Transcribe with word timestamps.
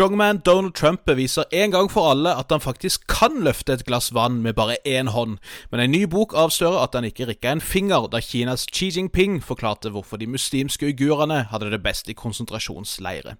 Strongman 0.00 0.38
Donald 0.46 0.72
Trump 0.72 1.00
beviser 1.04 1.44
en 1.52 1.70
gang 1.70 1.90
for 1.92 2.10
alle 2.10 2.30
at 2.32 2.46
han 2.48 2.60
faktisk 2.60 3.02
kan 3.06 3.42
løfte 3.44 3.74
et 3.74 3.82
glass 3.84 4.14
vann 4.16 4.38
med 4.40 4.54
bare 4.56 4.78
én 4.88 5.10
hånd, 5.12 5.34
men 5.70 5.80
en 5.80 5.90
ny 5.92 6.06
bok 6.08 6.32
avslører 6.32 6.78
at 6.80 6.94
han 6.96 7.04
ikke 7.04 7.26
rikka 7.28 7.50
en 7.52 7.60
finger 7.60 8.06
da 8.08 8.22
Kinas 8.24 8.64
Xi 8.72 8.88
Jinping 8.96 9.42
forklarte 9.44 9.92
hvorfor 9.92 10.16
de 10.16 10.26
muslimske 10.26 10.88
uigurene 10.88 11.42
hadde 11.50 11.68
det 11.74 11.82
best 11.84 12.08
i 12.08 12.16
konsentrasjonsleire. 12.16 13.34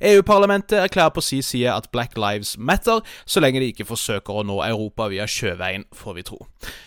EU-parlamentet 0.00 0.78
erklærer 0.78 1.12
på 1.12 1.20
si 1.20 1.42
side 1.42 1.74
at 1.74 1.90
Black 1.92 2.16
Lives 2.16 2.56
Matter, 2.58 3.04
så 3.26 3.44
lenge 3.44 3.60
de 3.60 3.68
ikke 3.74 3.84
forsøker 3.84 4.40
å 4.40 4.46
nå 4.48 4.62
Europa 4.64 5.10
via 5.12 5.28
sjøveien, 5.28 5.84
får 5.92 6.16
vi 6.16 6.26
tro. 6.32 6.40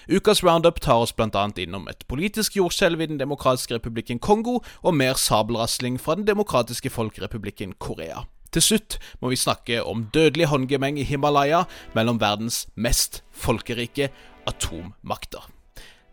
Ukas 0.09 0.41
roundup 0.41 0.82
tar 0.82 1.05
oss 1.05 1.14
bl.a. 1.14 1.46
innom 1.54 1.86
et 1.86 2.02
politisk 2.09 2.57
jordskjelv 2.57 3.05
i 3.05 3.11
Den 3.14 3.21
demokratiske 3.21 3.77
republikken 3.77 4.18
Kongo, 4.18 4.64
og 4.82 4.98
mer 4.98 5.14
sabelrasling 5.14 6.02
fra 6.02 6.18
Den 6.18 6.25
demokratiske 6.25 6.89
folkerepublikken 6.89 7.77
Korea. 7.77 8.25
Til 8.50 8.66
slutt 8.66 8.97
må 9.21 9.29
vi 9.29 9.38
snakke 9.38 9.84
om 9.86 10.07
dødelig 10.13 10.49
håndgemeng 10.49 10.98
i 10.99 11.05
Himalaya 11.05 11.66
mellom 11.94 12.21
verdens 12.21 12.66
mest 12.75 13.22
folkerike 13.31 14.09
atommakter. 14.49 15.45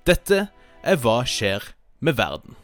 Dette 0.06 0.46
er 0.84 1.00
Hva 1.00 1.22
skjer 1.26 1.72
med 2.04 2.18
verden? 2.20 2.56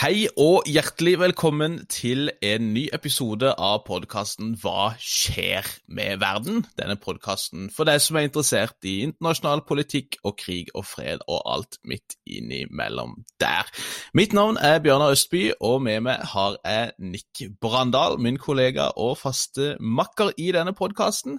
Hei 0.00 0.30
og 0.40 0.64
hjertelig 0.64 1.18
velkommen 1.20 1.74
til 1.92 2.30
en 2.40 2.70
ny 2.72 2.86
episode 2.96 3.50
av 3.52 3.82
podkasten 3.84 4.54
Hva 4.62 4.94
skjer 4.96 5.66
med 5.92 6.22
verden? 6.22 6.62
Denne 6.80 6.94
podkasten 6.96 7.66
for 7.74 7.84
deg 7.84 8.00
som 8.00 8.16
er 8.16 8.24
interessert 8.24 8.88
i 8.88 8.94
internasjonal 9.04 9.60
politikk 9.68 10.16
og 10.24 10.38
krig 10.40 10.70
og 10.72 10.86
fred 10.88 11.20
og 11.26 11.42
alt 11.44 11.76
midt 11.84 12.16
innimellom 12.24 13.12
der. 13.44 13.68
Mitt 14.16 14.32
navn 14.32 14.56
er 14.56 14.80
Bjørnar 14.80 15.12
Østby, 15.18 15.50
og 15.60 15.84
med 15.84 16.00
meg 16.08 16.24
har 16.32 16.56
jeg 16.64 16.96
Nick 16.96 17.44
Brandal, 17.60 18.16
min 18.16 18.40
kollega 18.40 18.88
og 18.96 19.18
faste 19.20 19.74
makker 19.84 20.32
i 20.40 20.48
denne 20.56 20.72
podkasten. 20.72 21.36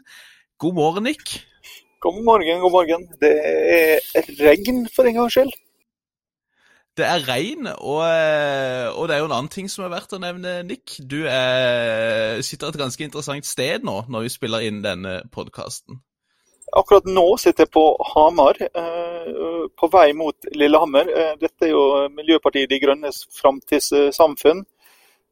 God 0.61 0.77
morgen, 0.77 1.09
Nick. 1.09 1.39
God 2.05 2.21
morgen, 2.29 2.61
god 2.61 2.77
morgen. 2.77 3.09
Det 3.25 3.33
er 3.41 4.33
regn 4.45 4.85
for 4.93 5.09
en 5.09 5.17
gangs 5.17 5.39
skyld. 5.39 5.57
Det 7.01 7.07
er 7.09 7.23
regn, 7.25 7.65
og, 7.71 8.03
eh, 8.05 8.87
og, 8.93 9.07
det 9.09 9.15
er 9.15 9.23
jo 9.23 9.27
en 9.31 9.33
annen 9.39 9.49
ting 9.49 9.69
som 9.71 9.87
er 9.87 9.93
verdt 9.95 10.13
å 10.13 10.19
nevne, 10.21 10.59
Nick. 10.67 10.99
Du 11.01 11.23
er, 11.25 12.37
sitter 12.45 12.69
et 12.69 12.77
ganske 12.77 13.05
interessant 13.07 13.47
sted 13.47 13.87
nå 13.87 14.03
når 14.11 14.27
vi 14.27 14.33
spiller 14.33 14.65
inn 14.67 14.83
denne 14.83 15.23
podkasten. 15.33 15.97
Akkurat 16.77 17.09
nå 17.09 17.25
sitter 17.41 17.65
jeg 17.65 17.73
på 17.73 17.83
Hamar, 18.11 18.61
eh, 18.61 19.65
på 19.73 19.89
vei 19.91 20.11
mot 20.13 20.51
Lillehammer. 20.53 21.09
Eh, 21.09 21.33
dette 21.41 21.67
er 21.67 21.73
jo 21.73 21.81
Miljøpartiet 22.13 22.69
De 22.69 22.79
Grønnes 22.83 23.23
framtidssamfunn. 23.39 24.61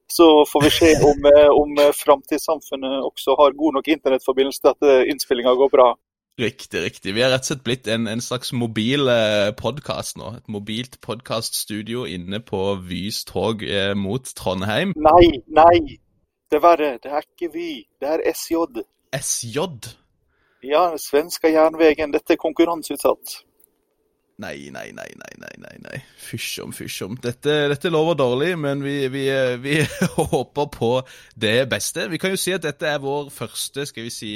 Så 0.09 0.27
får 0.49 0.65
vi 0.65 0.73
se 0.73 0.91
om, 1.05 1.27
om 1.53 1.79
framtidssamfunnet 1.93 3.03
også 3.05 3.37
har 3.37 3.53
god 3.53 3.77
nok 3.77 3.91
internettforbindelse 3.93 4.63
til 4.63 4.73
at 4.73 5.09
innspillinga 5.13 5.53
går 5.53 5.69
bra. 5.69 5.91
Riktig, 6.39 6.81
riktig. 6.83 7.13
Vi 7.15 7.21
har 7.21 7.33
rett 7.33 7.43
og 7.43 7.49
slett 7.49 7.63
blitt 7.65 7.87
en, 7.91 8.05
en 8.07 8.21
slags 8.23 8.53
mobil 8.55 9.09
eh, 9.11 9.49
podkast 9.59 10.15
nå. 10.21 10.29
Et 10.37 10.45
mobilt 10.47 10.95
podkaststudio 11.03 12.05
inne 12.07 12.39
på 12.39 12.61
Vys 12.87 13.25
tog 13.27 13.65
eh, 13.67 13.91
mot 13.91 14.23
Trondheim. 14.39 14.93
Nei, 14.95 15.41
nei. 15.51 15.97
Det 16.47 16.61
er 16.61 16.63
verre. 16.63 16.93
Det 17.03 17.11
er 17.11 17.27
ikke 17.27 17.51
Vy. 17.51 17.67
Det 17.99 18.13
er 18.13 18.23
SJ. 18.31 18.85
SJ? 19.19 19.65
Ja, 20.63 20.85
svenska 20.95 21.51
jernvegen. 21.51 22.15
Dette 22.15 22.37
er 22.37 22.39
konkurranseutsatt. 22.39 23.41
Nei, 24.39 24.69
nei, 24.71 24.93
nei, 24.95 25.09
nei, 25.19 25.55
nei, 25.59 25.77
nei. 25.83 25.97
Fysj 26.15 26.61
om, 26.63 26.71
fysj. 26.71 27.01
Dette, 27.19 27.53
dette, 27.73 27.89
lover 27.91 28.15
dårlig, 28.15 28.53
men 28.55 28.79
vi, 28.85 28.93
vi, 29.11 29.23
vi, 29.59 29.73
håper 30.31 30.69
på 30.71 30.91
det 31.35 31.65
beste. 31.67 32.05
Vi 32.07 32.19
kan 32.21 32.31
jo 32.31 32.39
si 32.39 32.53
at 32.55 32.63
dette 32.63 32.87
er 32.87 33.01
vår 33.03 33.27
første 33.35 33.83
skal 33.89 34.05
vi 34.05 34.13
si, 34.15 34.29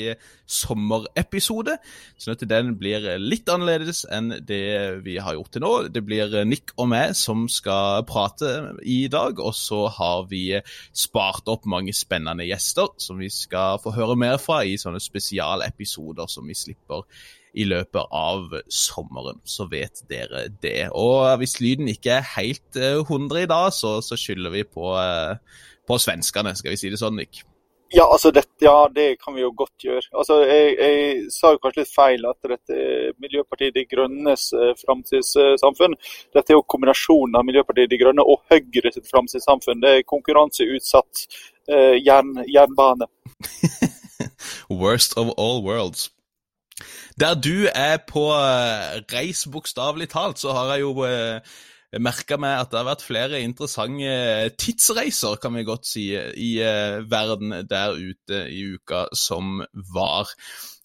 sommerepisode. 0.44 1.78
Sånn 2.20 2.36
at 2.36 2.44
den 2.52 2.74
blir 2.82 3.08
litt 3.22 3.48
annerledes 3.48 4.04
enn 4.12 4.42
det 4.44 4.66
vi 5.06 5.16
har 5.24 5.38
gjort 5.38 5.54
til 5.56 5.64
nå. 5.64 5.72
Det 5.96 6.04
blir 6.04 6.36
Nick 6.50 6.76
og 6.76 6.90
meg 6.92 7.16
som 7.16 7.46
skal 7.48 8.04
prate 8.10 8.52
i 8.84 9.06
dag, 9.08 9.40
og 9.40 9.56
så 9.56 9.86
har 10.02 10.28
vi 10.28 10.50
spart 10.92 11.48
opp 11.54 11.64
mange 11.64 11.96
spennende 11.96 12.44
gjester 12.50 12.92
som 13.00 13.24
vi 13.24 13.32
skal 13.32 13.80
få 13.80 13.96
høre 13.96 14.20
mer 14.20 14.36
fra 14.44 14.66
i 14.68 14.76
sånne 14.82 15.00
spesialepisoder 15.00 16.28
som 16.28 16.52
vi 16.52 16.60
slipper 16.60 17.08
i 17.54 17.66
løpet 17.70 18.10
av 18.10 18.54
sommeren. 18.72 19.40
Så 19.46 19.68
vet 19.72 20.04
dere 20.10 20.48
det. 20.64 20.90
Og 20.98 21.26
hvis 21.42 21.60
lyden 21.62 21.92
ikke 21.92 22.18
er 22.18 22.30
helt 22.36 22.78
100 22.78 23.38
eh, 23.38 23.46
i 23.46 23.50
dag, 23.50 23.72
så, 23.74 24.00
så 24.02 24.18
skylder 24.20 24.54
vi 24.54 24.66
på, 24.66 24.94
eh, 25.00 25.66
på, 25.88 26.00
svenskene, 26.02 26.56
skal 26.58 26.74
vi 26.74 26.80
si 26.82 26.94
det 26.94 27.02
sånn, 27.02 27.20
Nick? 27.20 27.44
Ja, 27.94 28.08
altså 28.10 28.32
det, 28.34 28.48
ja, 28.58 28.88
det 28.90 29.20
kan 29.22 29.36
vi 29.36 29.44
jo 29.44 29.52
godt 29.54 29.84
gjøre. 29.86 30.08
Altså, 30.18 30.40
jeg, 30.50 30.72
jeg 30.80 31.28
sa 31.30 31.52
jo 31.54 31.60
kanskje 31.62 31.84
litt 31.84 31.92
feil 31.94 32.26
at 32.26 32.50
dette 32.50 32.74
er 32.74 33.12
Miljøpartiet 33.22 33.76
De 33.76 33.84
Grønnes 33.86 34.48
eh, 34.58 34.72
framtidssamfunn. 34.82 35.94
Dette 36.34 36.56
er 36.56 36.58
jo 36.58 36.66
kombinasjonen 36.74 37.38
av 37.38 37.46
Miljøpartiet 37.46 37.92
De 37.92 38.02
Grønne 38.02 38.26
og 38.26 38.42
Høyre 38.50 38.96
sitt 38.96 39.06
framtidssamfunn. 39.12 39.84
Det 39.86 39.94
er 40.00 40.10
konkurranseutsatt 40.10 41.28
eh, 41.70 42.02
jern, 42.02 42.34
jernbane. 42.50 43.12
Worst 44.84 45.14
of 45.22 45.30
all 45.38 45.62
worlds. 45.62 46.10
Der 47.20 47.36
du 47.36 47.68
er 47.70 48.00
på 48.08 48.30
uh, 48.34 48.98
reis, 49.14 49.46
bokstavelig 49.52 50.10
talt, 50.14 50.42
så 50.42 50.56
har 50.56 50.74
jeg 50.74 50.84
jo 50.84 51.06
eh, 51.06 51.54
merka 52.02 52.40
meg 52.42 52.58
at 52.58 52.72
det 52.72 52.80
har 52.80 52.88
vært 52.88 53.06
flere 53.06 53.42
interessante 53.46 54.10
eh, 54.10 54.50
tidsreiser, 54.58 55.38
kan 55.42 55.54
vi 55.54 55.66
godt 55.68 55.86
si, 55.86 56.08
i 56.18 56.52
uh, 56.66 57.04
verden 57.10 57.54
der 57.70 57.94
ute 57.94 58.46
i 58.50 58.66
uka 58.74 59.06
som 59.14 59.62
var. 59.94 60.34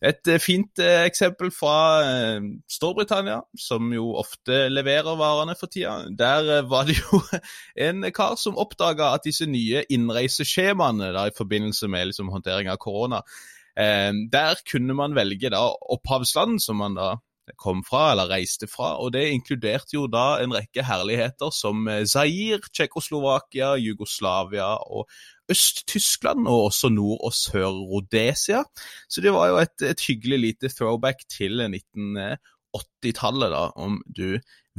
Et 0.04 0.30
fint 0.38 0.78
eksempel 0.78 1.48
fra 1.50 2.38
Storbritannia, 2.70 3.40
som 3.58 3.88
jo 3.90 4.12
ofte 4.20 4.68
leverer 4.70 5.18
varene 5.18 5.56
for 5.58 5.66
tida. 5.72 6.04
Der 6.14 6.68
var 6.70 6.86
det 6.86 7.00
jo 7.00 7.18
en 7.88 8.06
kar 8.14 8.36
som 8.38 8.60
oppdaga 8.60 9.14
at 9.16 9.26
disse 9.26 9.48
nye 9.50 9.82
innreiseskjemaene 9.90 11.10
da, 11.16 11.26
i 11.26 11.34
forbindelse 11.34 11.90
med 11.90 12.12
liksom, 12.12 12.30
håndtering 12.30 12.70
av 12.70 12.78
korona 12.78 13.24
Eh, 13.24 13.57
der 13.78 14.58
kunne 14.66 14.94
man 14.98 15.14
velge 15.14 15.52
da 15.54 15.60
opphavsland, 15.94 16.58
som 16.64 16.80
man 16.82 16.96
da 16.98 17.12
kom 17.56 17.82
fra 17.86 18.10
eller 18.12 18.28
reiste 18.30 18.68
fra, 18.68 18.96
og 19.00 19.12
det 19.14 19.28
inkluderte 19.32 19.94
jo 19.94 20.06
da 20.10 20.40
en 20.42 20.52
rekke 20.52 20.84
herligheter 20.84 21.52
som 21.54 21.86
Zair, 21.86 22.06
Zaire, 22.12 22.60
Tsjekkoslovakia, 22.74 23.74
Jugoslavia 23.80 24.74
og 24.84 25.08
Øst-Tyskland, 25.50 26.48
og 26.48 26.68
også 26.68 26.88
Nord- 26.92 27.24
og 27.24 27.32
Sør-Rhodesia. 27.32 28.64
Så 29.08 29.20
det 29.20 29.32
var 29.32 29.48
jo 29.48 29.56
et, 29.62 29.82
et, 29.82 30.00
hyggelig 30.08 30.38
lite 30.38 30.68
throwback 30.68 31.24
til 31.28 31.62
1980-tallet, 31.64 33.50
da, 33.50 33.64
om 33.76 34.02
du 34.16 34.38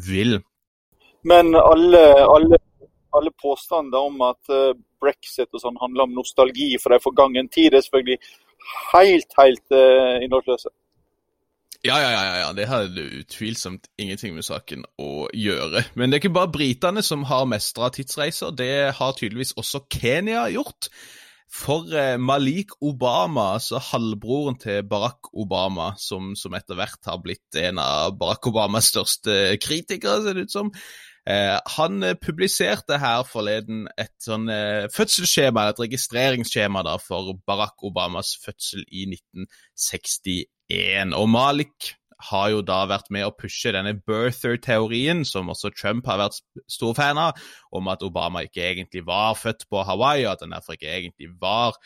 vil. 0.09 0.41
Men 1.23 1.55
alle, 1.55 2.03
alle, 2.35 2.59
alle 3.17 3.31
påstander 3.41 3.97
om 3.97 4.21
at 4.21 4.53
eh, 4.53 4.77
brexit 5.01 5.49
og 5.53 5.63
sånn 5.63 5.81
handler 5.81 6.05
om 6.05 6.13
nostalgi 6.19 6.75
for 6.83 6.93
en 6.93 7.03
forgangen 7.03 7.49
tid, 7.49 7.73
er 7.73 7.83
selvfølgelig 7.83 8.19
helt, 8.93 9.33
helt 9.39 9.75
uh, 9.75 10.19
innholdsløse. 10.23 10.71
Ja, 11.79 11.95
ja, 12.03 12.09
ja, 12.11 12.35
ja, 12.41 12.47
det 12.51 12.65
har 12.67 12.89
utvilsomt 12.91 13.87
ingenting 13.95 14.33
med 14.35 14.43
saken 14.43 14.83
å 14.99 15.29
gjøre. 15.31 15.85
Men 15.95 16.11
det 16.11 16.17
er 16.17 16.21
ikke 16.25 16.35
bare 16.35 16.51
britene 16.51 17.03
som 17.05 17.23
har 17.29 17.47
mestra 17.47 17.87
tidsreiser, 17.95 18.51
det 18.51 18.97
har 18.97 19.15
tydeligvis 19.15 19.55
også 19.55 19.85
Kenya 19.87 20.49
gjort. 20.51 20.89
For 21.49 21.87
eh, 21.97 22.17
Malik 22.21 22.75
Obama, 22.85 23.55
altså 23.55 23.79
halvbroren 23.81 24.59
til 24.61 24.83
Barack 24.91 25.31
Obama, 25.33 25.93
som, 25.97 26.35
som 26.37 26.53
etter 26.53 26.77
hvert 26.77 27.09
har 27.09 27.23
blitt 27.23 27.57
en 27.57 27.79
av 27.81 28.19
Barack 28.19 28.51
Obamas 28.51 28.91
største 28.91 29.55
kritikere, 29.63 30.19
ser 30.21 30.35
det 30.35 30.49
ut 30.49 30.53
som, 30.53 30.69
han 31.75 32.03
eh, 32.03 32.15
publiserte 32.17 32.97
her 33.01 33.23
forleden 33.27 33.85
et 33.99 34.15
sånn 34.23 34.49
eh, 34.49 34.87
fødselsskjema, 34.93 35.67
et 35.69 35.81
registreringsskjema 35.83 36.83
da, 36.87 36.95
for 37.01 37.35
Barack 37.47 37.85
Obamas 37.85 38.33
fødsel 38.41 38.85
i 38.87 39.05
1961. 39.11 41.13
Og 41.17 41.29
Malik 41.29 41.93
har 42.29 42.49
jo 42.51 42.63
da 42.65 42.81
vært 42.89 43.11
med 43.15 43.27
å 43.27 43.35
pushe 43.35 43.71
denne 43.75 43.93
birther-teorien, 43.95 45.21
som 45.27 45.51
også 45.53 45.71
Trump 45.75 46.09
har 46.09 46.19
vært 46.19 46.41
stor 46.67 46.97
fan 46.97 47.21
av, 47.21 47.37
om 47.71 47.87
at 47.93 48.03
Obama 48.03 48.43
ikke 48.47 48.65
egentlig 48.65 49.05
var 49.07 49.37
født 49.39 49.69
på 49.69 49.85
Hawaii, 49.87 50.25
og 50.25 50.33
at 50.33 50.43
han 50.43 50.57
derfor 50.57 50.75
ikke 50.75 50.91
egentlig 50.97 51.29
var 51.39 51.77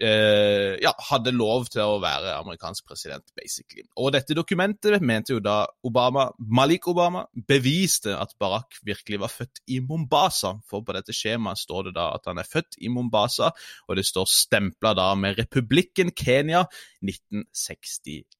eh, 0.00 0.76
ja, 0.82 0.92
hadde 1.10 1.34
lov 1.34 1.68
til 1.72 1.82
å 1.84 1.98
være 2.02 2.36
amerikansk 2.38 2.86
president, 2.88 3.24
basically. 3.38 3.84
Og 3.98 4.12
dette 4.14 4.36
dokumentet 4.36 5.02
mente 5.02 5.34
jo 5.34 5.42
da 5.44 5.60
Obama, 5.86 6.28
Malik 6.38 6.88
Obama 6.90 7.24
beviste 7.48 8.14
at 8.16 8.34
Barack 8.40 8.80
virkelig 8.86 9.22
var 9.24 9.34
født 9.34 9.62
i 9.74 9.80
Mombasa. 9.84 10.54
For 10.70 10.86
på 10.86 10.96
dette 10.96 11.16
skjemaet 11.16 11.62
står 11.62 11.90
det 11.90 11.96
da 11.98 12.10
at 12.16 12.30
han 12.30 12.40
er 12.40 12.48
født 12.48 12.80
i 12.82 12.92
Mombasa, 12.92 13.52
og 13.88 13.98
det 13.98 14.06
står 14.08 14.30
stempla 14.30 14.94
da 14.98 15.10
med 15.18 15.38
Republikken 15.42 16.14
Kenya 16.16 16.64
1961. 17.02 18.37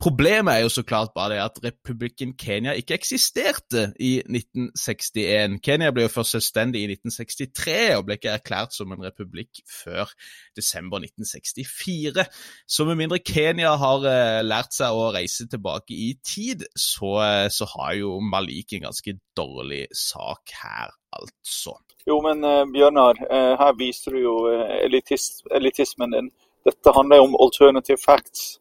Problemet 0.00 0.52
er 0.52 0.62
jo 0.64 0.68
så 0.68 0.82
klart 0.82 1.14
bare 1.14 1.34
det 1.34 1.38
at 1.40 1.60
republikken 1.64 2.34
Kenya 2.36 2.72
ikke 2.76 2.96
eksisterte 2.98 3.92
i 4.02 4.18
1961. 4.18 5.60
Kenya 5.64 5.92
ble 5.94 6.04
jo 6.04 6.12
først 6.12 6.34
selvstendig 6.34 6.82
i 6.82 6.90
1963 6.90 7.76
og 7.96 8.04
ble 8.08 8.18
ikke 8.18 8.34
erklært 8.34 8.74
som 8.76 8.92
en 8.92 9.04
republikk 9.06 9.62
før 9.70 10.10
desember 10.58 11.00
1964. 11.00 12.26
Så 12.68 12.84
med 12.84 12.98
mindre 12.98 13.22
Kenya 13.22 13.76
har 13.80 14.04
uh, 14.04 14.42
lært 14.44 14.74
seg 14.76 14.92
å 14.92 15.08
reise 15.14 15.46
tilbake 15.48 15.94
i 15.94 16.10
tid, 16.26 16.66
så, 16.74 17.14
uh, 17.22 17.46
så 17.48 17.70
har 17.76 17.96
jo 18.00 18.18
Malik 18.20 18.76
en 18.76 18.88
ganske 18.88 19.16
dårlig 19.38 19.86
sak 19.94 20.56
her, 20.64 20.92
altså. 21.14 21.78
Jo, 22.06 22.20
men 22.26 22.44
uh, 22.44 22.66
Bjørnar, 22.70 23.22
her 23.58 23.72
viser 23.80 24.14
du 24.14 24.20
jo 24.22 24.36
elitis 24.84 25.40
elitismen 25.54 26.12
din. 26.14 26.30
Dette 26.66 26.92
handler 26.94 27.20
jo 27.22 27.30
om 27.30 27.36
alternative 27.40 27.98
facts. 28.02 28.56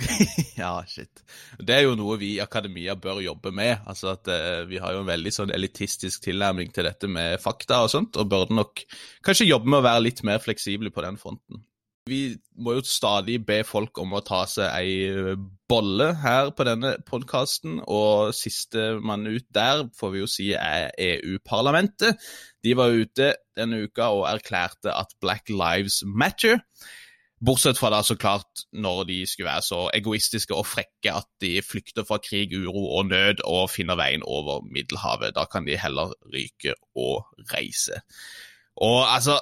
ja, 0.60 0.72
shit. 0.88 1.22
Det 1.58 1.76
er 1.76 1.84
jo 1.86 1.96
noe 1.98 2.18
vi 2.20 2.34
i 2.36 2.42
akademia 2.42 2.96
bør 2.98 3.22
jobbe 3.24 3.52
med. 3.54 3.80
Altså 3.88 4.12
at 4.14 4.30
eh, 4.32 4.66
Vi 4.70 4.80
har 4.82 4.94
jo 4.94 5.02
en 5.04 5.10
veldig 5.10 5.32
sånn 5.34 5.54
elitistisk 5.54 6.24
tilnærming 6.26 6.72
til 6.74 6.88
dette 6.88 7.10
med 7.10 7.40
fakta 7.42 7.82
og 7.84 7.92
sånt, 7.92 8.18
og 8.20 8.30
burde 8.30 8.56
nok 8.56 8.84
kanskje 9.26 9.50
jobbe 9.50 9.70
med 9.70 9.82
å 9.82 9.88
være 9.88 10.06
litt 10.08 10.24
mer 10.26 10.42
fleksible 10.42 10.92
på 10.94 11.04
den 11.06 11.20
fronten. 11.20 11.64
Vi 12.08 12.32
må 12.58 12.74
jo 12.78 12.84
stadig 12.88 13.36
be 13.46 13.60
folk 13.66 13.98
om 14.02 14.16
å 14.16 14.22
ta 14.24 14.40
seg 14.48 14.72
ei 14.72 15.34
bolle 15.70 16.08
her 16.22 16.50
på 16.56 16.64
denne 16.66 16.94
podkasten, 17.06 17.78
og 17.84 18.32
sistemann 18.34 19.28
ut 19.28 19.46
der 19.54 19.84
får 19.98 20.14
vi 20.14 20.22
jo 20.22 20.30
si 20.30 20.48
er 20.56 20.88
EU-parlamentet. 20.96 22.18
De 22.64 22.74
var 22.78 22.96
ute 22.96 23.34
denne 23.56 23.84
uka 23.84 24.10
og 24.16 24.26
erklærte 24.32 24.96
at 24.96 25.14
Black 25.22 25.52
Lives 25.52 26.00
Matter. 26.06 26.64
Bortsett 27.40 27.78
fra 27.80 27.88
da 27.88 28.02
så 28.04 28.18
klart 28.20 28.66
når 28.76 29.06
de 29.08 29.18
skulle 29.26 29.48
være 29.48 29.64
så 29.64 29.78
egoistiske 29.96 30.52
og 30.52 30.66
frekke 30.68 31.14
at 31.22 31.28
de 31.40 31.54
flykter 31.64 32.04
fra 32.04 32.18
krig, 32.20 32.52
uro 32.52 32.82
og 32.98 33.08
nød 33.08 33.40
og 33.48 33.70
finner 33.72 33.96
veien 33.96 34.24
over 34.28 34.60
Middelhavet. 34.68 35.32
Da 35.38 35.46
kan 35.48 35.64
de 35.64 35.78
heller 35.80 36.12
ryke 36.34 36.74
og 36.92 37.24
reise. 37.54 38.02
Og 38.76 39.08
altså, 39.08 39.38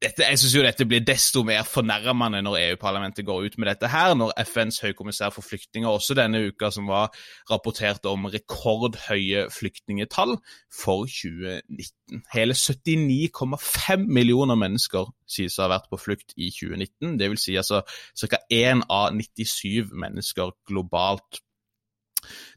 dette, 0.00 0.24
jeg 0.24 0.38
syns 0.40 0.54
jo 0.56 0.62
dette 0.64 0.86
blir 0.88 1.02
desto 1.04 1.42
mer 1.44 1.66
fornærmende 1.68 2.40
når 2.44 2.56
EU-parlamentet 2.60 3.26
går 3.28 3.44
ut 3.44 3.56
med 3.60 3.68
dette 3.68 3.88
her, 3.92 4.14
når 4.16 4.32
FNs 4.48 4.80
høykommissær 4.80 5.32
for 5.34 5.44
flyktninger 5.44 5.88
også 5.90 6.16
denne 6.16 6.40
uka 6.48 6.70
som 6.72 6.88
var 6.88 7.10
rapportert 7.50 8.06
om 8.08 8.24
rekordhøye 8.32 9.46
flyktningetall 9.52 10.38
for 10.72 11.04
2019. 11.04 12.22
Hele 12.32 12.56
79,5 12.56 14.06
millioner 14.08 14.56
mennesker 14.60 15.10
sies 15.28 15.58
å 15.58 15.66
ha 15.66 15.74
vært 15.74 15.90
på 15.92 16.00
flukt 16.00 16.32
i 16.36 16.48
2019. 16.48 17.18
Det 17.20 17.28
vil 17.32 17.42
si 17.42 17.58
altså 17.60 17.82
ca. 18.24 18.40
1 18.48 18.86
av 18.88 19.12
97 19.18 19.92
mennesker 19.92 20.54
globalt. 20.70 21.42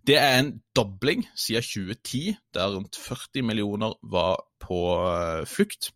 Det 0.08 0.16
er 0.20 0.38
en 0.40 0.54
dobling 0.76 1.26
siden 1.36 1.64
2010, 1.64 2.40
der 2.56 2.72
rundt 2.72 2.96
40 3.00 3.44
millioner 3.48 4.00
var 4.04 4.40
på 4.64 4.80
eh, 5.04 5.44
flukt. 5.48 5.92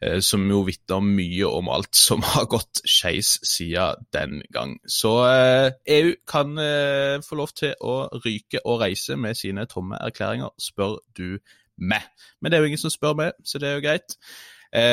Eh, 0.00 0.20
som 0.24 0.46
jo 0.48 0.62
vitner 0.64 1.02
mye 1.04 1.48
om 1.48 1.68
alt 1.68 1.92
som 1.96 2.22
har 2.24 2.46
gått 2.48 2.80
skeis 2.88 3.34
siden 3.44 4.06
den 4.16 4.38
gang. 4.52 4.78
Så 4.88 5.12
EU 5.20 6.06
eh, 6.06 6.14
e 6.14 6.14
kan 6.28 6.54
eh, 6.58 7.18
få 7.26 7.36
lov 7.36 7.52
til 7.56 7.74
å 7.84 8.06
ryke 8.24 8.62
og 8.64 8.80
reise 8.80 9.18
med 9.20 9.36
sine 9.36 9.66
tomme 9.68 10.00
erklæringer, 10.00 10.54
spør 10.60 11.02
du 11.16 11.36
meg. 11.76 12.06
Men 12.40 12.50
det 12.50 12.56
er 12.56 12.64
jo 12.64 12.70
ingen 12.72 12.80
som 12.80 12.92
spør 12.92 13.18
meg, 13.18 13.36
så 13.44 13.60
det 13.60 13.68
er 13.68 13.76
jo 13.76 13.84
greit. 13.84 14.16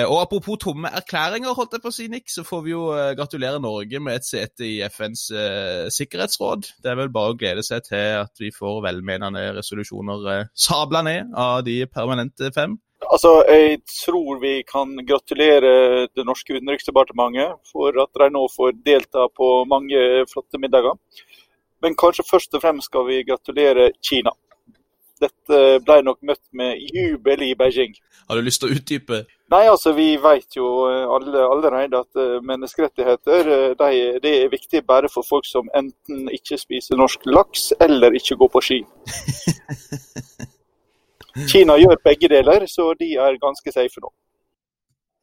og 0.07 0.15
Apropos 0.21 0.57
tomme 0.57 0.89
erklæringer, 0.89 1.53
holdt 1.53 1.75
jeg 1.75 1.83
på 1.83 1.92
å 1.92 1.95
si, 1.95 2.07
Nick, 2.10 2.31
så 2.31 2.44
får 2.48 2.62
vi 2.65 2.71
jo 2.71 2.86
gratulere 3.19 3.60
Norge 3.62 4.00
med 4.00 4.15
et 4.18 4.25
sete 4.25 4.65
i 4.65 4.80
FNs 4.88 5.27
sikkerhetsråd. 5.94 6.71
Det 6.83 6.92
er 6.92 6.98
vel 6.98 7.12
bare 7.13 7.36
å 7.36 7.38
glede 7.38 7.63
seg 7.68 7.83
til 7.86 8.24
at 8.24 8.42
vi 8.42 8.50
får 8.56 8.81
velmenende 8.88 9.44
resolusjoner 9.60 10.48
sabla 10.56 11.03
ned 11.06 11.36
av 11.36 11.62
de 11.68 11.81
permanente 11.92 12.50
fem. 12.56 12.80
Altså, 13.12 13.44
Jeg 13.48 13.80
tror 13.88 14.39
vi 14.42 14.63
kan 14.68 14.98
gratulere 15.07 16.07
det 16.15 16.25
norske 16.25 16.57
utenriksdepartementet 16.57 17.56
for 17.71 17.95
at 18.04 18.12
de 18.19 18.30
nå 18.33 18.48
får 18.56 18.75
delta 18.86 19.27
på 19.38 19.63
mange 19.69 20.25
flotte 20.31 20.59
middager. 20.59 20.98
Men 21.81 21.95
kanskje 21.95 22.25
først 22.30 22.54
og 22.57 22.62
fremst 22.62 22.89
skal 22.89 23.07
vi 23.07 23.24
gratulere 23.24 23.92
Kina. 24.04 24.33
Dette 25.21 25.59
ble 25.81 26.01
nok 26.06 26.19
møtt 26.21 26.44
med 26.54 26.77
jubel 26.94 27.42
i 27.48 27.54
Beijing. 27.57 27.95
Har 28.30 28.38
du 28.38 28.45
lyst 28.45 28.62
til 28.62 28.69
å 28.69 28.77
utdype? 28.77 29.24
Nei, 29.50 29.63
altså 29.71 29.94
Vi 29.98 30.10
vet 30.21 30.57
jo 30.57 30.68
alle, 30.86 31.45
allerede 31.48 32.01
at 32.03 32.19
eh, 32.19 32.36
menneskerettigheter 32.44 33.51
eh, 33.56 33.69
de, 33.80 34.01
det 34.21 34.33
er 34.44 34.51
viktig 34.51 34.83
bare 34.86 35.10
for 35.10 35.25
folk 35.25 35.48
som 35.48 35.71
enten 35.77 36.27
ikke 36.36 36.60
spiser 36.60 37.00
norsk 37.00 37.25
laks 37.25 37.71
eller 37.81 38.18
ikke 38.19 38.38
går 38.44 38.51
på 38.53 38.63
ski. 38.68 38.80
Kina 41.45 41.75
gjør 41.78 42.00
begge 42.04 42.30
deler, 42.31 42.66
så 42.66 42.94
de 42.98 43.12
er 43.22 43.38
ganske 43.42 43.74
safe 43.74 44.01
nå. 44.01 44.12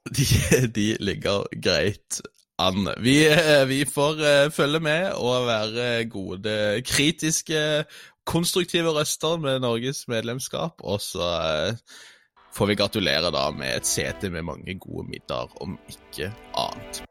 De, 0.16 0.24
de 0.68 0.88
ligger 1.00 1.46
greit 1.64 2.20
an. 2.60 2.90
Vi, 3.02 3.14
vi 3.66 3.78
får 3.88 4.20
uh, 4.20 4.50
følge 4.52 4.80
med 4.84 5.14
og 5.16 5.46
være 5.48 6.04
gode, 6.12 6.82
kritiske, 6.86 7.84
konstruktive 8.28 8.92
røster 8.92 9.38
med 9.40 9.64
Norges 9.64 10.04
medlemskap. 10.08 10.84
Og 10.84 11.00
så 11.00 11.30
uh, 11.72 11.96
får 12.54 12.70
vi 12.70 12.76
gratulere 12.78 13.32
da 13.32 13.48
med 13.56 13.80
et 13.80 13.88
sete 13.88 14.30
med 14.30 14.44
mange 14.44 14.76
gode 14.78 15.08
middager, 15.08 15.56
om 15.64 15.78
ikke 15.88 16.30
annet. 16.52 17.02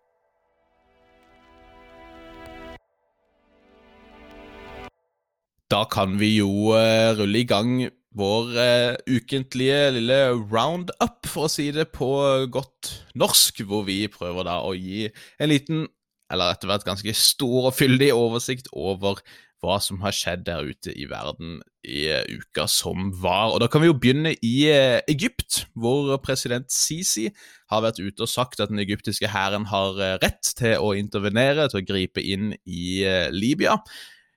Da 5.73 5.83
kan 5.89 6.19
vi 6.19 6.35
jo 6.37 6.69
rulle 7.17 7.39
i 7.39 7.49
gang 7.49 7.81
vår 8.17 8.51
uh, 8.57 8.95
ukentlige 9.09 9.79
lille 9.97 10.19
roundup, 10.51 11.25
for 11.29 11.47
å 11.47 11.51
si 11.51 11.69
det 11.73 11.89
på 11.95 12.09
godt 12.53 12.91
norsk, 13.19 13.63
hvor 13.67 13.85
vi 13.87 14.03
prøver 14.11 14.47
da 14.47 14.59
å 14.65 14.75
gi 14.77 15.07
en 15.41 15.51
liten, 15.51 15.87
eller 16.33 16.53
etter 16.53 16.69
hvert 16.69 16.85
ganske 16.87 17.15
stor 17.17 17.69
og 17.69 17.75
fyldig 17.77 18.13
oversikt 18.15 18.69
over 18.73 19.21
hva 19.63 19.77
som 19.79 20.01
har 20.03 20.11
skjedd 20.11 20.41
der 20.47 20.65
ute 20.67 20.91
i 20.91 21.05
verden 21.07 21.61
i 21.87 22.05
uh, 22.11 22.21
uka 22.27 22.67
som 22.69 23.11
var. 23.23 23.53
Og 23.53 23.61
Da 23.63 23.69
kan 23.71 23.83
vi 23.83 23.89
jo 23.89 23.97
begynne 23.97 24.35
i 24.35 24.55
uh, 24.69 24.99
Egypt, 25.09 25.63
hvor 25.73 26.11
president 26.23 26.69
Sisi 26.73 27.29
har 27.71 27.85
vært 27.85 28.01
ute 28.03 28.25
og 28.25 28.31
sagt 28.31 28.61
at 28.61 28.73
den 28.73 28.83
egyptiske 28.83 29.31
hæren 29.31 29.69
har 29.71 29.97
rett 30.21 30.53
til 30.59 30.77
å 30.83 30.93
intervenere, 30.97 31.69
til 31.71 31.81
å 31.81 31.87
gripe 31.87 32.21
inn 32.21 32.51
i 32.67 33.01
Libya. 33.33 33.79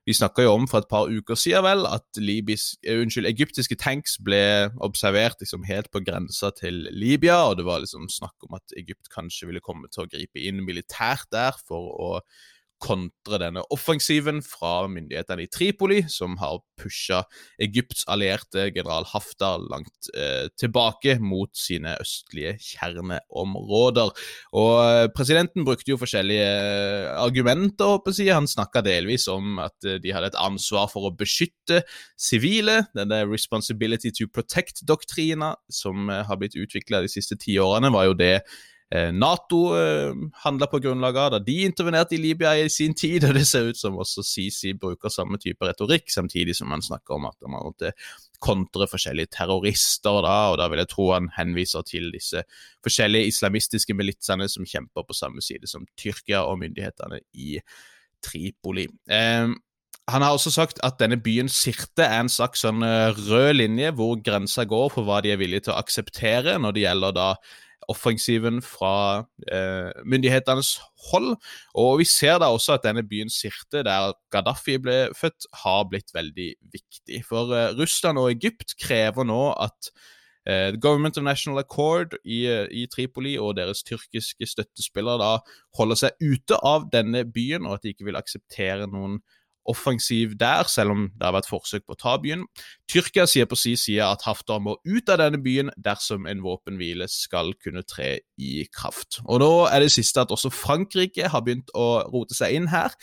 Vi 0.06 0.14
snakka 0.14 0.44
jo 0.44 0.52
om 0.54 0.68
for 0.70 0.84
et 0.84 0.90
par 0.90 1.10
uker 1.10 1.38
siden 1.38 1.64
vel, 1.66 1.86
at 1.90 2.20
libis, 2.22 2.68
uh, 2.86 3.00
unnskyld, 3.02 3.26
egyptiske 3.26 3.78
tanks 3.82 4.16
ble 4.22 4.70
observert 4.86 5.40
liksom 5.42 5.66
helt 5.66 5.90
på 5.90 6.04
grensa 6.06 6.52
til 6.54 6.84
Libya, 6.94 7.40
og 7.48 7.56
det 7.58 7.66
var 7.66 7.82
liksom 7.82 8.06
snakk 8.12 8.46
om 8.46 8.54
at 8.60 8.76
Egypt 8.78 9.10
kanskje 9.14 9.50
ville 9.50 9.64
komme 9.64 9.90
til 9.90 10.04
å 10.04 10.10
gripe 10.10 10.42
inn 10.42 10.62
militært 10.66 11.26
der 11.34 11.58
for 11.66 11.90
å 11.96 12.12
kontre 12.82 13.38
denne 13.40 13.62
offensiven 13.72 14.42
fra 14.44 14.86
myndighetene 14.90 15.46
i 15.46 15.50
Tripoli, 15.50 16.02
som 16.12 16.36
har 16.40 16.60
pusha 16.76 17.22
Egypts 17.62 18.04
allierte 18.12 18.68
general 18.74 19.06
Haftar 19.08 19.62
langt 19.70 20.10
eh, 20.12 20.48
tilbake 20.60 21.16
mot 21.22 21.50
sine 21.56 21.96
østlige 22.02 22.56
kjerneområder. 22.60 24.12
Og 24.60 24.74
eh, 24.84 25.06
Presidenten 25.16 25.64
brukte 25.66 25.94
jo 25.94 26.00
forskjellige 26.00 26.46
eh, 26.46 27.08
argumenter. 27.16 27.96
håper 27.96 28.16
jeg. 28.16 28.34
Han 28.36 28.50
snakka 28.50 28.84
delvis 28.84 29.26
om 29.32 29.58
at 29.64 29.88
eh, 29.88 29.98
de 30.02 30.12
hadde 30.12 30.32
et 30.34 30.40
ansvar 30.40 30.90
for 30.92 31.08
å 31.08 31.14
beskytte 31.16 31.82
sivile. 32.20 32.82
Denne 32.96 33.24
'responsibility 33.24 34.12
to 34.12 34.28
protect'-doktrina 34.28 35.54
som 35.70 36.08
har 36.08 36.36
blitt 36.36 36.56
utvikla 36.56 37.00
de 37.00 37.08
siste 37.08 37.36
ti 37.40 37.56
årene, 37.58 37.92
var 37.92 38.10
jo 38.10 38.18
det 38.18 38.42
Nato 38.94 39.74
eh, 39.74 40.12
handla 40.44 40.68
på 40.70 40.78
grunnlag 40.78 41.16
av 41.18 41.30
da 41.34 41.38
de 41.42 41.56
intervenerte 41.66 42.14
i 42.14 42.20
Libya 42.22 42.52
i 42.54 42.68
sin 42.70 42.94
tid, 42.94 43.24
og 43.26 43.34
det 43.34 43.42
ser 43.48 43.72
ut 43.72 43.78
som 43.80 43.98
også 43.98 44.22
Sisi 44.22 44.76
bruker 44.78 45.10
samme 45.10 45.40
type 45.42 45.66
retorikk, 45.66 46.06
samtidig 46.12 46.54
som 46.54 46.70
han 46.70 46.84
snakker 46.84 47.16
om 47.16 47.26
at 47.26 47.36
man 47.48 47.66
måtte 47.66 47.90
kontre 48.38 48.86
forskjellige 48.86 49.32
terrorister, 49.34 50.20
da, 50.22 50.36
og 50.52 50.60
da 50.60 50.70
vil 50.70 50.84
jeg 50.84 50.92
tro 50.92 51.08
han 51.16 51.32
henviser 51.34 51.82
til 51.88 52.12
disse 52.14 52.44
forskjellige 52.86 53.32
islamistiske 53.32 53.96
militsene 53.96 54.46
som 54.52 54.68
kjemper 54.68 55.02
på 55.08 55.18
samme 55.18 55.42
side 55.42 55.66
som 55.66 55.88
Tyrkia 55.98 56.44
og 56.46 56.60
myndighetene 56.62 57.24
i 57.34 57.56
Tripoli. 58.22 58.86
Eh, 59.10 59.50
han 60.06 60.22
har 60.22 60.30
også 60.30 60.52
sagt 60.54 60.78
at 60.86 61.00
denne 61.00 61.18
byen 61.18 61.48
Sirte 61.50 62.06
er 62.06 62.20
en 62.22 62.30
slags 62.30 62.62
sånn 62.62 62.86
eh, 62.86 63.10
rød 63.26 63.56
linje 63.58 63.90
hvor 63.98 64.14
grensa 64.22 64.62
går 64.62 64.92
for 64.94 65.08
hva 65.08 65.18
de 65.24 65.34
er 65.34 65.40
villige 65.42 65.66
til 65.66 65.74
å 65.74 65.80
akseptere 65.80 66.60
når 66.62 66.76
det 66.76 66.84
gjelder 66.86 67.16
da 67.16 67.30
offensiven 67.92 68.60
fra 68.64 69.26
eh, 69.52 69.92
myndighetenes 70.04 70.76
hold. 71.10 71.36
Og 71.74 72.00
vi 72.00 72.06
ser 72.08 72.40
da 72.42 72.50
også 72.52 72.76
at 72.76 72.84
denne 72.86 73.04
byen 73.06 73.30
Sirte, 73.32 73.84
der 73.86 74.12
Gaddafi 74.34 74.78
ble 74.82 74.98
født, 75.16 75.48
har 75.62 75.86
blitt 75.90 76.12
veldig 76.14 76.50
viktig. 76.72 77.22
For 77.28 77.54
eh, 77.54 77.72
Russland 77.78 78.20
og 78.22 78.30
Egypt 78.34 78.76
krever 78.82 79.26
nå 79.28 79.40
at 79.52 79.90
eh, 80.48 80.74
Government 80.80 81.18
of 81.18 81.24
National 81.24 81.62
Accord 81.62 82.18
i, 82.24 82.44
i, 82.70 82.86
Tripoli 82.92 83.36
og 83.38 83.56
deres 83.60 83.84
tyrkiske 83.86 84.46
støttespillere 84.46 85.22
da 85.22 85.32
holder 85.78 86.02
seg 86.02 86.20
ute 86.22 86.60
av 86.62 86.90
denne 86.92 87.24
byen, 87.24 87.66
og 87.66 87.78
at 87.78 87.86
de 87.86 87.94
ikke 87.94 88.08
vil 88.10 88.18
akseptere 88.18 88.90
noen 88.90 89.20
offensiv 89.70 90.34
der, 90.38 90.68
selv 90.70 90.94
om 90.94 91.06
det 91.14 91.26
har 91.26 91.34
vært 91.36 91.48
forsøk 91.50 91.86
på 91.86 91.96
å 91.96 92.00
ta 92.00 92.16
byen. 92.22 92.44
Tyrkia 92.90 93.26
sier 93.30 93.48
på 93.50 93.58
sin 93.58 93.78
side 93.80 94.04
at 94.06 94.26
Haftar 94.26 94.60
må 94.62 94.76
ut 94.86 95.12
av 95.12 95.20
denne 95.22 95.40
byen 95.42 95.72
dersom 95.76 96.28
en 96.30 96.44
våpenhvile 96.44 97.08
skal 97.12 97.54
kunne 97.62 97.84
tre 97.86 98.12
i 98.38 98.66
kraft. 98.74 99.20
Og 99.26 99.42
Nå 99.42 99.50
er 99.70 99.84
det 99.84 99.94
siste 99.94 100.22
at 100.22 100.34
også 100.34 100.52
Frankrike 100.54 101.30
har 101.32 101.44
begynt 101.46 101.72
å 101.74 102.06
rote 102.12 102.36
seg 102.36 102.58
inn 102.58 102.70
her. 102.72 102.94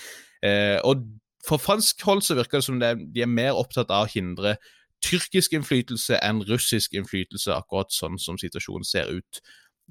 Eh, 0.43 0.79
og 0.83 1.05
For 1.43 1.59
fransk 1.59 1.99
hold 2.07 2.21
så 2.23 2.37
virker 2.39 2.61
det 2.61 2.63
som 2.63 2.77
det, 2.79 2.93
de 3.11 3.25
er 3.25 3.27
mer 3.27 3.57
opptatt 3.59 3.89
av 3.91 4.05
å 4.05 4.11
hindre 4.13 4.55
tyrkisk 5.03 5.57
innflytelse 5.57 6.15
enn 6.23 6.39
russisk 6.47 6.95
innflytelse, 6.95 7.51
akkurat 7.51 7.91
sånn 7.91 8.15
som 8.21 8.37
situasjonen 8.39 8.87
ser 8.87 9.11
ut 9.11 9.41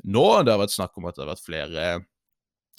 nå. 0.08 0.24
Det 0.40 0.54
har 0.54 0.62
vært 0.62 0.72
snakk 0.72 0.96
om 0.96 1.10
at 1.10 1.18
det 1.18 1.26
har 1.26 1.32
vært 1.34 1.44
flere 1.44 1.84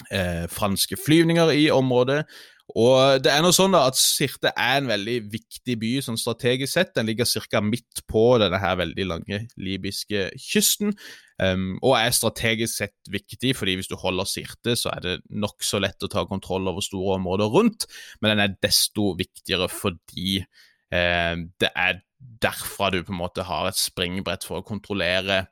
eh, 0.10 0.46
franske 0.52 0.98
flyvninger 1.00 1.54
i 1.54 1.68
området. 1.74 2.24
Og 2.72 3.20
det 3.22 3.30
er 3.30 3.42
noe 3.44 3.54
sånn 3.54 3.74
da 3.76 3.84
at 3.90 3.98
Sirte 4.00 4.54
er 4.56 4.78
en 4.80 4.88
veldig 4.88 5.18
viktig 5.34 5.76
by 5.82 5.90
sånn 6.06 6.18
strategisk 6.18 6.72
sett. 6.72 6.94
Den 6.96 7.10
ligger 7.10 7.28
ca. 7.28 7.62
midt 7.62 8.02
på 8.10 8.24
denne 8.42 8.60
her 8.62 8.80
veldig 8.80 9.06
lange 9.10 9.42
libyske 9.60 10.30
kysten, 10.40 10.96
um, 11.44 11.76
og 11.84 11.98
er 12.00 12.16
strategisk 12.16 12.80
sett 12.80 13.12
viktig, 13.12 13.54
fordi 13.60 13.76
hvis 13.78 13.92
du 13.92 13.98
holder 14.00 14.30
Sirte, 14.30 14.78
så 14.80 14.94
er 14.96 15.04
det 15.06 15.16
nokså 15.30 15.84
lett 15.84 16.08
å 16.08 16.12
ta 16.12 16.26
kontroll 16.30 16.72
over 16.72 16.86
store 16.86 17.20
områder 17.20 17.52
rundt, 17.54 17.88
men 18.22 18.34
den 18.34 18.46
er 18.46 18.58
desto 18.64 19.12
viktigere 19.20 19.70
fordi 19.70 20.40
um, 20.42 21.50
det 21.60 21.70
er 21.76 22.02
derfra 22.44 22.90
du 22.94 23.02
på 23.04 23.12
en 23.12 23.20
måte 23.20 23.44
har 23.46 23.68
et 23.68 23.78
springbrett 23.78 24.48
for 24.48 24.62
å 24.62 24.66
kontrollere 24.66 25.44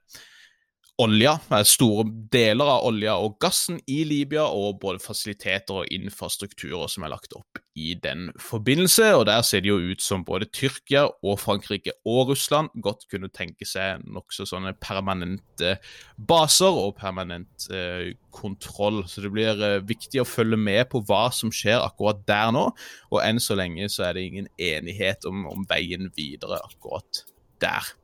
olja, 1.02 1.34
store 1.66 2.06
deler 2.34 2.70
av 2.70 2.86
olja 2.88 3.16
og 3.22 3.40
gassen 3.42 3.80
i 3.90 4.02
Libya, 4.08 4.46
og 4.46 4.80
både 4.84 5.02
fasiliteter 5.02 5.82
og 5.82 5.92
infrastrukturer 5.94 6.92
som 6.92 7.06
er 7.06 7.14
lagt 7.14 7.34
opp 7.38 7.62
i 7.78 7.94
den 8.04 8.30
forbindelse. 8.40 9.08
Og 9.18 9.26
Der 9.26 9.42
ser 9.42 9.62
det 9.62 9.72
jo 9.72 9.80
ut 9.80 10.02
som 10.02 10.26
både 10.26 10.50
Tyrkia 10.54 11.08
og 11.08 11.40
Frankrike 11.40 11.94
og 12.06 12.32
Russland 12.32 12.70
godt 12.84 13.08
kunne 13.12 13.32
tenke 13.34 13.66
seg 13.66 14.04
nokså 14.06 14.46
sånne 14.50 14.74
permanente 14.80 15.78
baser 16.18 16.72
og 16.72 16.98
permanent 17.00 17.70
eh, 17.72 18.14
kontroll. 18.32 19.04
Så 19.08 19.26
det 19.26 19.32
blir 19.34 19.64
eh, 19.64 19.80
viktig 19.82 20.22
å 20.22 20.28
følge 20.28 20.60
med 20.60 20.90
på 20.92 21.04
hva 21.08 21.30
som 21.34 21.54
skjer 21.54 21.82
akkurat 21.82 22.22
der 22.28 22.52
nå. 22.56 22.68
Og 23.12 23.24
enn 23.24 23.42
så 23.42 23.58
lenge 23.60 23.90
så 23.90 24.10
er 24.10 24.18
det 24.18 24.28
ingen 24.28 24.52
enighet 24.58 25.26
om, 25.30 25.48
om 25.50 25.66
veien 25.70 26.12
videre 26.18 26.62
akkurat 26.62 27.26
der. 27.62 27.96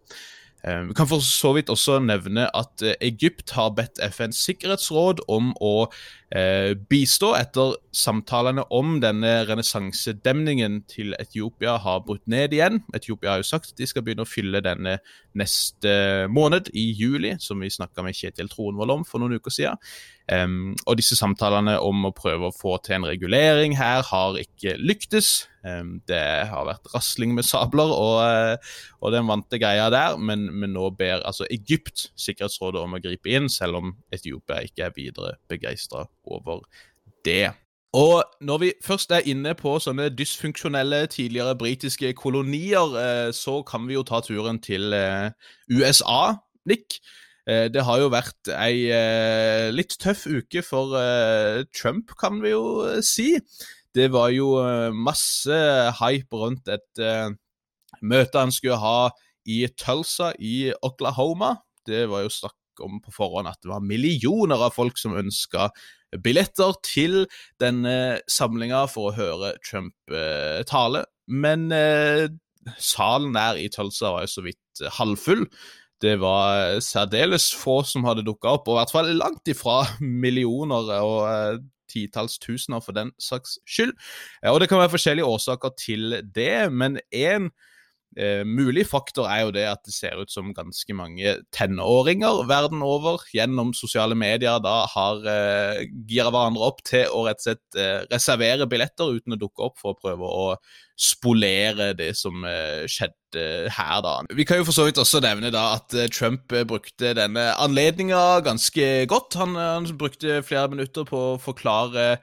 Eh, 0.68 0.82
vi 0.90 0.94
kan 0.98 1.08
for 1.08 1.24
så 1.24 1.54
vidt 1.56 1.72
også 1.72 2.00
nevne 2.04 2.48
at 2.58 2.84
eh, 2.84 2.98
Egypt 3.08 3.54
har 3.56 3.72
bedt 3.78 4.02
FNs 4.12 4.42
sikkerhetsråd 4.50 5.24
om 5.32 5.54
å 5.64 5.88
bistå 6.92 7.30
etter 7.38 7.78
samtalene 7.96 8.66
om 8.76 8.98
denne 9.00 9.30
renessansedemningen 9.48 10.82
til 10.92 11.14
Etiopia 11.22 11.78
har 11.80 12.02
brutt 12.04 12.26
ned 12.28 12.52
igjen. 12.52 12.82
Etiopia 12.98 13.32
har 13.32 13.40
jo 13.40 13.48
sagt 13.48 13.72
at 13.72 13.80
de 13.80 13.88
skal 13.88 14.04
begynne 14.04 14.26
å 14.26 14.28
fylle 14.28 14.60
denne 14.66 14.98
neste 15.38 16.28
måned, 16.34 16.72
i 16.74 16.90
juli, 16.98 17.36
som 17.40 17.62
vi 17.62 17.72
snakka 17.72 18.04
med 18.06 18.18
Kjetil 18.18 18.50
Tronvold 18.52 18.94
om 18.94 19.06
for 19.08 19.22
noen 19.22 19.38
uker 19.38 19.54
siden. 19.54 19.80
Um, 20.28 20.74
og 20.84 20.98
disse 21.00 21.16
samtalene 21.16 21.78
om 21.80 22.10
å 22.10 22.16
prøve 22.16 22.50
å 22.50 22.56
få 22.56 22.76
til 22.84 22.98
en 22.98 23.08
regulering 23.08 23.78
her 23.80 24.04
har 24.10 24.36
ikke 24.42 24.76
lyktes. 24.82 25.48
Um, 25.64 26.02
det 26.10 26.20
har 26.52 26.68
vært 26.68 26.92
rasling 26.94 27.32
med 27.38 27.48
sabler 27.48 27.94
og, 27.94 28.20
uh, 28.20 28.76
og 29.00 29.16
den 29.16 29.30
vante 29.30 29.60
greia 29.62 29.88
der, 29.94 30.20
men, 30.20 30.50
men, 30.52 30.76
nå 30.76 30.90
ber 31.00 31.24
altså 31.28 31.48
Egypt 31.52 32.10
Sikkerhetsrådet 32.20 32.84
om 32.84 32.98
å 32.98 33.02
gripe 33.04 33.32
inn, 33.32 33.48
selv 33.52 33.80
om 33.80 33.96
Etiopia 34.12 34.64
ikke 34.68 34.90
er 34.90 34.96
videre 35.00 35.38
begeistra 35.48 36.06
over 36.32 36.64
det. 37.26 37.52
Og 37.98 38.24
når 38.42 38.58
vi 38.62 38.72
først 38.84 39.12
er 39.16 39.26
inne 39.26 39.56
på 39.58 39.78
sånne 39.80 40.10
dysfunksjonelle 40.14 41.06
tidligere 41.10 41.56
britiske 41.58 42.12
kolonier, 42.14 42.94
uh, 42.94 43.30
så 43.34 43.62
kan 43.66 43.88
vi 43.88 43.96
jo 43.96 44.04
ta 44.06 44.20
turen 44.22 44.60
til 44.62 44.94
uh, 44.94 45.32
USA, 45.72 46.36
Nick. 46.68 47.00
Eh, 47.48 47.68
det 47.72 47.84
har 47.88 48.02
jo 48.02 48.12
vært 48.12 48.50
ei 48.52 48.90
eh, 48.92 49.70
litt 49.72 49.96
tøff 50.04 50.26
uke 50.28 50.64
for 50.66 50.98
eh, 51.00 51.64
Trump, 51.76 52.12
kan 52.20 52.42
vi 52.44 52.52
jo 52.52 52.64
si. 53.06 53.38
Det 53.96 54.10
var 54.14 54.34
jo 54.36 54.52
masse 54.94 55.56
hype 55.98 56.38
rundt 56.38 56.68
et 56.70 57.00
møte 58.06 58.38
han 58.44 58.52
skulle 58.54 58.78
ha 58.78 59.08
i 59.50 59.64
Tulsa 59.74 60.36
i 60.38 60.70
Oklahoma. 60.86 61.56
Det 61.88 62.04
var 62.12 62.28
jo 62.28 62.30
snakk 62.30 62.54
om 62.84 63.00
på 63.04 63.14
forhånd 63.16 63.50
at 63.50 63.60
det 63.64 63.72
var 63.72 63.86
millioner 63.86 64.68
av 64.68 64.76
folk 64.76 65.00
som 65.00 65.18
ønska 65.18 65.70
billetter 66.24 66.78
til 66.88 67.26
denne 67.62 68.20
samlinga 68.32 68.86
for 68.92 69.10
å 69.10 69.18
høre 69.18 69.56
Trump 69.66 70.14
tale. 70.70 71.02
Men 71.28 71.68
salen 72.80 73.36
der 73.36 73.60
i 73.60 73.68
Tulsa 73.74 74.14
var 74.14 74.24
jo 74.24 74.32
så 74.38 74.46
vidt 74.46 74.86
halvfull 75.00 75.44
det 76.02 76.18
var 76.22 76.78
særdeles 76.84 77.50
få 77.58 77.82
som 77.88 78.06
hadde 78.06 78.26
dukka 78.26 78.58
opp, 78.58 78.68
og 78.68 78.76
i 78.76 78.80
hvert 78.82 78.94
fall 78.94 79.10
langt 79.18 79.50
ifra 79.50 79.80
millioner 80.02 80.92
og 81.02 81.18
eh, 81.30 81.64
titalls 81.90 82.38
tusener 82.44 82.84
for 82.84 82.98
den 82.98 83.14
saks 83.22 83.58
skyld. 83.66 83.96
Eh, 84.44 84.52
og 84.52 84.62
det 84.62 84.70
kan 84.70 84.82
være 84.82 84.94
forskjellige 84.94 85.26
årsaker 85.26 85.74
til 85.82 86.20
det, 86.36 86.70
men 86.72 87.00
én 87.10 87.50
Eh, 88.16 88.42
mulig 88.48 88.88
faktor 88.90 89.28
er 89.30 89.44
jo 89.44 89.52
det 89.54 89.66
at 89.70 89.84
det 89.86 89.94
ser 89.94 90.18
ut 90.18 90.32
som 90.32 90.54
ganske 90.56 90.94
mange 90.98 91.36
tenåringer 91.54 92.48
verden 92.50 92.82
over 92.86 93.22
gjennom 93.36 93.76
sosiale 93.78 94.16
medier 94.18 94.58
da 94.64 94.80
har 94.90 95.28
eh, 95.28 95.84
gira 96.10 96.32
hverandre 96.34 96.66
opp 96.66 96.82
til 96.88 97.06
å 97.14 97.28
rett 97.28 97.44
og 97.44 97.46
slett 97.50 97.78
eh, 97.78 98.08
reservere 98.10 98.66
billetter 98.72 99.20
uten 99.20 99.36
å 99.36 99.40
dukke 99.42 99.68
opp 99.68 99.78
for 99.84 99.94
å 99.94 100.00
prøve 100.00 100.32
å 100.34 100.48
spolere 100.98 101.92
det 101.94 102.10
som 102.18 102.42
eh, 102.48 102.88
skjedde 102.90 103.70
her, 103.76 104.02
da. 104.02 104.16
Vi 104.34 104.48
kan 104.50 104.64
jo 104.64 104.66
for 104.66 104.80
så 104.80 104.88
vidt 104.88 104.98
også 105.02 105.22
nevne 105.22 105.54
da 105.54 105.68
at 105.76 105.94
eh, 105.94 106.10
Trump 106.10 106.50
eh, 106.56 106.66
brukte 106.66 107.14
denne 107.18 107.52
anledninga 107.62 108.40
ganske 108.48 109.06
godt. 109.12 109.38
Han, 109.38 109.54
han 109.60 109.86
brukte 110.00 110.42
flere 110.48 110.72
minutter 110.74 111.06
på 111.06 111.24
å 111.36 111.42
forklare 111.42 112.16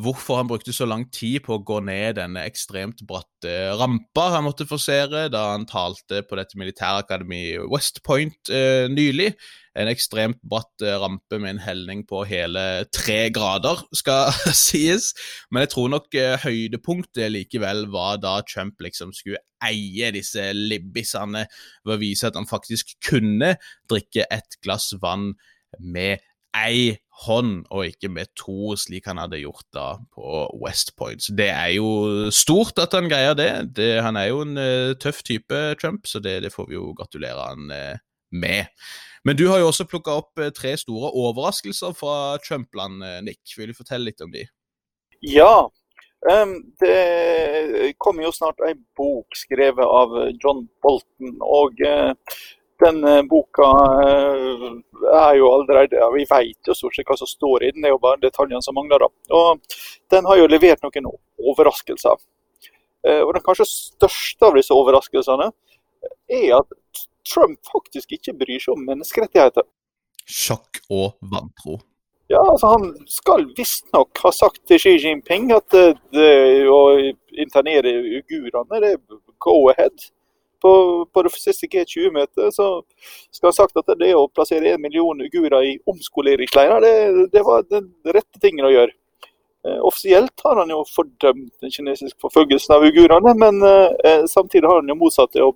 hvorfor 0.00 0.38
han 0.40 0.48
brukte 0.48 0.72
så 0.72 0.86
lang 0.88 1.04
tid 1.12 1.42
på 1.44 1.56
å 1.56 1.64
gå 1.66 1.78
ned 1.84 2.16
denne 2.16 2.44
ekstremt 2.48 3.02
bratte 3.08 3.52
rampa 3.76 4.28
han 4.36 4.46
måtte 4.46 4.66
forsere 4.68 5.26
da 5.32 5.50
han 5.52 5.66
talte 5.68 6.22
på 6.24 6.38
dette 6.38 6.58
militærakademiet 6.60 7.68
West 7.72 8.00
Point 8.06 8.52
eh, 8.52 8.88
nylig. 8.92 9.32
En 9.76 9.88
ekstremt 9.88 10.40
bratt 10.48 10.84
eh, 10.84 10.96
rampe 11.00 11.38
med 11.40 11.56
en 11.56 11.62
helning 11.64 12.04
på 12.08 12.24
hele 12.28 12.84
tre 12.92 13.30
grader, 13.34 13.84
skal 13.96 14.32
sies. 14.64 15.12
Men 15.50 15.66
jeg 15.66 15.74
tror 15.74 15.92
nok 15.92 16.18
eh, 16.18 16.36
høydepunktet 16.44 17.32
likevel 17.32 17.86
var 17.92 18.20
da 18.22 18.38
Trump 18.48 18.80
liksom 18.84 19.14
skulle 19.16 19.42
eie 19.62 20.10
disse 20.14 20.48
libbisene 20.56 21.46
ved 21.84 21.96
å 21.96 22.00
vise 22.00 22.28
at 22.28 22.38
han 22.38 22.48
faktisk 22.48 22.96
kunne 23.04 23.54
drikke 23.90 24.26
et 24.30 24.60
glass 24.64 24.92
vann 25.02 25.32
med 25.78 26.22
ei 26.56 27.01
hånd, 27.12 27.66
og 27.70 27.86
ikke 27.86 28.08
med 28.12 28.30
to, 28.38 28.72
slik 28.78 29.06
han 29.10 29.20
hadde 29.20 29.42
gjort 29.42 29.66
da 29.74 29.86
på 30.14 30.46
West 30.62 30.94
Point. 30.96 31.22
Så 31.22 31.34
Det 31.36 31.50
er 31.50 31.74
jo 31.76 32.30
stort 32.32 32.78
at 32.80 32.94
han 32.96 33.10
greier 33.10 33.36
det. 33.38 33.76
det 33.76 34.02
han 34.02 34.16
er 34.16 34.30
jo 34.30 34.40
en 34.46 34.56
uh, 34.56 34.94
tøff 34.96 35.22
type, 35.22 35.60
Trump, 35.80 36.06
så 36.06 36.20
det, 36.20 36.42
det, 36.42 36.52
får 36.52 36.70
vi 36.70 36.78
jo 36.78 36.94
gratulere 36.96 37.50
han 37.50 37.70
uh, 37.70 38.00
med. 38.32 38.72
Men 39.24 39.36
du 39.36 39.46
har 39.48 39.60
jo 39.60 39.68
også 39.70 39.86
plukka 39.86 40.16
opp 40.22 40.40
uh, 40.40 40.50
tre 40.50 40.74
store 40.80 41.12
overraskelser 41.12 41.92
fra 41.92 42.38
Trump-land, 42.46 43.04
Nick. 43.26 43.44
Vil 43.58 43.70
du 43.70 43.76
fortelle 43.76 44.08
litt 44.08 44.24
om 44.24 44.32
de? 44.32 44.46
Ja. 45.22 45.68
Um, 46.22 46.54
det 46.80 47.94
kommer 47.98 48.24
jo 48.24 48.32
snart 48.34 48.60
ei 48.62 48.76
bok 48.96 49.36
skrevet 49.36 49.84
av 49.84 50.16
John 50.40 50.64
Bolton. 50.82 51.36
og 51.42 51.80
den 52.82 53.04
eh, 53.08 53.22
boka 53.28 53.68
eh, 54.02 54.66
er 55.12 55.36
jo 55.38 55.48
allerede 55.52 55.98
ja, 55.98 56.08
Vi 56.14 56.26
vet 56.28 56.70
jo 56.70 56.76
stort 56.76 56.96
sett 56.96 57.08
hva 57.08 57.16
som 57.18 57.30
står 57.30 57.64
i 57.66 57.72
den, 57.72 57.84
det 57.84 57.90
er 57.90 57.94
jo 57.96 58.02
bare 58.02 58.20
detaljene 58.22 58.62
som 58.64 58.76
mangler. 58.78 59.02
da. 59.02 59.38
Og 59.38 59.60
Den 60.12 60.28
har 60.28 60.40
jo 60.40 60.50
levert 60.50 60.84
noen 60.84 61.10
overraskelser. 61.52 62.18
Eh, 63.06 63.22
og 63.22 63.34
Den 63.36 63.44
kanskje 63.46 63.68
største 63.70 64.48
av 64.48 64.58
disse 64.58 64.74
overraskelsene 64.76 65.50
er 66.32 66.48
at 66.58 67.06
Trump 67.28 67.58
faktisk 67.70 68.12
ikke 68.18 68.34
bryr 68.38 68.60
seg 68.62 68.74
om 68.74 68.84
menneskerettigheter. 68.88 69.66
Sjokk 70.26 70.82
og 70.90 71.16
vantro. 71.32 71.80
Ja, 72.30 72.40
altså 72.40 72.72
Han 72.72 72.92
skal 73.10 73.44
visstnok 73.56 74.18
ha 74.24 74.30
sagt 74.32 74.62
til 74.70 74.80
Xi 74.80 74.96
Jinping 75.02 75.50
at 75.52 75.74
det, 75.74 76.30
å 76.70 76.80
internere 77.42 77.92
uigurene, 78.06 78.80
det 78.80 78.96
go 79.42 79.68
ahead. 79.72 80.08
På, 80.62 80.72
på 81.10 81.26
det 81.26 81.34
siste 81.34 81.68
G20-møtet 81.70 82.54
så 82.54 82.68
skal 83.30 83.48
han 83.48 83.52
ha 83.52 83.58
sagt 83.58 83.78
at 83.82 83.94
det 83.98 84.12
å 84.16 84.28
plassere 84.30 84.74
en 84.76 84.82
million 84.82 85.20
uigurer 85.20 85.68
i 85.72 85.76
omskoleringsleirer, 85.90 86.84
det, 86.84 87.28
det 87.34 87.44
var 87.46 87.66
den 87.70 87.90
rette 88.14 88.42
tingen 88.42 88.68
å 88.68 88.74
gjøre. 88.74 88.94
Eh, 89.66 89.78
offisielt 89.86 90.40
har 90.44 90.56
han 90.56 90.70
jo 90.74 90.80
fordømt 90.90 91.52
den 91.62 91.70
kinesiske 91.70 92.18
forfølgelsen 92.24 92.74
av 92.74 92.82
uigurene, 92.82 93.34
men 93.38 93.62
eh, 93.62 94.24
samtidig 94.26 94.66
har 94.66 94.80
han 94.80 94.90
jo 94.90 94.96
motsatt 94.98 95.36
det 95.36 95.44
å 95.44 95.52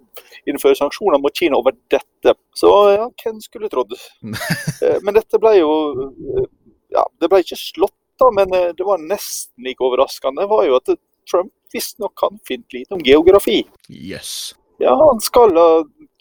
innføre 0.46 0.78
sanksjoner 0.78 1.18
mot 1.18 1.34
Kina 1.34 1.58
over 1.58 1.74
dette. 1.90 2.36
Så 2.54 2.70
ja, 2.94 3.08
hvem 3.22 3.40
skulle 3.42 3.70
trodd? 3.72 3.96
eh, 4.84 5.00
men 5.02 5.18
dette 5.18 5.42
ble 5.42 5.56
jo 5.58 5.72
Ja, 6.94 7.02
det 7.18 7.28
ble 7.32 7.42
ikke 7.42 7.58
slått, 7.58 7.98
da, 8.22 8.30
men 8.32 8.52
det 8.78 8.86
var 8.86 9.02
nesten 9.02 9.66
like 9.66 9.82
overraskende. 9.84 10.46
var 10.48 10.62
jo 10.68 10.78
at 10.78 10.94
Trump 11.26 11.50
visstnok 11.74 12.14
kan 12.14 12.38
fint 12.46 12.72
lite 12.72 12.94
om 12.94 13.02
geografi. 13.04 13.64
Yes. 13.90 14.54
Ja, 14.82 14.92
han 15.00 15.20
skal 15.24 15.56
ha 15.56 15.68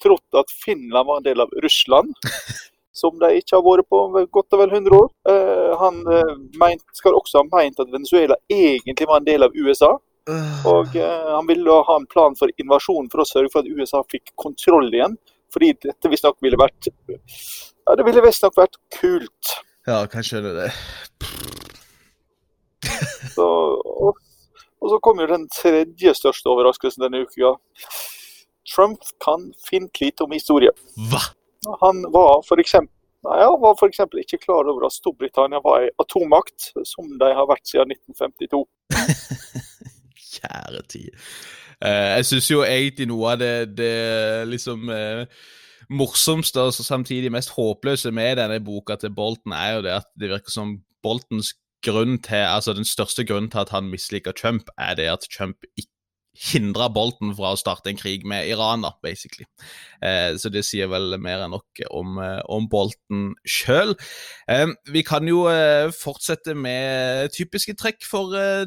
trodd 0.03 0.39
at 0.39 0.51
Finland 0.63 1.07
var 1.07 1.17
en 1.17 1.27
del 1.27 1.41
av 1.43 1.51
Russland 1.63 2.13
som 2.95 3.19
de 3.19 3.31
ikke 3.39 3.57
har 3.57 3.63
vært 3.65 3.89
på 3.91 4.01
godt 4.31 4.55
og 4.55 4.61
vel 4.61 4.73
100 4.77 4.95
år. 4.95 5.07
Uh, 5.27 5.71
han 5.81 6.01
uh, 6.07 6.35
meint, 6.61 6.83
skal 6.95 7.17
også 7.17 7.41
ha 7.41 7.49
meint 7.51 7.79
at 7.83 7.91
Venezuela 7.91 8.37
egentlig 8.51 9.07
var 9.09 9.19
en 9.19 9.27
del 9.27 9.43
av 9.47 9.55
USA. 9.55 9.95
Og 10.65 10.95
uh, 10.95 11.31
han 11.35 11.47
ville 11.49 11.79
ha 11.89 11.97
en 11.99 12.07
plan 12.09 12.37
for 12.39 12.51
invasjon 12.61 13.11
for 13.11 13.21
å 13.21 13.27
sørge 13.27 13.51
for 13.53 13.65
at 13.65 13.69
USA 13.69 14.01
fikk 14.11 14.31
kontroll 14.39 14.87
igjen. 14.93 15.19
Fordi 15.53 15.73
dette 15.85 16.11
visstnok 16.11 16.39
ville 16.43 16.59
vært 16.59 16.89
Ja, 16.89 17.93
det 17.95 18.07
ville 18.07 18.23
visstnok 18.23 18.55
vært 18.57 18.79
kult. 18.95 19.57
Ja, 19.85 20.01
kanskje 20.09 20.41
det 20.41 20.55
det. 20.57 20.71
så, 23.35 23.45
og, 23.45 24.17
og, 24.81 24.87
så 24.89 24.97
kom 25.03 25.21
jo 25.21 25.29
den 25.29 25.45
tredje 25.53 26.15
største 26.17 26.49
overraskelsen 26.49 27.05
denne 27.05 27.25
uka. 27.27 27.53
Trump 28.75 28.99
kan 29.23 29.49
fint 29.69 30.01
lite 30.01 30.27
om 30.27 30.35
historie. 30.35 30.71
Hva? 31.09 31.21
Han 31.81 32.03
var 32.13 32.43
f.eks. 32.43 32.75
Ja, 33.25 33.49
var 33.57 34.19
ikke 34.21 34.37
klar 34.37 34.67
over 34.69 34.85
at 34.85 34.93
Storbritannia 34.93 35.61
var 35.63 35.81
en 35.81 35.95
atommakt, 35.99 36.69
som 36.85 37.07
de 37.19 37.29
har 37.33 37.47
vært 37.49 37.65
siden 37.65 37.95
1952. 37.95 38.61
Kjære 40.35 40.81
tid. 40.91 41.09
Uh, 41.81 42.13
jeg 42.19 42.25
syns 42.29 42.51
jo 42.51 42.61
egentlig 42.63 43.07
noe 43.09 43.33
av 43.33 43.41
det, 43.41 43.53
det 43.77 43.93
liksom 44.51 44.91
uh, 44.91 45.25
morsomste 45.89 46.61
og 46.61 46.73
samtidig 46.73 47.33
mest 47.33 47.55
håpløse 47.57 48.11
med 48.15 48.37
denne 48.39 48.61
boka 48.63 48.99
til 49.01 49.13
Bolton, 49.15 49.57
er 49.57 49.77
jo 49.77 49.85
det 49.87 49.95
at 49.97 50.09
det 50.19 50.31
virker 50.31 50.53
som 50.53 50.77
Boltons 51.03 51.55
grunn 51.85 52.17
til, 52.23 52.45
altså 52.45 52.73
den 52.73 52.87
største 52.87 53.25
grunnen 53.25 53.51
til 53.51 53.65
at 53.65 53.73
han 53.73 53.89
misliker 53.89 54.31
Trump, 54.37 54.69
er 54.77 54.95
det 54.97 55.09
at 55.11 55.27
Trump 55.33 55.65
ikke 55.77 55.94
hindre 56.35 56.89
Bolten 56.93 57.33
fra 57.37 57.53
å 57.53 57.59
starte 57.59 57.91
en 57.91 57.99
krig 57.99 58.25
med 58.27 58.49
Iran, 58.51 58.83
da, 58.85 58.93
basically. 59.03 59.47
Eh, 60.03 60.35
så 60.41 60.51
det 60.53 60.65
sier 60.67 60.89
vel 60.91 61.15
mer 61.21 61.45
enn 61.45 61.55
nok 61.55 61.85
om, 61.89 62.17
eh, 62.21 62.41
om 62.51 62.67
Bolten 62.71 63.31
sjøl. 63.47 63.95
Eh, 64.51 64.67
vi 64.91 65.05
kan 65.07 65.27
jo 65.27 65.45
eh, 65.51 65.91
fortsette 65.95 66.55
med 66.55 67.31
typiske 67.35 67.77
trekk 67.79 68.03
for 68.07 68.35
eh, 68.39 68.65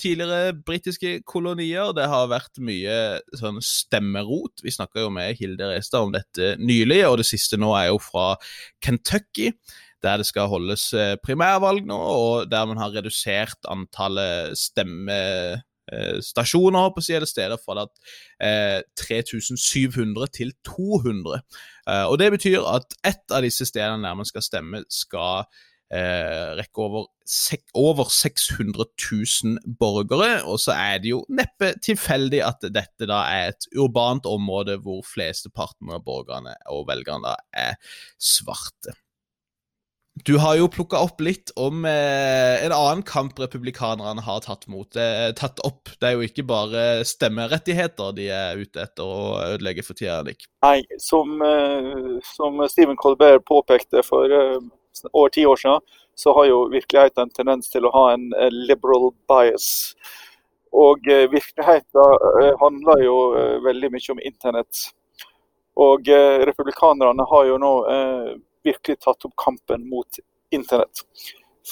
tidligere 0.00 0.54
britiske 0.64 1.20
kolonier. 1.28 1.92
Det 1.96 2.08
har 2.08 2.30
vært 2.32 2.60
mye 2.64 3.20
sånn 3.36 3.60
stemmerot. 3.64 4.64
Vi 4.64 4.72
snakka 4.72 5.04
jo 5.04 5.12
med 5.12 5.36
Hilde 5.40 5.68
Restad 5.74 6.08
om 6.08 6.16
dette 6.16 6.54
nylig, 6.60 7.02
og 7.08 7.20
det 7.20 7.28
siste 7.28 7.60
nå 7.60 7.74
er 7.76 7.90
jo 7.90 8.00
fra 8.02 8.34
Kentucky 8.84 9.52
der 10.00 10.20
det 10.20 10.26
skal 10.28 10.48
holdes 10.48 10.90
eh, 10.96 11.16
primærvalg 11.20 11.84
nå, 11.88 11.96
og 11.96 12.50
der 12.50 12.68
man 12.68 12.80
har 12.80 12.94
redusert 12.94 13.68
antallet 13.68 14.56
stemme, 14.58 15.16
stasjoner 16.22 16.92
på 16.94 17.02
side 17.04 17.26
steder 17.26 17.60
fra 17.60 17.86
eh, 18.42 18.80
3700 19.00 20.30
til 20.36 20.52
200. 20.66 21.40
Eh, 21.88 22.04
og 22.04 22.18
Det 22.18 22.30
betyr 22.36 22.60
at 22.66 22.94
ett 23.04 23.34
av 23.34 23.42
disse 23.46 23.66
stedene 23.66 24.06
der 24.06 24.14
man 24.18 24.28
skal 24.28 24.44
stemme, 24.44 24.84
skal 24.90 25.44
eh, 25.92 26.54
rekke 26.60 26.84
over, 26.86 27.08
over 27.74 28.10
600 28.10 28.86
000 29.44 29.76
borgere. 29.78 30.42
Og 30.44 30.60
så 30.60 30.72
er 30.78 31.02
det 31.02 31.12
jo 31.14 31.24
neppe 31.28 31.74
tilfeldig 31.82 32.42
at 32.46 32.66
dette 32.70 33.10
da 33.10 33.24
er 33.34 33.52
et 33.52 33.70
urbant 33.76 34.26
område 34.30 34.78
hvor 34.84 35.02
flesteparten 35.06 35.92
av 35.94 36.04
borgerne 36.06 36.56
og 36.70 36.86
velgerne 36.90 37.36
er 37.52 37.78
svarte. 38.18 38.96
Du 40.24 40.36
har 40.38 40.56
jo 40.58 40.68
plukka 40.68 40.98
opp 41.00 41.20
litt 41.24 41.52
om 41.56 41.84
eh, 41.88 42.64
en 42.64 42.74
annen 42.74 43.02
kamp 43.06 43.38
republikanerne 43.40 44.20
har 44.24 44.42
tatt, 44.44 44.66
mot, 44.68 44.96
eh, 44.96 45.30
tatt 45.36 45.62
opp. 45.64 45.88
Det 46.00 46.08
er 46.08 46.16
jo 46.18 46.26
ikke 46.26 46.44
bare 46.48 46.82
stemmerettigheter 47.08 48.12
de 48.16 48.26
er 48.34 48.60
ute 48.60 48.82
etter 48.84 49.06
å 49.06 49.38
ødelegge 49.54 49.84
for 49.86 49.96
tida, 49.96 50.20
Nick. 50.26 50.44
Nei, 50.66 50.82
som, 51.00 51.40
eh, 51.46 52.18
som 52.34 52.60
Stephen 52.68 53.00
Colbert 53.00 53.46
påpekte 53.48 54.04
for 54.04 54.28
eh, 54.28 54.58
over 55.12 55.32
ti 55.32 55.46
år 55.48 55.62
siden, 55.62 55.80
så 56.18 56.34
har 56.36 56.50
jo 56.50 56.66
virkeligheten 56.72 57.24
en 57.24 57.32
tendens 57.32 57.72
til 57.72 57.88
å 57.88 57.94
ha 57.94 58.04
en 58.12 58.28
liberal 58.52 59.12
bias. 59.30 59.94
Og 60.76 61.08
eh, 61.08 61.30
virkeligheten 61.32 62.18
eh, 62.44 62.52
handler 62.60 63.06
jo 63.06 63.18
veldig 63.64 63.94
mye 63.94 64.12
om 64.12 64.20
internett. 64.20 64.86
Og 65.80 66.08
republikanerne 66.44 67.24
har 67.30 67.44
jo 67.48 67.54
nå 67.62 67.70
virkelig 68.64 69.00
tatt 69.00 69.24
opp 69.24 69.36
kampen 69.40 69.88
mot 69.88 70.20
internett. 70.50 71.04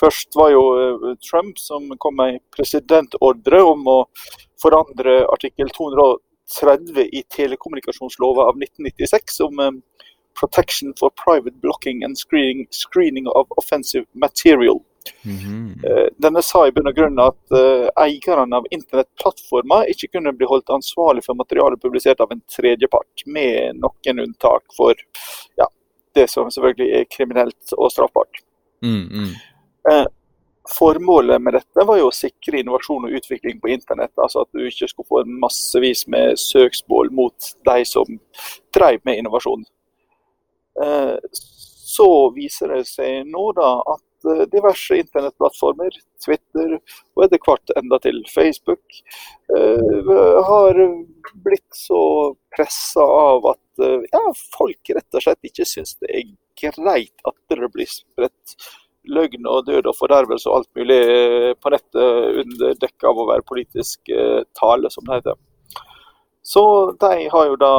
Først 0.00 0.36
var 0.36 0.52
jo 0.52 0.62
eh, 0.78 1.14
Trump 1.30 1.58
som 1.58 1.88
kom 1.98 2.18
med 2.18 2.34
en 2.34 2.42
presidentordre 2.54 3.62
om 3.64 3.86
å 3.88 3.98
forandre 4.62 5.22
artikkel 5.32 5.70
230 5.76 7.08
i 7.08 7.24
telekommunikasjonsloven 7.34 8.44
av 8.44 8.60
1996 8.60 9.40
om 9.48 9.64
eh, 9.64 9.72
protection 10.38 10.92
for 10.98 11.10
private 11.24 11.56
blocking 11.62 12.04
and 12.04 12.18
screening, 12.18 12.68
screening 12.70 13.26
of 13.28 13.48
offensive 13.56 14.06
material. 14.12 14.82
Mm 15.24 15.36
-hmm. 15.36 16.10
Denne 16.16 16.42
sa 16.42 16.66
i 16.66 16.72
bunn 16.72 16.86
og 16.86 16.94
grunn 16.94 17.18
at 17.18 17.52
eierne 17.96 18.56
av 18.56 18.66
internettplattformer 18.70 19.88
ikke 19.88 20.08
kunne 20.12 20.32
bli 20.32 20.46
holdt 20.46 20.70
ansvarlig 20.70 21.24
for 21.24 21.34
materiale 21.34 21.76
publisert 21.76 22.20
av 22.20 22.32
en 22.32 22.42
tredjepart, 22.56 23.24
med 23.26 23.80
noen 23.80 24.20
unntak 24.20 24.62
for 24.76 24.94
det 26.18 26.28
som 26.32 26.50
selvfølgelig 26.52 27.00
er 27.00 27.10
kriminelt 27.10 27.74
og 27.78 27.92
straffbart. 27.94 28.42
Mm, 28.84 29.06
mm. 29.08 29.34
Eh, 29.90 30.06
formålet 30.74 31.42
med 31.42 31.56
dette 31.56 31.86
var 31.88 31.98
jo 32.00 32.10
å 32.10 32.14
sikre 32.14 32.60
innovasjon 32.60 33.06
og 33.08 33.16
utvikling 33.18 33.60
på 33.62 33.72
internett. 33.72 34.12
Altså 34.20 34.44
at 34.44 34.52
du 34.52 34.66
ikke 34.66 34.90
skulle 34.90 35.08
få 35.08 35.22
massevis 35.46 36.04
med 36.10 36.38
søksmål 36.40 37.12
mot 37.14 37.52
de 37.68 37.84
som 37.88 38.18
drev 38.76 39.00
med 39.08 39.22
innovasjon. 39.22 39.64
Eh, 40.82 41.16
så 41.88 42.08
viser 42.34 42.74
det 42.76 42.84
seg 42.90 43.26
nå 43.26 43.50
da 43.56 43.78
at 43.94 44.04
diverse 44.52 44.98
internettplattformer, 44.98 45.94
Twitter 46.24 46.74
og 46.78 47.24
etter 47.24 47.42
hvert 47.44 47.72
enda 47.78 47.98
til 48.02 48.20
Facebook, 48.32 48.98
eh, 49.54 50.10
har 50.48 50.80
blitt 51.44 51.76
så 51.76 52.02
pressa 52.54 53.04
av 53.04 53.46
at 53.54 53.84
eh, 53.84 54.04
ja, 54.12 54.24
folk 54.56 54.92
rett 54.96 55.18
og 55.18 55.24
slett 55.24 55.50
ikke 55.50 55.68
syns 55.68 55.96
det 56.02 56.10
er 56.10 56.28
greit 56.58 57.26
at 57.28 57.38
det 57.52 57.72
blir 57.74 57.90
spredt 57.90 58.56
løgn 59.08 59.46
og 59.48 59.64
død 59.68 59.86
og 59.88 59.96
fordervelse 59.96 60.50
og 60.50 60.58
alt 60.58 60.70
mulig 60.76 61.02
på 61.62 61.70
nettet 61.72 62.40
under 62.42 62.80
dekke 62.82 63.08
av 63.08 63.20
å 63.22 63.28
være 63.30 63.46
politisk 63.48 64.10
tale, 64.58 64.90
som 64.92 65.06
det 65.06 65.20
heter. 65.20 65.38
Så 66.44 66.62
de 67.00 67.28
har 67.32 67.46
jo 67.48 67.56
da 67.60 67.74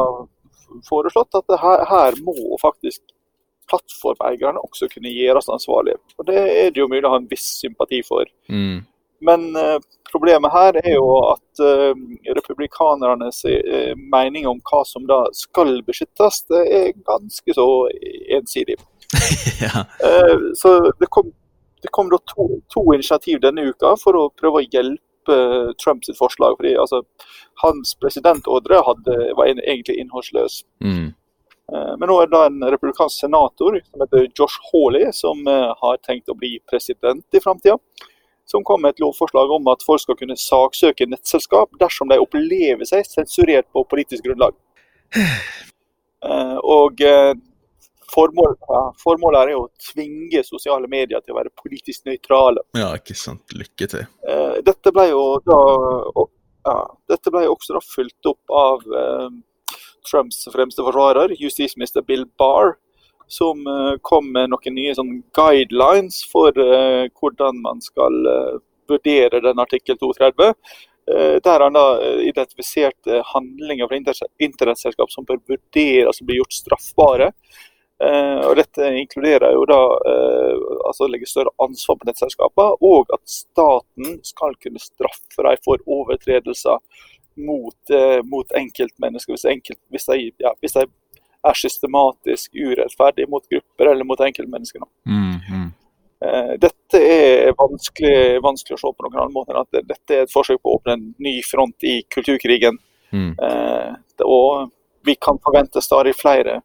foreslått 0.87 1.37
at 1.37 1.53
her, 1.61 1.85
her 1.89 2.17
må 2.25 2.57
faktisk 2.61 3.01
plattformeierne 3.69 4.61
også 4.65 4.89
kunne 4.91 5.13
gjøres 5.13 5.49
ansvarlige. 5.53 5.99
Og 6.17 6.27
Det 6.29 6.37
er 6.37 6.71
det 6.73 6.81
jo 6.81 6.89
mulig 6.91 7.05
å 7.07 7.13
ha 7.15 7.21
en 7.21 7.29
viss 7.29 7.47
sympati 7.61 8.01
for. 8.07 8.29
Mm. 8.51 8.81
Men 9.21 9.55
uh, 9.55 9.79
problemet 10.11 10.51
her 10.53 10.79
er 10.79 10.93
jo 10.93 11.07
at 11.27 11.63
uh, 11.63 11.91
republikanernes 12.37 13.41
uh, 13.45 13.95
mening 14.13 14.47
om 14.47 14.61
hva 14.71 14.83
som 14.87 15.07
da 15.09 15.25
skal 15.35 15.81
beskyttes, 15.87 16.43
det 16.51 16.63
er 16.79 16.95
ganske 17.07 17.55
så 17.55 17.67
ensidig. 18.39 18.79
ja. 19.65 19.83
så 20.53 20.69
det 21.01 21.07
kom, 21.09 21.31
det 21.81 21.89
kom 21.91 22.11
da 22.11 22.19
to, 22.29 22.59
to, 22.69 22.83
initiativ 22.93 23.39
denne 23.41 23.71
uka 23.71 23.95
for 23.97 24.13
å 24.19 24.27
prøve 24.37 24.61
å 24.61 24.67
hjelpe 24.67 25.37
Trumps 25.81 26.11
forslag. 26.17 26.55
fordi 26.59 26.75
altså, 26.77 27.01
Hans 27.63 27.95
presidentordre 27.99 28.83
hadde, 28.85 29.17
var 29.37 29.49
egentlig 29.49 29.97
innholdsløs. 29.97 30.61
Mm. 30.85 31.09
Eh, 31.73 31.97
men 31.97 32.09
nå 32.09 32.15
er 32.21 32.29
det 32.31 32.39
en 32.47 32.63
republikansk 32.71 33.25
senator 33.25 33.79
som 33.83 34.03
heter 34.03 34.27
Josh 34.37 34.61
Hawley, 34.71 35.11
som 35.13 35.47
eh, 35.47 35.73
har 35.81 35.99
tenkt 36.05 36.31
å 36.31 36.37
bli 36.37 36.57
president 36.69 37.25
i 37.35 37.41
framtida. 37.43 37.77
Som 38.49 38.63
kom 38.65 38.81
med 38.81 38.95
et 38.95 39.03
lovforslag 39.03 39.51
om 39.53 39.67
at 39.69 39.83
folk 39.85 40.01
skal 40.01 40.17
kunne 40.17 40.37
saksøke 40.39 41.05
nettselskap 41.05 41.75
dersom 41.81 42.09
de 42.09 42.17
opplever 42.17 42.87
seg 42.89 43.05
sensurert 43.05 43.69
på 43.73 43.85
politisk 43.89 44.25
grunnlag. 44.29 44.57
Eh, 46.19 46.57
og 46.67 46.99
formålet, 48.11 48.57
ja, 48.67 48.79
formålet 48.99 49.37
er 49.39 49.51
jo 49.53 49.61
å 49.61 49.69
tvinge 49.79 50.41
sosiale 50.43 50.89
medier 50.91 51.21
til 51.23 51.31
å 51.31 51.37
være 51.37 51.53
politisk 51.55 52.09
nøytrale. 52.09 52.65
Ja, 52.75 52.89
ikke 52.99 53.15
sant. 53.15 53.53
Lykke 53.55 53.87
til. 53.93 54.03
Dette 54.67 54.91
ble 54.91 55.05
jo 55.13 55.21
da 55.47 55.59
ja, 56.67 56.75
dette 57.07 57.31
ble 57.31 57.45
også 57.47 57.77
da 57.77 57.83
fulgt 57.87 58.27
opp 58.33 58.51
av 58.51 58.83
Trumps 60.07 60.45
fremste 60.53 60.85
forsvarer, 60.85 61.33
justisminister 61.39 62.05
Bill 62.05 62.25
Barr, 62.39 62.75
som 63.29 63.61
kom 64.01 64.31
med 64.33 64.49
noen 64.49 64.73
nye 64.73 64.93
sånn, 64.97 65.19
guidelines 65.37 66.23
for 66.31 66.55
hvordan 66.55 67.59
man 67.61 67.77
skal 67.85 68.15
vurdere 68.89 69.41
den 69.45 69.61
artikkel 69.61 69.99
230. 70.01 70.55
Der 71.45 71.61
han 71.61 71.77
da 71.77 71.83
identifiserte 72.25 73.21
handlinger 73.29 73.85
fra 73.85 73.99
internettselskap 74.41 75.13
som 75.13 75.29
bør 75.29 75.43
vurderes 75.45 76.23
å 76.23 76.25
bli 76.25 76.39
gjort 76.39 76.57
straffbare. 76.57 77.29
Uh, 77.99 78.47
og 78.47 78.53
Dette 78.55 78.93
inkluderer 78.95 79.51
jo 79.57 79.65
da 79.67 79.79
uh, 80.07 80.59
altså 80.87 81.09
legge 81.11 81.27
større 81.27 81.51
ansvar 81.59 81.97
på 81.99 82.07
nettselskapene, 82.07 82.77
og 82.79 83.11
at 83.11 83.23
staten 83.27 84.21
skal 84.23 84.55
kunne 84.63 84.79
straffe 84.79 85.43
dem 85.43 85.59
for 85.65 85.83
overtredelser 85.83 86.79
mot, 87.45 87.77
uh, 87.93 88.19
mot 88.27 88.55
enkeltmennesker 88.59 89.35
hvis, 89.35 89.45
enkelt, 89.49 89.79
hvis, 89.93 90.07
de, 90.09 90.31
ja, 90.43 90.53
hvis, 90.63 90.77
de, 90.77 90.85
er 91.47 91.55
systematisk 91.55 92.57
urettferdige 92.59 93.29
mot 93.31 93.45
grupper 93.47 93.91
eller 93.91 94.07
mot 94.07 94.19
enkeltmennesker. 94.19 94.83
Mm, 95.07 95.37
mm. 95.47 95.69
Dette 96.59 96.99
er 96.99 97.53
vanskelig, 97.55 98.41
vanskelig, 98.43 98.75
å 98.75 98.81
se 98.81 98.89
på 98.91 99.05
noen 99.05 99.21
annen 99.21 99.31
måte 99.31 99.53
enn 99.53 99.61
at 99.61 99.77
dette 99.87 100.17
er 100.17 100.25
et 100.25 100.33
forsøk 100.33 100.59
på 100.59 100.73
å 100.73 100.81
åpne 100.81 100.97
en 100.97 101.05
ny 101.23 101.37
front 101.47 101.87
i 101.87 102.01
kulturkrigen. 102.11 102.75
Mm. 103.09 103.31
og 104.27 104.67
vi 105.07 105.15
kan 105.15 105.39
forvente 105.41 105.81
stadig 105.81 106.11
flere 106.19 106.59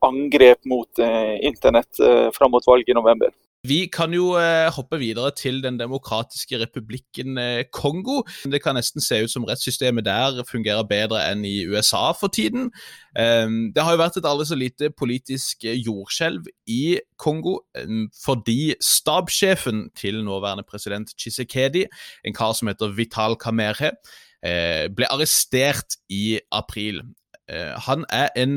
angrep 0.00 0.64
mot 0.64 0.98
eh, 0.98 1.46
internett 1.46 2.00
eh, 2.00 2.30
fram 2.32 2.50
mot 2.50 2.66
valget 2.66 2.88
i 2.88 2.94
november. 2.94 3.28
Vi 3.60 3.90
kan 3.92 4.14
jo 4.16 4.38
eh, 4.40 4.70
hoppe 4.72 4.96
videre 4.96 5.30
til 5.36 5.58
Den 5.62 5.76
demokratiske 5.76 6.58
republikken 6.62 7.38
eh, 7.38 7.64
Kongo. 7.72 8.22
Det 8.44 8.62
kan 8.64 8.74
nesten 8.74 9.04
se 9.04 9.18
ut 9.24 9.32
som 9.32 9.44
rettssystemet 9.44 10.06
der 10.06 10.40
fungerer 10.48 10.86
bedre 10.88 11.20
enn 11.28 11.44
i 11.44 11.66
USA 11.68 12.12
for 12.16 12.32
tiden. 12.32 12.70
Eh, 13.12 13.48
det 13.74 13.84
har 13.84 13.92
jo 13.92 14.00
vært 14.00 14.16
et 14.16 14.28
aldri 14.30 14.46
så 14.48 14.56
lite 14.56 14.90
politisk 14.96 15.68
eh, 15.68 15.76
jordskjelv 15.76 16.48
i 16.72 16.96
Kongo 17.20 17.58
ehm, 17.76 18.08
fordi 18.16 18.78
stabssjefen 18.80 19.90
til 19.92 20.24
nåværende 20.24 20.64
president 20.64 21.12
Chisekedi, 21.20 21.84
en 22.24 22.36
kar 22.36 22.56
som 22.56 22.72
heter 22.72 22.96
Vital 22.96 23.36
Kamerhe, 23.36 23.92
eh, 24.40 24.88
ble 24.88 25.12
arrestert 25.12 26.00
i 26.08 26.40
april. 26.48 27.02
Eh, 27.44 27.76
han 27.76 28.08
er 28.08 28.32
en 28.40 28.56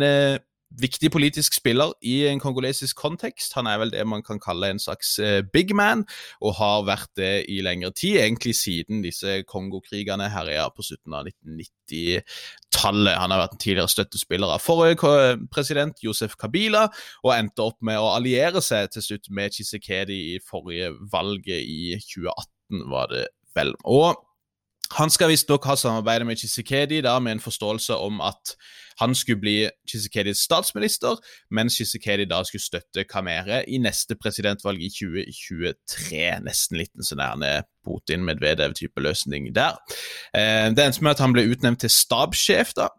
viktig 0.82 1.12
politisk 1.14 1.54
spiller 1.58 1.94
i 2.02 2.24
en 2.30 2.40
kongolesisk 2.42 2.98
kontekst. 2.98 3.54
Han 3.58 3.68
er 3.70 3.80
vel 3.82 3.94
det 3.94 4.06
man 4.08 4.24
kan 4.26 4.40
kalle 4.42 4.72
en 4.74 4.82
slags 4.82 5.16
uh, 5.22 5.42
big 5.54 5.76
man, 5.76 6.06
og 6.42 6.58
har 6.60 6.88
vært 6.88 7.12
det 7.20 7.46
i 7.52 7.62
lengre 7.66 7.92
tid, 7.92 8.20
egentlig 8.24 8.56
siden 8.58 9.04
disse 9.06 9.42
Kongokrigene 9.50 10.30
herja 10.34 10.68
på 10.74 10.86
slutten 10.86 11.16
av 11.18 11.30
1990-tallet. 11.30 13.20
Han 13.22 13.36
har 13.36 13.44
vært 13.46 13.58
en 13.58 13.64
tidligere 13.66 13.94
støttespiller 13.94 14.56
av 14.56 14.64
forrige 14.64 15.38
president, 15.54 16.02
Josef 16.04 16.38
Kabila, 16.40 16.88
og 17.24 17.36
endte 17.36 17.66
opp 17.66 17.80
med 17.86 18.02
å 18.02 18.14
alliere 18.16 18.64
seg 18.64 18.92
til 18.94 19.08
slutt 19.08 19.32
med 19.34 19.56
Chisekedi 19.56 20.20
i 20.34 20.44
forrige 20.44 20.94
valget 21.14 21.62
i 21.64 21.98
2018, 22.02 22.86
var 22.92 23.10
det 23.14 23.28
vel. 23.58 23.76
Og 23.86 24.16
han 24.98 25.10
skal 25.10 25.32
visstnok 25.32 25.66
ha 25.66 25.76
samarbeidet 25.80 26.28
med 26.28 26.38
Chisekedi 26.38 27.02
da, 27.02 27.18
med 27.20 27.38
en 27.38 27.44
forståelse 27.44 27.96
om 27.98 28.22
at 28.22 28.54
han 29.02 29.16
skulle 29.16 29.42
bli 29.44 29.58
Chisekedis 29.90 30.44
statsminister, 30.46 31.20
mens 31.52 31.78
Chisekedi 31.80 32.28
da 32.30 32.44
skulle 32.48 32.64
støtte 32.64 33.08
Kamere 33.10 33.64
i 33.70 33.80
neste 33.82 34.18
presidentvalg 34.20 34.82
i 34.84 34.92
2023. 34.94 36.26
Nesten 36.48 36.82
litt 36.82 36.94
en 36.98 37.08
sånn 37.08 37.24
Putin-Medvedev-type 37.84 39.02
løsning 39.04 39.50
der. 39.56 39.78
Eh, 40.34 40.70
det 40.72 40.86
endte 40.86 41.04
med 41.04 41.16
at 41.16 41.24
han 41.24 41.36
ble 41.36 41.46
utnevnt 41.52 41.84
til 41.84 41.92
stabssjef, 41.92 42.74
da. 42.78 42.90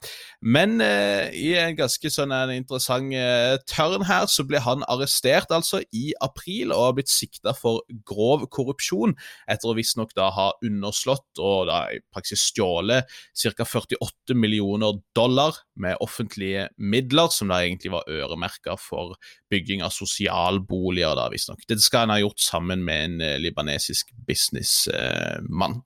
Men 0.45 0.77
eh, 0.85 1.33
i 1.33 1.55
en 1.59 1.77
ganske 1.79 2.11
sånn 2.13 2.35
en 2.37 2.53
interessant 2.55 3.15
eh, 3.17 3.57
tørn 3.71 4.05
her, 4.09 4.29
så 4.31 4.45
ble 4.49 4.61
han 4.65 4.85
arrestert 4.93 5.53
altså 5.55 5.81
i 5.97 6.13
april 6.25 6.75
og 6.75 6.89
har 6.89 6.97
blitt 6.99 7.13
sikta 7.13 7.55
for 7.57 7.83
grov 8.07 8.47
korrupsjon, 8.53 9.17
etter 9.51 9.73
å 9.73 9.77
visstnok 9.79 10.15
da 10.19 10.31
ha 10.35 10.51
underslått 10.65 11.41
og 11.41 11.71
da 11.71 11.87
i 11.95 12.03
praksis 12.13 12.45
stjålet 12.51 13.09
ca. 13.55 13.65
48 13.65 14.37
millioner 14.37 15.01
dollar 15.17 15.57
med 15.85 16.01
offentlige 16.05 16.67
midler, 16.81 17.31
som 17.33 17.53
da 17.53 17.61
egentlig 17.63 17.93
var 17.95 18.09
øremerka 18.11 18.79
for 18.81 19.15
bygging 19.53 19.85
av 19.85 19.95
sosialboliger, 19.95 21.15
da 21.19 21.29
visstnok. 21.33 21.65
Dette 21.69 21.85
skal 21.85 22.07
han 22.07 22.15
ha 22.17 22.21
gjort 22.23 22.43
sammen 22.43 22.85
med 22.87 23.09
en 23.09 23.25
eh, 23.25 23.39
libanesisk 23.43 24.13
businessmann. 24.27 25.83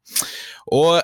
Og 0.75 1.01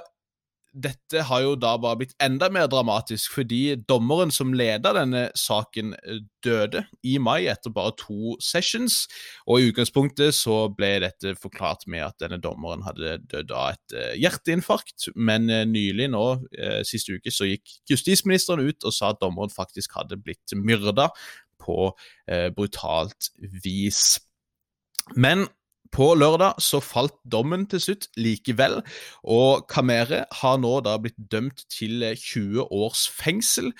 dette 0.75 1.23
har 1.29 1.43
jo 1.45 1.55
da 1.59 1.75
bare 1.79 2.01
blitt 2.01 2.15
enda 2.23 2.49
mer 2.53 2.67
dramatisk, 2.71 3.33
fordi 3.37 3.77
dommeren 3.89 4.33
som 4.35 4.53
leda 4.57 4.93
denne 4.97 5.29
saken, 5.39 5.95
eh, 5.95 6.21
døde 6.45 6.85
i 7.07 7.17
mai 7.19 7.47
etter 7.49 7.73
bare 7.73 7.95
to 7.97 8.35
sessions. 8.43 9.07
Og 9.47 9.61
i 9.61 9.71
utgangspunktet 9.71 10.35
så 10.35 10.69
ble 10.75 10.99
dette 11.07 11.37
forklart 11.41 11.87
med 11.87 12.05
at 12.09 12.19
denne 12.21 12.41
dommeren 12.43 12.85
hadde 12.85 13.21
dødd 13.31 13.55
av 13.55 13.77
et 13.77 13.97
uh, 13.97 14.13
hjerteinfarkt, 14.19 15.09
men 15.15 15.49
uh, 15.49 15.63
nylig 15.65 16.11
nå, 16.13 16.25
sist 16.85 17.09
uke, 17.09 17.33
så 17.33 17.49
gikk 17.49 17.79
justisministeren 17.91 18.65
ut 18.67 18.85
og 18.85 18.93
sa 18.95 19.13
at 19.13 19.23
dommeren 19.23 19.53
faktisk 19.53 19.95
hadde 19.97 20.19
blitt 20.21 20.53
myrda 20.59 21.09
på 21.65 21.89
brutalt 22.57 23.31
vis. 23.65 24.19
Men 25.17 25.47
på 25.93 26.13
lørdag 26.17 26.63
så 26.63 26.81
falt 26.83 27.17
dommen 27.31 27.67
til 27.71 27.83
slutt 27.83 28.09
likevel, 28.21 28.81
og 29.25 29.67
Kamere 29.71 30.25
har 30.41 30.57
nå 30.63 30.79
da 30.87 30.97
blitt 31.03 31.19
dømt 31.19 31.67
til 31.73 32.07
20 32.15 32.65
års 32.71 33.07
fengsel 33.13 33.73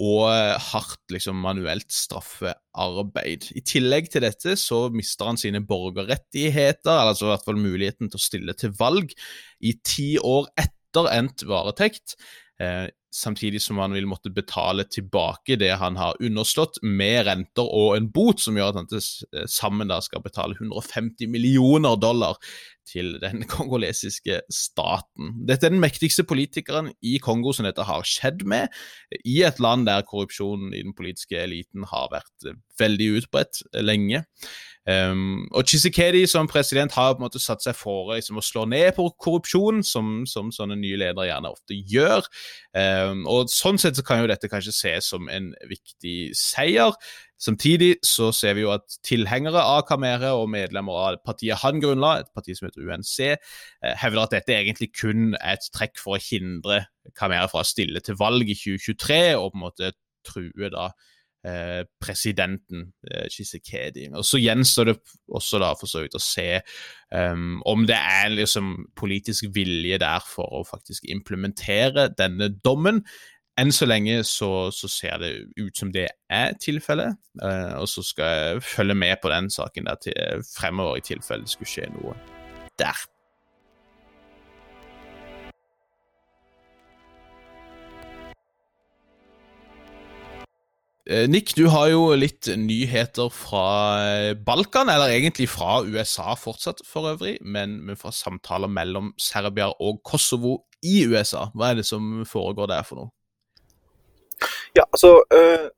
og 0.00 0.30
hardt 0.70 1.12
liksom, 1.12 1.36
manuelt 1.44 1.90
straffearbeid. 1.92 3.50
I 3.52 3.62
tillegg 3.68 4.08
til 4.12 4.24
dette 4.24 4.56
så 4.56 4.86
mister 4.94 5.28
han 5.28 5.40
sine 5.40 5.60
borgerrettigheter, 5.66 7.02
altså 7.04 7.28
i 7.28 7.32
hvert 7.34 7.44
fall 7.44 7.60
muligheten 7.60 8.08
til 8.08 8.20
å 8.20 8.24
stille 8.24 8.56
til 8.56 8.72
valg, 8.78 9.12
i 9.60 9.74
ti 9.84 10.14
år 10.16 10.48
etter 10.60 11.10
endt 11.12 11.44
varetekt. 11.48 12.16
Eh, 12.60 12.88
samtidig 13.10 13.62
som 13.62 13.78
han 13.82 13.94
vil 13.94 14.06
måtte 14.08 14.30
betale 14.30 14.84
tilbake 14.86 15.56
det 15.60 15.72
han 15.80 15.98
har 15.98 16.18
underslått, 16.22 16.78
med 16.82 17.24
renter 17.26 17.66
og 17.66 17.96
en 17.96 18.10
bot, 18.14 18.40
som 18.42 18.58
gjør 18.58 18.72
at 18.72 18.80
han 18.80 18.90
til 18.90 19.02
eh, 19.34 19.46
sammen 19.50 19.90
da 19.90 20.00
skal 20.04 20.22
betale 20.24 20.58
150 20.58 21.30
millioner 21.30 21.98
dollar 22.00 22.38
til 22.88 23.14
den 23.22 23.44
kongolesiske 23.54 24.40
staten. 24.52 25.34
Dette 25.48 25.68
er 25.68 25.74
den 25.74 25.82
mektigste 25.82 26.24
politikeren 26.24 26.92
i 27.02 27.18
Kongo 27.22 27.54
som 27.56 27.68
dette 27.68 27.86
har 27.86 28.06
skjedd 28.06 28.46
med, 28.48 28.72
i 29.24 29.40
et 29.46 29.60
land 29.62 29.86
der 29.88 30.06
korrupsjonen 30.08 30.74
i 30.74 30.82
den 30.84 30.96
politiske 30.96 31.38
eliten 31.40 31.86
har 31.90 32.10
vært 32.12 32.50
veldig 32.80 33.12
utbredt 33.20 33.64
lenge. 33.80 34.24
Um, 34.88 35.44
og 35.52 35.68
Chisekedi 35.68 36.22
som 36.26 36.48
president 36.48 36.92
har 36.96 37.12
på 37.12 37.20
en 37.20 37.26
måte 37.26 37.40
satt 37.42 37.60
seg 37.62 37.76
for 37.76 38.14
liksom, 38.14 38.38
å 38.40 38.44
slå 38.44 38.64
ned 38.70 38.94
på 38.96 39.04
korrupsjon, 39.20 39.82
som, 39.86 40.22
som 40.26 40.48
sånne 40.54 40.78
nye 40.80 40.98
ledere 40.98 41.28
gjerne 41.28 41.52
ofte 41.52 41.76
gjør. 41.76 42.24
Um, 42.72 43.26
og 43.28 43.52
Sånn 43.52 43.78
sett 43.80 43.98
så 43.98 44.04
kan 44.06 44.22
jo 44.22 44.30
dette 44.30 44.48
kanskje 44.50 44.74
ses 44.74 45.10
som 45.12 45.28
en 45.32 45.52
viktig 45.68 46.32
seier. 46.38 46.96
Samtidig 47.40 47.94
så 48.04 48.30
ser 48.36 48.56
vi 48.58 48.66
jo 48.66 48.72
at 48.74 48.98
tilhengere 49.06 49.62
av 49.64 49.86
Kamere 49.88 50.34
og 50.36 50.50
medlemmer 50.52 50.98
av 51.00 51.20
partiet 51.24 51.62
han 51.62 51.80
grunnla, 51.80 52.18
et 52.20 52.32
parti 52.36 52.56
som 52.56 52.68
heter 52.68 52.84
UNC, 52.84 53.14
eh, 53.32 53.94
hevder 54.02 54.26
at 54.26 54.36
dette 54.36 54.56
egentlig 54.56 54.92
kun 54.92 55.32
er 55.40 55.56
et 55.56 55.70
trekk 55.72 55.96
for 56.02 56.18
å 56.18 56.22
hindre 56.22 56.84
Kamere 57.16 57.48
fra 57.50 57.64
å 57.64 57.68
stille 57.68 58.02
til 58.04 58.18
valg 58.20 58.44
i 58.44 58.58
2023, 58.58 59.22
og 59.38 59.54
på 59.54 59.60
en 59.60 59.66
måte 59.68 59.94
true 60.28 60.68
da 60.72 60.90
Eh, 61.40 61.86
presidenten 61.96 62.92
eh, 63.10 63.24
Shisekedi. 63.32 64.10
Og 64.12 64.24
Så 64.28 64.36
gjenstår 64.36 64.90
det 64.90 64.94
også 65.32 65.56
da 65.62 65.70
for 65.72 65.88
så 65.88 66.02
vidt 66.04 66.12
å 66.12 66.20
se 66.20 66.58
um, 67.16 67.62
om 67.64 67.86
det 67.88 67.96
er 67.96 68.28
liksom 68.34 68.74
politisk 68.92 69.46
vilje 69.54 69.96
der 70.02 70.20
for 70.20 70.52
å 70.58 70.60
faktisk 70.68 71.08
implementere 71.08 72.10
denne 72.12 72.50
dommen. 72.60 73.00
Enn 73.60 73.72
så 73.74 73.84
lenge 73.84 74.22
så, 74.24 74.70
så 74.72 74.88
ser 74.88 75.18
det 75.20 75.30
ut 75.58 75.76
som 75.76 75.90
det 75.92 76.06
er 76.32 76.54
tilfellet, 76.62 77.18
uh, 77.42 77.76
og 77.82 77.88
så 77.92 78.04
skal 78.06 78.36
jeg 78.36 78.62
følge 78.64 78.96
med 78.96 79.20
på 79.20 79.28
den 79.28 79.50
saken 79.52 79.90
der 79.90 80.00
til 80.00 80.44
fremover 80.54 80.96
i 80.96 81.04
tilfelle 81.04 81.44
det 81.44 81.52
skulle 81.52 81.68
skje 81.68 81.90
noe 81.92 82.14
der. 82.80 83.02
Eh, 91.10 91.26
Nick, 91.28 91.56
du 91.58 91.66
har 91.72 91.88
jo 91.90 92.14
litt 92.14 92.46
nyheter 92.54 93.32
fra 93.34 93.66
eh, 93.98 94.32
Balkan, 94.46 94.88
eller 94.92 95.10
egentlig 95.10 95.48
fra 95.50 95.80
USA 95.82 96.36
fortsatt 96.38 96.84
for 96.86 97.10
øvrig, 97.10 97.34
men, 97.42 97.80
men 97.82 97.98
fra 97.98 98.12
samtaler 98.14 98.70
mellom 98.70 99.10
Serbia 99.18 99.72
og 99.82 100.04
Kosovo 100.06 100.60
i 100.86 101.02
USA. 101.10 101.48
Hva 101.50 101.72
er 101.72 101.80
det 101.80 101.88
som 101.88 102.20
foregår 102.28 102.70
der 102.70 102.86
for 102.86 103.02
noe? 103.02 103.10
Ja, 104.76 104.84
altså 104.86 105.20
uh, 105.34 105.68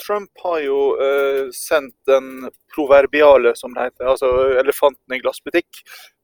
Trump 0.00 0.44
har 0.44 0.60
jo 0.64 0.80
uh, 0.98 1.48
sendt 1.56 1.94
den 2.08 2.48
proverbiale, 2.74 3.54
som 3.58 3.74
det 3.76 3.90
heter, 3.90 4.10
altså 4.14 4.32
elefanten 4.62 5.16
i 5.16 5.20
glassbutikk, 5.22 5.82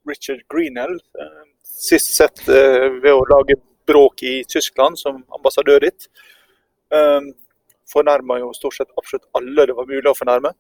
Richard 0.08 0.44
Greenell, 0.52 0.98
uh, 1.20 1.44
sist 1.62 2.14
sett 2.16 2.40
ved 2.48 3.12
å 3.12 3.26
lage 3.30 3.54
bråk 3.86 4.24
i 4.26 4.40
Tyskland 4.50 4.98
som 4.98 5.20
ambassadør 5.36 5.84
ditt. 5.86 6.08
Um, 6.90 7.30
fornærma 7.92 8.40
jo 8.40 8.50
stort 8.56 8.76
sett 8.76 8.90
absolutt 9.00 9.28
alle 9.38 9.66
det 9.68 9.76
var 9.76 9.88
mulig 9.88 10.10
å 10.10 10.16
fornærme. 10.16 10.52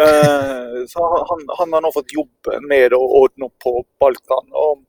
Eh, 0.00 0.86
så 0.88 1.26
han, 1.28 1.44
han, 1.58 1.72
har 1.72 1.82
nå 1.84 1.90
fått 1.94 2.14
jobben 2.16 2.66
med 2.66 2.96
å 2.96 3.00
ordne 3.22 3.48
opp 3.48 3.58
på 3.62 3.74
Balkan. 4.02 4.50
og 4.50 4.82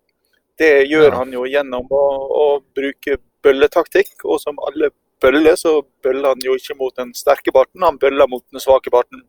Det 0.58 0.88
gjør 0.90 1.20
han 1.20 1.34
jo 1.34 1.46
gjennom 1.50 1.90
å, 1.94 2.06
å 2.42 2.46
bruke 2.78 3.20
bølletaktikk. 3.46 4.16
Og 4.26 4.42
som 4.42 4.60
alle 4.68 4.92
bøller, 5.26 5.58
så 5.60 5.80
bøller 6.06 6.36
han 6.36 6.46
jo 6.46 6.56
ikke 6.60 6.78
mot 6.80 6.96
den 6.96 7.14
sterke 7.18 7.54
parten, 7.56 7.84
han 7.84 8.00
bøller 8.02 8.30
mot 8.32 8.46
den 8.54 8.64
svake 8.64 8.94
parten. 8.94 9.26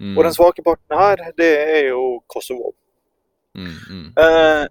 Mm. 0.00 0.16
Og 0.16 0.24
den 0.24 0.36
svake 0.36 0.64
parten 0.64 0.98
her, 0.98 1.22
det 1.40 1.52
er 1.64 1.82
jo 1.90 2.20
Kosovo. 2.28 2.74
Mm, 3.56 3.76
mm. 3.90 4.08
Eh, 4.20 4.64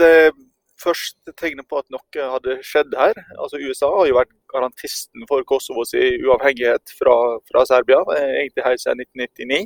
det 0.00 0.32
første 0.80 1.34
tegnet 1.38 1.68
på 1.70 1.78
at 1.78 1.86
noe 1.92 2.28
hadde 2.32 2.56
skjedd 2.66 2.94
her 2.96 3.18
altså 3.36 3.60
USA 3.60 3.90
har 3.92 4.08
jo 4.08 4.16
vært 4.16 4.32
garantisten 4.50 5.26
for 5.28 5.44
Kosovos 5.46 5.92
uavhengighet 5.94 6.94
fra, 6.98 7.14
fra 7.46 7.64
Serbia, 7.68 8.00
eh, 8.16 8.36
egentlig 8.42 8.66
helt 8.66 8.82
siden 8.82 9.04
1999. 9.04 9.60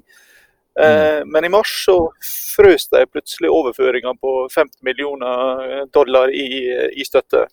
Eh, 0.75 1.21
mm. 1.23 1.31
Men 1.33 1.47
i 1.47 1.53
mars 1.55 1.73
så 1.87 1.97
frøs 2.55 2.89
de 2.93 3.05
plutselig 3.07 3.53
overføringa 3.55 4.17
på 4.21 4.35
50 4.53 4.83
millioner 4.87 5.87
dollar 5.95 6.35
i, 6.35 6.49
i 6.93 7.07
støtte. 7.07 7.47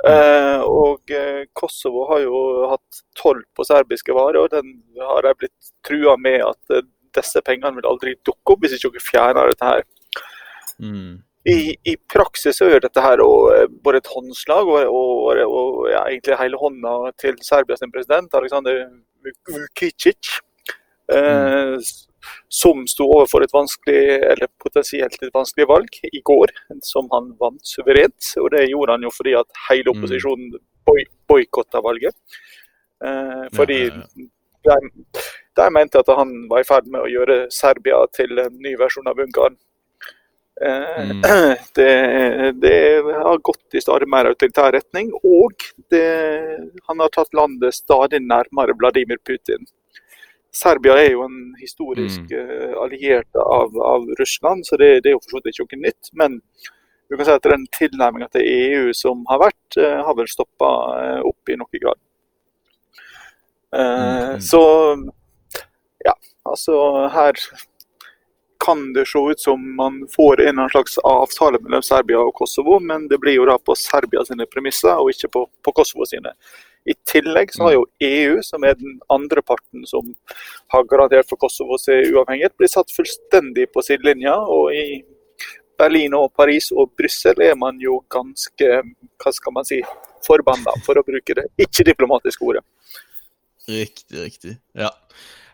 Uh, 0.00 0.62
og 0.64 1.12
uh, 1.12 1.42
Kosovo 1.56 2.06
har 2.08 2.22
jo 2.24 2.38
hatt 2.70 3.00
toll 3.18 3.42
på 3.56 3.66
serbiske 3.68 4.14
varer, 4.16 4.38
og 4.40 4.52
den 4.54 4.78
har 4.96 5.26
de 5.26 5.34
blitt 5.42 5.72
trua 5.86 6.14
med 6.16 6.40
at 6.46 6.76
uh, 6.76 6.86
disse 7.16 7.42
pengene 7.44 7.76
vil 7.76 7.88
aldri 7.90 8.14
dukke 8.24 8.54
opp 8.54 8.64
hvis 8.64 8.78
ikke 8.78 8.94
dere 8.94 9.04
fjerner 9.04 9.52
dette 9.52 9.72
her. 9.72 9.84
Mm. 10.80 11.18
I, 11.50 11.58
I, 11.88 11.96
praksis 12.12 12.60
gjør 12.60 12.82
dette 12.84 13.02
her 13.04 13.20
og, 13.24 13.72
både 13.84 14.00
et 14.00 14.10
håndslag 14.12 14.68
og, 14.68 14.80
og, 14.88 15.40
og 15.44 15.86
ja, 15.88 16.04
egentlig 16.04 16.36
hele 16.40 16.60
hånda 16.60 16.94
til 17.20 17.38
Serbias 17.44 17.84
president, 17.92 18.36
Aleksandr 18.36 18.84
Vukicic. 19.48 20.38
Mm 21.10 21.88
som 22.48 22.84
sto 22.90 23.06
overfor 23.08 23.44
et 23.44 23.54
vanskelig, 23.54 24.00
eller 24.32 24.50
potensielt 24.62 25.16
et 25.22 25.34
vanskelig 25.34 25.68
valg 25.70 26.00
i 26.10 26.22
går, 26.24 26.52
som 26.86 27.08
han 27.14 27.32
vant 27.40 27.62
suverent. 27.66 28.32
Og 28.42 28.50
det 28.54 28.68
gjorde 28.70 28.96
han 28.96 29.06
jo 29.06 29.14
fordi 29.14 29.36
at 29.40 29.62
hele 29.68 29.90
mm. 29.90 29.96
opposisjonen 29.96 30.52
boy 30.88 31.04
boikotta 31.30 31.82
valget. 31.84 32.16
Eh, 33.04 33.44
fordi 33.56 33.88
de, 34.64 34.76
de, 35.56 35.70
mente 35.72 36.00
at 36.00 36.12
han 36.12 36.32
var 36.50 36.62
i 36.62 36.68
ferd 36.68 36.88
med 36.90 37.04
å 37.04 37.10
gjøre 37.10 37.42
Serbia 37.54 38.02
til 38.16 38.38
en 38.42 38.56
ny 38.60 38.74
versjon 38.80 39.08
av 39.08 39.20
Ungarn. 39.24 39.56
Eh, 40.60 41.10
mm. 41.10 41.22
det, 41.78 42.52
det, 42.60 42.76
har 43.16 43.38
gått 43.38 43.74
i 43.74 43.80
stadig 43.80 44.08
mer 44.10 44.28
autoritær 44.28 44.74
retning, 44.76 45.12
og 45.24 45.64
det, 45.92 46.04
han 46.88 47.00
har 47.00 47.12
tatt 47.14 47.32
landet 47.36 47.78
stadig 47.78 48.20
nærmere 48.26 48.76
Vladimir 48.76 49.20
Putin. 49.24 49.64
Serbia 50.52 50.96
er 50.98 51.12
jo 51.12 51.24
en 51.26 51.54
historisk 51.60 52.26
mm. 52.26 52.50
uh, 52.50 52.76
alliert 52.84 53.38
av, 53.38 53.76
av, 53.86 54.08
Russland, 54.18 54.66
så 54.66 54.78
det, 54.80 54.92
det 55.04 55.12
er 55.12 55.16
jo 55.16 55.22
for 55.22 55.36
så 55.36 55.40
vidt 55.40 55.50
ikke 55.52 55.78
noe 55.78 55.86
nytt. 55.86 56.12
Men 56.18 56.38
du 57.10 57.16
kan 57.16 57.26
si 57.26 57.34
at 57.34 57.48
den 57.52 57.66
tilnærminga 57.74 58.30
til 58.34 58.46
EU 58.46 58.94
som 58.96 59.22
har 59.30 59.42
vært, 59.44 59.78
uh, 59.78 60.02
har 60.06 60.18
vel 60.18 60.30
stoppa 60.30 60.70
eh, 60.98 61.18
opp 61.26 61.50
i 61.50 61.58
noen 61.58 61.82
grad. 61.82 62.02
Mm. 63.70 64.40
Så 64.42 64.60
ja, 66.02 66.14
altså 66.42 66.74
her 67.14 67.36
kan 68.64 68.92
det 68.92 69.04
se 69.08 69.18
ut 69.18 69.40
som 69.40 69.76
man 69.76 70.00
får 70.16 70.40
en 70.40 70.68
slags 70.72 70.98
avtale 70.98 71.60
mellom 71.62 71.82
Serbia 71.82 72.18
og 72.18 72.34
Kosovo, 72.34 72.80
men 72.80 73.06
det 73.08 73.20
blir 73.22 73.38
jo 73.38 73.46
da 73.48 73.56
på 73.58 73.76
Serbia 73.78 74.24
sine 74.26 74.46
premisser 74.50 74.98
og 74.98 75.12
ikke 75.14 75.30
på, 75.32 75.44
på 75.64 75.72
Kosovo 75.78 76.08
sine. 76.08 76.34
I 76.88 76.94
tillegg 77.08 77.52
så 77.52 77.66
har 77.66 77.74
jo 77.76 77.86
EU, 78.06 78.38
som 78.44 78.64
er 78.64 78.78
den 78.78 78.98
andre 79.12 79.42
parten 79.44 79.84
som 79.88 80.14
har 80.72 80.86
garantert 80.88 81.28
for 81.28 81.40
Kosovos 81.40 81.88
uavhengighet, 81.90 82.56
blitt 82.56 82.72
satt 82.72 82.92
fullstendig 82.94 83.68
på 83.74 83.84
sidelinja. 83.84 84.36
Og 84.48 84.72
i 84.74 85.02
Berlin 85.80 86.16
og 86.16 86.32
Paris 86.36 86.70
og 86.72 86.94
Brussel 86.96 87.40
er 87.44 87.56
man 87.58 87.80
jo 87.80 88.00
ganske 88.12 88.70
hva 89.20 89.32
skal 89.36 89.56
man 89.56 89.68
si, 89.68 89.80
forbanna, 90.24 90.74
for 90.84 91.00
å 91.00 91.04
bruke 91.04 91.36
det 91.36 91.46
ikke-diplomatiske 91.60 92.44
ordet. 92.44 92.64
Riktig, 93.68 94.16
riktig. 94.16 94.56
Ja. 94.76 94.90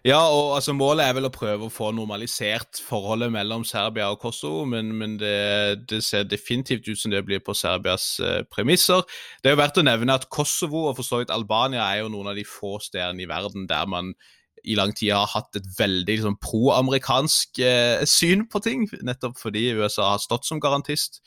Ja, 0.04 0.18
og 0.28 0.54
altså 0.56 0.74
Målet 0.76 1.06
er 1.06 1.14
vel 1.16 1.26
å 1.28 1.32
prøve 1.34 1.66
å 1.66 1.72
få 1.72 1.88
normalisert 1.94 2.80
forholdet 2.84 3.32
mellom 3.32 3.64
Serbia 3.66 4.10
og 4.12 4.20
Kosovo, 4.22 4.64
men, 4.68 4.92
men 4.98 5.16
det, 5.20 5.86
det, 5.90 6.02
ser 6.04 6.28
definitivt 6.28 6.88
ut 6.90 7.00
som 7.00 7.14
det 7.14 7.24
blir 7.26 7.40
på 7.44 7.54
Serbias 7.56 8.18
eh, 8.20 8.42
premisser. 8.52 9.02
Det 9.40 9.50
er 9.50 9.56
jo 9.56 9.62
verdt 9.62 9.80
å 9.80 9.86
nevne 9.86 10.18
at 10.18 10.28
Kosovo 10.32 10.84
og 10.90 10.98
for 10.98 11.06
så 11.06 11.22
vidt 11.22 11.32
Albania 11.34 11.86
er 11.88 12.04
jo 12.04 12.12
noen 12.12 12.30
av 12.32 12.38
de 12.38 12.44
få 12.46 12.76
stedene 12.84 13.24
i 13.24 13.30
verden 13.30 13.66
der 13.70 13.88
man 13.90 14.12
i 14.66 14.76
lang 14.78 14.92
tid 14.98 15.14
har 15.14 15.30
hatt 15.30 15.56
et 15.58 15.66
veldig 15.78 16.10
liksom, 16.10 16.38
pro-amerikansk 16.42 17.60
eh, 17.62 18.06
syn 18.06 18.46
på 18.50 18.62
ting, 18.62 18.86
nettopp 19.06 19.38
fordi 19.40 19.68
USA 19.78 20.12
har 20.12 20.22
stått 20.22 20.46
som 20.48 20.60
garantist 20.62 21.20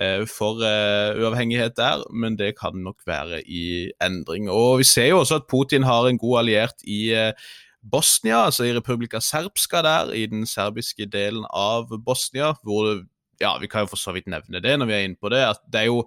uh, 0.00 0.26
for 0.26 0.58
uavhengighet 0.58 1.76
der, 1.78 2.02
men 2.10 2.38
det 2.38 2.56
kan 2.58 2.78
nok 2.82 3.02
være 3.06 3.42
i 3.46 3.90
endring. 4.02 4.48
Og 4.50 4.80
Vi 4.82 4.88
ser 4.90 5.10
jo 5.12 5.20
også 5.22 5.38
at 5.42 5.50
Putin 5.50 5.86
har 5.86 6.08
en 6.08 6.18
god 6.18 6.40
alliert 6.42 6.82
i 6.82 7.00
Bosnia, 7.82 8.44
altså 8.44 8.66
i 8.68 8.74
Republika 8.76 9.20
Serbska 9.24 9.82
der, 9.86 10.12
i 10.12 10.26
den 10.28 10.46
serbiske 10.46 11.06
delen 11.10 11.46
av 11.48 11.88
Bosnia, 12.04 12.52
hvor 12.62 13.04
ja, 13.40 13.54
vi 13.60 13.70
kan 13.70 13.86
jo 13.86 13.92
for 13.94 14.00
så 14.00 14.12
vidt 14.16 14.28
nevne 14.28 14.60
det 14.60 14.76
når 14.76 14.90
vi 14.90 14.96
er 14.96 15.08
inne 15.08 15.20
på 15.20 15.32
det, 15.32 15.40
at 15.54 15.62
det 15.72 15.84
er 15.84 15.88
jo 15.88 16.04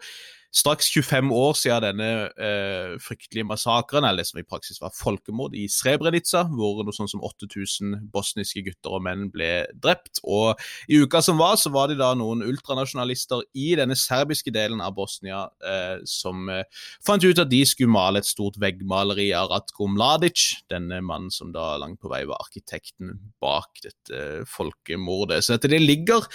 straks 0.54 0.92
25 0.94 1.32
år 1.34 1.56
siden 1.58 1.84
denne 1.84 2.10
eh, 2.38 2.94
fryktelige 3.02 3.48
massakren, 3.50 4.06
eller 4.06 4.22
det 4.22 4.30
som 4.30 4.40
i 4.40 4.46
praksis 4.46 4.80
var 4.82 4.94
folkemord, 4.94 5.56
i 5.58 5.66
Srebrenica, 5.72 6.44
hvor 6.54 6.84
noe 6.86 6.94
sånn 6.96 7.10
som 7.10 7.24
8000 7.26 7.96
bosniske 8.14 8.62
gutter 8.68 8.94
og 8.94 9.04
menn 9.08 9.28
ble 9.34 9.66
drept. 9.74 10.22
Og 10.24 10.60
i 10.88 11.00
uka 11.02 11.24
som 11.26 11.42
var, 11.42 11.58
så 11.58 11.74
var 11.74 11.90
det 11.90 11.98
da 12.02 12.12
noen 12.18 12.46
ultranasjonalister 12.46 13.42
i 13.58 13.74
denne 13.80 13.98
serbiske 13.98 14.54
delen 14.54 14.84
av 14.84 14.94
Bosnia 14.98 15.48
eh, 15.66 15.98
som 16.10 16.46
eh, 16.54 16.68
fant 17.06 17.26
ut 17.26 17.42
at 17.42 17.50
de 17.50 17.64
skulle 17.68 17.94
male 17.94 18.22
et 18.22 18.30
stort 18.30 18.60
veggmaleri 18.62 19.32
av 19.38 19.50
Ratko 19.54 19.90
Mladic, 19.90 20.46
denne 20.72 21.02
mannen 21.02 21.34
som 21.34 21.50
da 21.56 21.74
langt 21.82 22.02
på 22.04 22.14
vei 22.14 22.24
var 22.30 22.44
arkitekten 22.46 23.18
bak 23.42 23.82
dette 23.82 24.22
eh, 24.22 24.48
folkemordet. 24.50 25.42
Så 25.42 25.58
det 25.58 25.82
ligger 25.82 26.30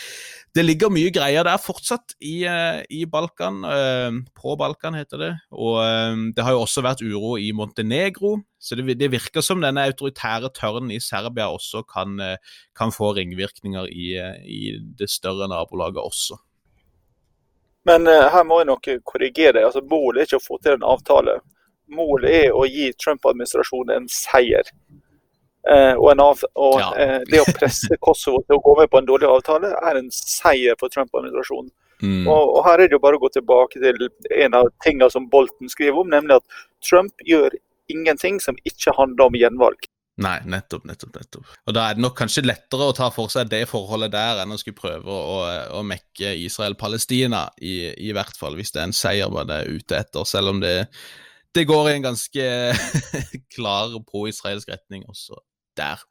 det 0.59 0.65
ligger 0.65 0.91
mye 0.91 1.11
greier 1.15 1.47
der 1.47 1.61
fortsatt 1.61 2.17
i, 2.19 2.43
eh, 2.49 2.81
i 2.91 3.05
Balkan. 3.07 3.61
Eh, 3.65 4.08
på 4.37 4.57
Balkan, 4.61 4.97
heter 4.99 5.21
det. 5.23 5.31
Og 5.55 5.79
eh, 5.83 6.17
det 6.37 6.45
har 6.45 6.57
jo 6.57 6.65
også 6.65 6.85
vært 6.85 7.03
uro 7.05 7.37
i 7.41 7.51
Montenegro. 7.57 8.37
Så 8.59 8.79
det, 8.79 8.99
det 9.01 9.11
virker 9.13 9.45
som 9.45 9.63
denne 9.63 9.87
autoritære 9.89 10.51
tørnen 10.57 10.93
i 10.95 11.01
Serbia 11.03 11.49
også 11.53 11.85
kan, 11.89 12.19
kan 12.77 12.93
få 12.95 13.13
ringvirkninger 13.19 13.87
i, 13.87 14.09
i, 14.45 14.63
det 14.99 15.11
større 15.13 15.47
nabolaget 15.51 16.03
også. 16.03 16.41
Men 17.87 18.11
her 18.11 18.43
må 18.45 18.59
jeg 18.61 18.69
nok 18.69 18.89
korrigere. 19.07 19.63
Altså, 19.65 19.81
målet 19.87 20.25
er 20.25 20.29
ikke 20.29 20.43
å 20.43 20.49
få 20.49 20.59
til 20.61 20.75
en 20.75 20.89
avtale. 20.91 21.39
Målet 21.89 22.35
er 22.43 22.57
å 22.57 22.67
gi 22.69 22.91
Trump-administrasjonen 22.99 23.95
en 23.95 24.11
seier. 24.13 24.67
Eh, 25.69 25.95
og, 25.95 26.21
av, 26.21 26.43
og 26.55 26.79
ja. 26.81 26.89
Eh, 26.97 27.19
det 27.29 27.43
å 27.43 27.53
presse 27.59 27.97
Kosovo 28.05 28.41
til 28.47 28.57
å 28.57 28.63
gå 28.65 28.75
med 28.79 28.89
på 28.93 29.03
en 29.03 29.09
dårlig 29.09 29.29
avtale 29.29 29.75
er 29.77 29.99
en 30.01 30.09
seier 30.15 30.79
for 30.81 30.93
Trump-administrasjonen. 30.95 31.73
Mm. 32.03 32.27
Og, 32.31 32.55
og, 32.57 32.61
her 32.67 32.79
er 32.79 32.91
det 32.91 32.95
jo 32.99 33.03
bare 33.03 33.19
å 33.19 33.23
gå 33.23 33.31
tilbake 33.35 33.81
til 33.83 34.09
en 34.45 34.57
av 34.59 34.71
tingene 34.85 35.11
som 35.11 35.27
Bolten 35.31 35.71
skriver 35.71 36.03
om, 36.05 36.11
nemlig 36.13 36.39
at 36.39 36.59
Trump 36.85 37.27
gjør 37.27 37.57
ingenting 37.91 38.39
som 38.43 38.59
ikke 38.69 38.95
handler 38.97 39.31
om 39.31 39.39
gjenvalg. 39.39 39.89
Nei, 40.19 40.39
nettopp, 40.51 40.83
nettopp. 40.89 41.15
nettopp. 41.15 41.51
Og 41.71 41.75
Da 41.75 41.85
er 41.87 41.95
det 41.95 42.03
nok 42.03 42.17
kanskje 42.19 42.43
lettere 42.43 42.89
å 42.91 42.95
ta 42.97 43.07
for 43.15 43.31
seg 43.31 43.51
det 43.53 43.63
forholdet 43.71 44.11
der, 44.17 44.43
enn 44.43 44.55
å 44.55 44.59
skulle 44.59 44.79
prøve 44.79 45.15
å, 45.15 45.39
å 45.79 45.83
mekke 45.87 46.33
Israel-Palestina, 46.43 47.45
i, 47.63 47.93
i, 48.09 48.11
hvert 48.17 48.35
fall, 48.39 48.59
hvis 48.59 48.75
det 48.75 48.83
er 48.83 48.91
en 48.91 48.97
seier 48.99 49.31
man 49.31 49.53
er 49.55 49.71
ute 49.71 49.95
etter. 49.99 50.27
Selv 50.27 50.57
om 50.57 50.63
det, 50.63 50.89
det 51.55 51.69
går 51.71 51.91
i 51.91 51.97
en 51.97 52.09
ganske 52.11 52.49
klar 53.55 53.95
pro-israelsk 54.11 54.75
retning 54.75 55.07
også 55.07 55.39
der. 55.79 56.03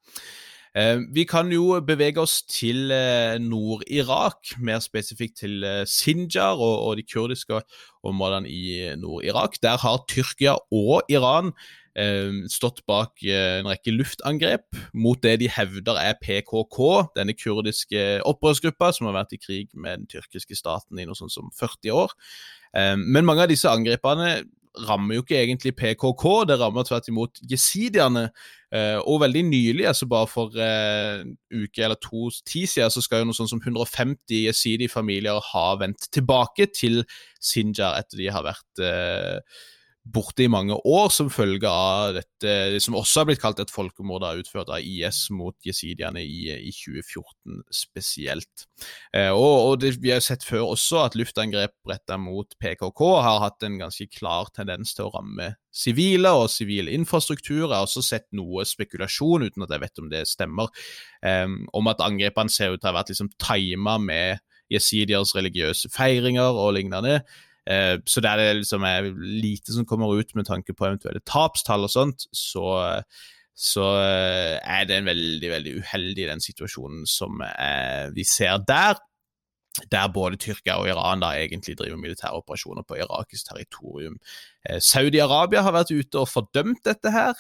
Eh, 0.77 0.99
vi 1.09 1.23
kan 1.25 1.49
jo 1.49 1.79
bevege 1.81 2.21
oss 2.21 2.43
til 2.45 2.91
eh, 2.93 3.39
Nord-Irak, 3.41 4.53
mer 4.61 4.83
spesifikt 4.83 5.39
til 5.41 5.63
eh, 5.65 5.87
Sinjar 5.89 6.59
og, 6.61 6.75
og 6.85 6.97
de 6.99 7.05
kurdiske 7.07 7.61
områdene 8.05 8.49
i 8.49 8.93
Nord-Irak. 8.99 9.57
Der 9.63 9.77
har 9.81 10.03
Tyrkia 10.09 10.53
og 10.71 11.01
Iran 11.09 11.53
stått 12.53 12.83
bak 12.85 13.23
en 13.25 13.65
rekke 13.65 13.89
luftangrep 13.89 14.77
mot 14.93 15.17
det 15.17 15.39
de 15.41 15.47
hevder 15.49 15.97
er 15.97 16.13
PKK, 16.21 16.77
denne 17.15 17.33
kurdiske 17.33 18.03
opprørsgruppa 18.21 18.91
som 18.93 19.07
har 19.09 19.15
vært 19.15 19.33
i 19.33 19.39
krig 19.41 19.71
med 19.73 20.03
den 20.03 20.11
tyrkiske 20.11 20.53
staten 20.59 21.01
i 21.01 21.07
noe 21.09 21.17
sånt 21.17 21.33
som 21.33 21.49
40 21.57 21.95
år. 21.97 22.13
Men 23.01 23.25
mange 23.25 23.47
av 23.47 23.49
disse 23.49 23.73
angrepene 23.73 24.43
rammer 24.85 25.17
jo 25.17 25.25
ikke 25.25 25.39
egentlig 25.41 25.73
PKK, 25.73 26.27
det 26.51 26.59
rammer 26.61 26.85
tvert 26.85 27.09
imot 27.09 27.41
jesidiene. 27.49 28.27
Eh, 28.67 28.97
og 29.07 29.21
veldig 29.23 29.45
nylig, 29.47 29.85
altså 29.87 30.09
bare 30.11 30.27
for 30.27 30.51
uh, 30.59 31.21
uke 31.55 31.83
eller 31.85 31.95
to 32.03 32.27
ti 32.43 32.65
siden, 32.67 32.91
så 32.91 33.03
skal 33.03 33.21
jo 33.21 33.29
noe 33.29 33.37
sånn 33.37 33.47
som 33.47 33.61
150 33.63 34.41
jesidi-familier 34.43 35.39
ha 35.53 35.67
vendt 35.79 36.09
tilbake 36.11 36.67
til 36.75 37.05
Sinjar 37.39 38.01
etter 38.01 38.19
de 38.19 38.27
har 38.35 38.43
vært 38.43 38.83
uh, 38.83 39.39
borte 40.13 40.45
i 40.45 40.51
mange 40.51 40.75
år 40.87 41.09
som 41.13 41.29
følge 41.31 41.69
av 41.69 42.15
dette 42.17 42.53
det 42.73 42.81
som 42.83 42.95
også 42.97 43.21
har 43.21 43.27
blitt 43.29 43.41
kalt 43.41 43.59
et 43.61 43.71
folkemord 43.73 44.25
utført 44.27 44.69
av 44.73 44.83
IS 44.83 45.27
mot 45.33 45.55
jesidiene 45.65 46.21
i, 46.21 46.51
i 46.53 46.71
2014 46.73 47.61
spesielt. 47.73 48.65
Eh, 49.15 49.31
og, 49.31 49.55
og 49.71 49.79
det, 49.81 49.95
Vi 50.03 50.13
har 50.13 50.23
sett 50.23 50.45
før 50.45 50.71
også 50.73 51.03
at 51.05 51.17
luftangrep 51.17 51.75
rettet 51.89 52.21
mot 52.21 52.57
PKK 52.61 53.03
har 53.25 53.41
hatt 53.45 53.65
en 53.65 53.79
ganske 53.81 54.09
klar 54.13 54.51
tendens 54.55 54.93
til 54.97 55.07
å 55.07 55.13
ramme 55.15 55.53
sivile 55.77 56.33
og 56.37 56.49
sivil 56.53 56.89
infrastruktur. 56.93 57.67
Jeg 57.67 57.75
har 57.75 57.85
også 57.85 58.05
sett 58.05 58.27
noe 58.37 58.65
spekulasjon, 58.65 59.47
uten 59.47 59.65
at 59.65 59.73
jeg 59.73 59.85
vet 59.85 60.03
om 60.03 60.11
det 60.13 60.25
stemmer, 60.29 60.73
eh, 61.25 61.47
om 61.47 61.91
at 61.91 62.03
angrepene 62.05 62.53
ser 62.53 62.75
ut 62.75 62.81
til 62.81 62.89
å 62.89 62.93
ha 62.93 62.99
vært 63.01 63.13
liksom 63.13 63.33
tima 63.41 63.97
med 64.01 64.43
jesidiers 64.71 65.33
religiøse 65.35 65.91
feiringer 65.93 66.57
og 66.59 66.73
lignende. 66.77 67.21
Eh, 67.67 67.97
så 68.07 68.21
der 68.23 68.39
det 68.39 68.51
liksom 68.61 68.83
er 68.87 69.09
lite 69.19 69.73
som 69.75 69.85
kommer 69.85 70.13
ut 70.15 70.35
med 70.35 70.47
tanke 70.47 70.73
på 70.73 70.87
eventuelle 70.87 71.23
tapstall 71.27 71.83
og 71.83 71.91
sånt, 71.91 72.27
så, 72.31 72.67
så 73.55 73.87
eh, 73.99 74.55
er 74.63 74.87
det 74.87 74.97
en 74.97 75.09
veldig, 75.11 75.51
veldig 75.51 75.75
uheldig 75.81 76.29
den 76.29 76.43
situasjonen 76.43 77.05
som 77.09 77.43
eh, 77.43 78.07
vi 78.15 78.23
ser 78.23 78.63
der. 78.67 79.01
Der 79.93 80.07
både 80.09 80.39
Tyrkia 80.41 80.79
og 80.81 80.87
Iran 80.89 81.21
da 81.21 81.35
egentlig 81.37 81.75
driver 81.77 81.99
militære 82.01 82.39
operasjoner 82.39 82.81
på 82.87 82.97
irakisk 82.97 83.51
territorium. 83.51 84.15
Saudi-Arabia 84.81 85.61
har 85.61 85.75
vært 85.75 85.91
ute 85.93 86.23
og 86.23 86.31
fordømt 86.31 86.81
dette 86.87 87.11
her. 87.13 87.37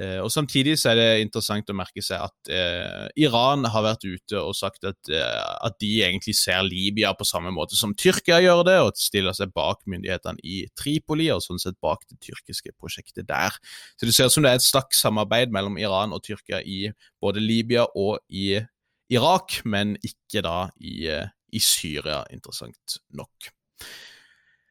Eh, 0.00 0.18
og 0.22 0.30
Samtidig 0.32 0.78
så 0.80 0.92
er 0.92 0.98
det 0.98 1.08
interessant 1.26 1.68
å 1.68 1.76
merke 1.76 2.02
seg 2.04 2.22
at 2.24 2.50
eh, 2.54 3.06
Iran 3.20 3.66
har 3.68 3.84
vært 3.84 4.06
ute 4.06 4.40
og 4.40 4.56
sagt 4.56 4.86
at, 4.88 4.98
eh, 5.12 5.42
at, 5.60 5.76
de 5.82 5.90
egentlig 6.06 6.34
ser 6.38 6.62
Libya 6.64 7.12
på 7.16 7.26
samme 7.28 7.52
måte 7.52 7.76
som 7.76 7.92
Tyrkia 7.92 8.40
gjør 8.40 8.64
det, 8.68 8.78
og 8.80 9.00
stiller 9.00 9.36
seg 9.36 9.52
bak 9.56 9.82
myndighetene 9.90 10.40
i 10.40 10.62
Tripoli, 10.78 11.28
og 11.34 11.44
sånn 11.44 11.60
sett 11.60 11.76
bak 11.84 12.06
det 12.08 12.20
tyrkiske 12.24 12.72
prosjektet 12.80 13.28
der. 13.28 13.56
Så 14.00 14.08
Det 14.08 14.16
ser 14.16 14.30
ut 14.30 14.36
som 14.38 14.46
det 14.46 14.54
er 14.54 14.60
et 14.60 14.66
slags 14.66 15.02
samarbeid 15.04 15.52
mellom 15.52 15.76
Iran 15.80 16.16
og 16.16 16.24
Tyrkia 16.24 16.62
i 16.64 16.86
både 17.20 17.44
Libya 17.44 17.86
og 17.94 18.20
i 18.28 18.60
Irak, 19.10 19.60
men 19.66 19.96
ikke 20.06 20.42
da 20.46 20.70
i, 20.80 21.08
eh, 21.10 21.28
i 21.52 21.60
Syria, 21.60 22.22
interessant 22.30 23.00
nok. 23.12 23.50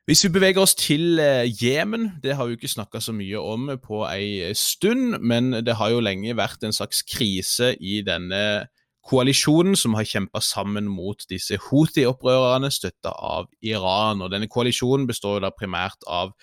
Hvis 0.09 0.23
vi 0.25 0.31
beveger 0.33 0.57
oss 0.57 0.71
til 0.73 1.19
eh, 1.21 1.45
Jemen, 1.53 2.07
det 2.23 2.33
har 2.33 2.47
vi 2.49 2.55
ikke 2.57 2.67
snakka 2.71 2.97
så 2.97 3.13
mye 3.13 3.37
om 3.37 3.67
på 3.77 3.99
ei 4.09 4.55
stund, 4.57 5.19
men 5.21 5.51
det 5.61 5.75
har 5.77 5.91
jo 5.93 5.99
lenge 6.01 6.33
vært 6.33 6.65
en 6.65 6.73
slags 6.73 7.03
krise 7.05 7.75
i 7.77 7.99
denne 8.01 8.39
koalisjonen 9.05 9.77
som 9.77 9.93
har 9.93 10.09
kjempa 10.09 10.41
sammen 10.41 10.89
mot 10.89 11.21
disse 11.29 11.59
Houthi-opprørerne, 11.67 12.71
støtta 12.73 13.13
av 13.13 13.51
Iran. 13.61 14.23
Og 14.25 14.33
Denne 14.33 14.49
koalisjonen 14.49 15.05
består 15.05 15.37
jo 15.37 15.45
da 15.45 15.53
primært 15.53 16.01
av 16.09 16.33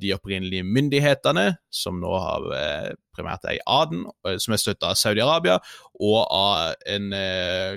de 0.00 0.12
opprinnelige 0.14 0.64
myndighetene, 0.64 1.46
som 1.74 1.98
nå 2.00 2.12
har 2.22 2.46
eh, 2.56 2.90
primært 3.16 3.44
er 3.48 3.58
i 3.58 3.62
Aden, 3.68 4.04
eh, 4.26 4.38
som 4.40 4.54
er 4.54 4.62
støtta 4.62 4.92
av 4.92 4.98
Saudi-Arabia, 5.00 5.58
og 6.00 6.20
av 6.24 6.76
en 6.88 7.10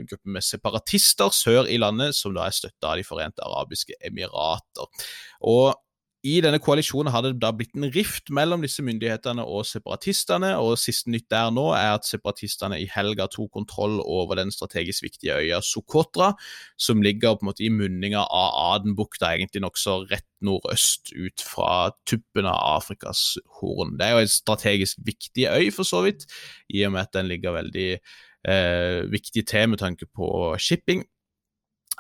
gruppe 0.08 0.36
med 0.38 0.46
separatister 0.46 1.34
sør 1.36 1.68
i 1.68 1.80
landet, 1.82 2.16
som 2.16 2.36
da 2.36 2.48
er 2.48 2.56
støtta 2.56 2.94
av 2.94 3.02
De 3.02 3.08
forente 3.08 3.44
arabiske 3.44 3.98
emirater. 4.06 5.08
Og 5.50 5.74
i 6.24 6.38
denne 6.40 6.60
koalisjonen 6.64 7.12
har 7.12 7.26
det 7.26 7.34
da 7.44 7.50
blitt 7.52 7.74
en 7.76 7.90
rift 7.92 8.30
mellom 8.32 8.62
disse 8.64 8.84
myndighetene 8.86 9.44
og 9.44 9.66
separatistene, 9.68 10.54
og 10.56 10.78
siste 10.80 11.12
nytt 11.12 11.28
der 11.34 11.50
nå 11.52 11.66
er 11.76 11.98
at 11.98 12.08
separatistene 12.08 12.80
i 12.80 12.88
helga 12.88 13.28
tok 13.32 13.52
kontroll 13.58 13.98
over 14.00 14.40
den 14.40 14.54
strategisk 14.56 15.04
viktige 15.04 15.36
øya 15.36 15.60
Sokotra, 15.68 16.32
som 16.80 17.04
ligger 17.04 17.36
på 17.36 17.44
en 17.44 17.52
måte 17.52 17.66
i 17.68 17.72
munninga 17.74 18.24
av 18.24 18.56
Adenbukta, 18.78 19.34
egentlig 19.34 19.66
nokså 19.66 20.00
rett 20.08 20.30
nordøst 20.44 21.12
ut 21.12 21.44
fra 21.44 21.92
tuppen 22.08 22.48
av 22.48 22.80
Afrikas 22.80 23.34
Horn. 23.60 23.98
Det 24.00 24.08
er 24.08 24.16
jo 24.16 24.24
en 24.24 24.36
strategisk 24.40 25.04
viktig 25.04 25.50
øy, 25.52 25.72
for 25.76 25.88
så 25.88 26.06
vidt, 26.08 26.24
i 26.72 26.86
og 26.88 26.96
med 26.96 27.04
at 27.04 27.18
den 27.20 27.28
ligger 27.32 27.60
veldig 27.60 27.90
eh, 28.48 29.02
viktig 29.12 29.44
til 29.52 29.74
med 29.74 29.84
tanke 29.84 30.08
på 30.08 30.56
shipping. 30.56 31.04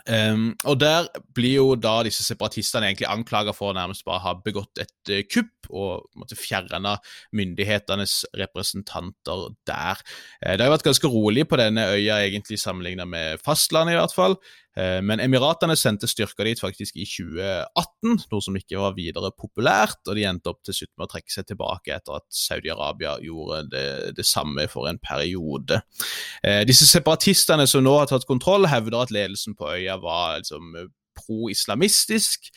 Um, 0.04 0.50
og 0.68 0.80
Der 0.82 1.06
blir 1.36 1.54
jo 1.62 1.76
da 1.80 2.02
disse 2.04 2.26
separatistene 2.26 2.90
egentlig 2.90 3.08
anklaga 3.08 3.54
for 3.56 3.72
å 3.72 3.76
nærmest 3.78 4.04
bare 4.08 4.24
ha 4.26 4.34
begått 4.36 4.82
et 4.82 5.12
uh, 5.14 5.22
kupp 5.30 5.70
og 5.70 6.10
måtte 6.20 6.36
fjerne 6.36 6.98
myndighetenes 7.32 8.18
representanter 8.42 9.46
der. 9.70 10.02
Uh, 10.44 10.54
det 10.54 10.60
har 10.60 10.72
jo 10.72 10.76
vært 10.76 10.90
ganske 10.90 11.14
rolig 11.14 11.48
på 11.48 11.60
denne 11.62 11.86
øya, 11.94 12.20
egentlig 12.26 12.60
sammenlignet 12.60 13.08
med 13.08 13.46
fastlandet, 13.46 13.96
i 13.96 14.02
hvert 14.02 14.18
fall. 14.18 14.38
Uh, 14.78 15.00
men 15.06 15.22
Emiratene 15.24 15.76
sendte 15.80 16.10
styrker 16.10 16.48
dit 16.50 16.62
faktisk 16.62 16.98
i 16.98 17.06
2018, 17.08 18.16
noe 18.32 18.46
som 18.46 18.58
ikke 18.58 18.82
var 18.82 18.96
videre 18.98 19.34
populært, 19.38 20.02
og 20.08 20.18
de 20.18 20.26
endte 20.30 20.52
opp 20.52 20.64
til 20.66 20.78
slutt 20.78 20.94
med 20.98 21.08
å 21.08 21.12
trekke 21.14 21.36
seg 21.36 21.48
tilbake 21.52 21.96
etter 21.96 22.20
at 22.20 22.28
Saudi-Arabia 22.34 23.18
gjorde 23.24 23.62
det, 23.72 23.86
det, 24.18 24.28
samme 24.28 24.66
for 24.72 24.90
en 24.90 25.00
periode. 25.04 25.82
Disse 26.68 26.88
separatistene 26.90 27.68
som 27.70 27.84
nå 27.86 27.94
har 28.00 28.10
tatt 28.10 28.26
kontroll, 28.30 28.66
hevder 28.72 29.04
at 29.04 29.14
ledelsen 29.14 29.58
på 29.60 29.68
øya 29.76 30.00
var 30.02 30.40
liksom 30.40 30.74
pro-islamistisk. 31.18 32.50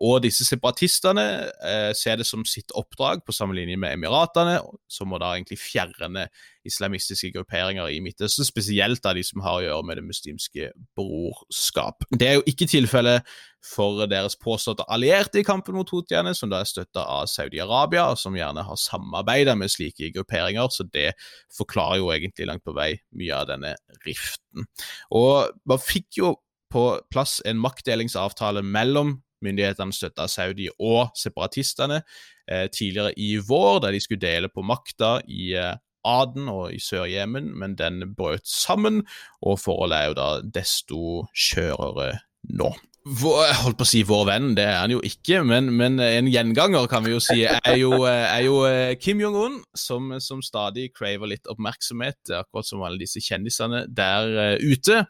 Og 0.00 0.22
disse 0.24 0.46
separatistene 0.48 1.24
eh, 1.68 1.90
ser 1.96 2.16
det 2.16 2.24
som 2.24 2.46
sitt 2.48 2.72
oppdrag, 2.78 3.20
på 3.26 3.34
samme 3.36 3.54
linje 3.56 3.76
med 3.76 3.92
Emiratene, 3.98 4.56
som 4.88 5.10
må 5.12 5.18
da 5.20 5.34
egentlig 5.34 5.58
fjerne 5.60 6.24
islamistiske 6.66 7.32
grupperinger 7.34 7.90
i 7.92 8.00
Midtøsten, 8.00 8.46
spesielt 8.46 9.04
av 9.06 9.18
de 9.18 9.24
som 9.26 9.42
har 9.44 9.58
å 9.58 9.64
gjøre 9.66 9.86
med 9.86 9.98
det 10.00 10.04
muslimske 10.06 10.70
brorskap. 10.96 12.06
Det 12.08 12.28
er 12.28 12.38
jo 12.38 12.46
ikke 12.48 12.70
tilfellet 12.72 13.28
for 13.62 14.06
deres 14.10 14.34
påståtte 14.40 14.86
allierte 14.90 15.42
i 15.42 15.46
kampen 15.46 15.76
mot 15.76 15.90
houthiene, 15.92 16.32
som 16.34 16.50
da 16.50 16.62
er 16.62 16.70
støtta 16.70 17.04
av 17.04 17.28
Saudi-Arabia, 17.30 18.08
og 18.10 18.18
som 18.18 18.38
gjerne 18.38 18.64
har 18.66 18.80
samarbeida 18.80 19.54
med 19.58 19.70
slike 19.70 20.08
grupperinger, 20.16 20.72
så 20.72 20.86
det 20.88 21.12
forklarer 21.58 22.00
jo 22.00 22.08
egentlig 22.14 22.48
langt 22.48 22.64
på 22.64 22.74
vei 22.78 22.94
mye 23.18 23.42
av 23.42 23.50
denne 23.52 23.74
riften. 24.06 24.66
Og 25.14 25.52
man 25.68 25.84
fikk 25.84 26.22
jo 26.22 26.32
på 26.72 26.86
plass 27.12 27.42
en 27.44 27.60
maktdelingsavtale 27.60 28.64
mellom 28.64 29.18
myndighetene 29.44 29.94
støtta 29.94 30.28
Saudi 30.30 30.68
og 30.78 31.14
separatistene 31.18 32.02
eh, 32.50 32.68
tidligere 32.72 33.14
i 33.16 33.36
vår, 33.42 33.82
der 33.84 33.96
de 33.96 34.02
skulle 34.02 34.22
dele 34.22 34.52
på 34.52 34.64
makta 34.66 35.18
i 35.28 35.52
eh, 35.58 35.74
Aden 36.08 36.48
og 36.50 36.72
i 36.74 36.80
Sør-Jemen, 36.82 37.52
men 37.58 37.76
den 37.78 38.14
brøt 38.16 38.46
sammen, 38.48 39.04
og 39.42 39.60
forholdet 39.62 39.98
er 39.98 40.08
jo 40.10 40.16
da 40.18 40.30
desto 40.60 41.02
skjørere 41.30 42.16
nå. 42.58 42.72
Jeg 43.02 43.54
holdt 43.58 43.80
på 43.80 43.82
å 43.82 43.88
si 43.90 44.04
vår 44.06 44.28
venn, 44.28 44.52
det 44.54 44.62
er 44.62 44.76
han 44.78 44.92
jo 44.94 45.00
ikke, 45.02 45.40
men, 45.42 45.72
men 45.74 45.98
en 45.98 46.28
gjenganger 46.30 46.86
kan 46.90 47.02
vi 47.02 47.10
jo 47.10 47.22
si 47.22 47.40
er 47.48 47.74
jo, 47.80 48.04
er 48.06 48.44
jo 48.46 48.60
eh, 48.68 48.94
Kim 48.94 49.18
Jong-un, 49.18 49.56
som, 49.74 50.12
som, 50.22 50.42
stadig 50.44 50.92
craver 50.94 51.32
litt 51.32 51.50
oppmerksomhet, 51.50 52.20
akkurat 52.38 52.68
som 52.68 52.84
alle 52.86 53.02
disse 53.02 53.18
kjendisene 53.24 53.88
der 53.90 54.30
uh, 54.38 54.54
ute. 54.62 55.02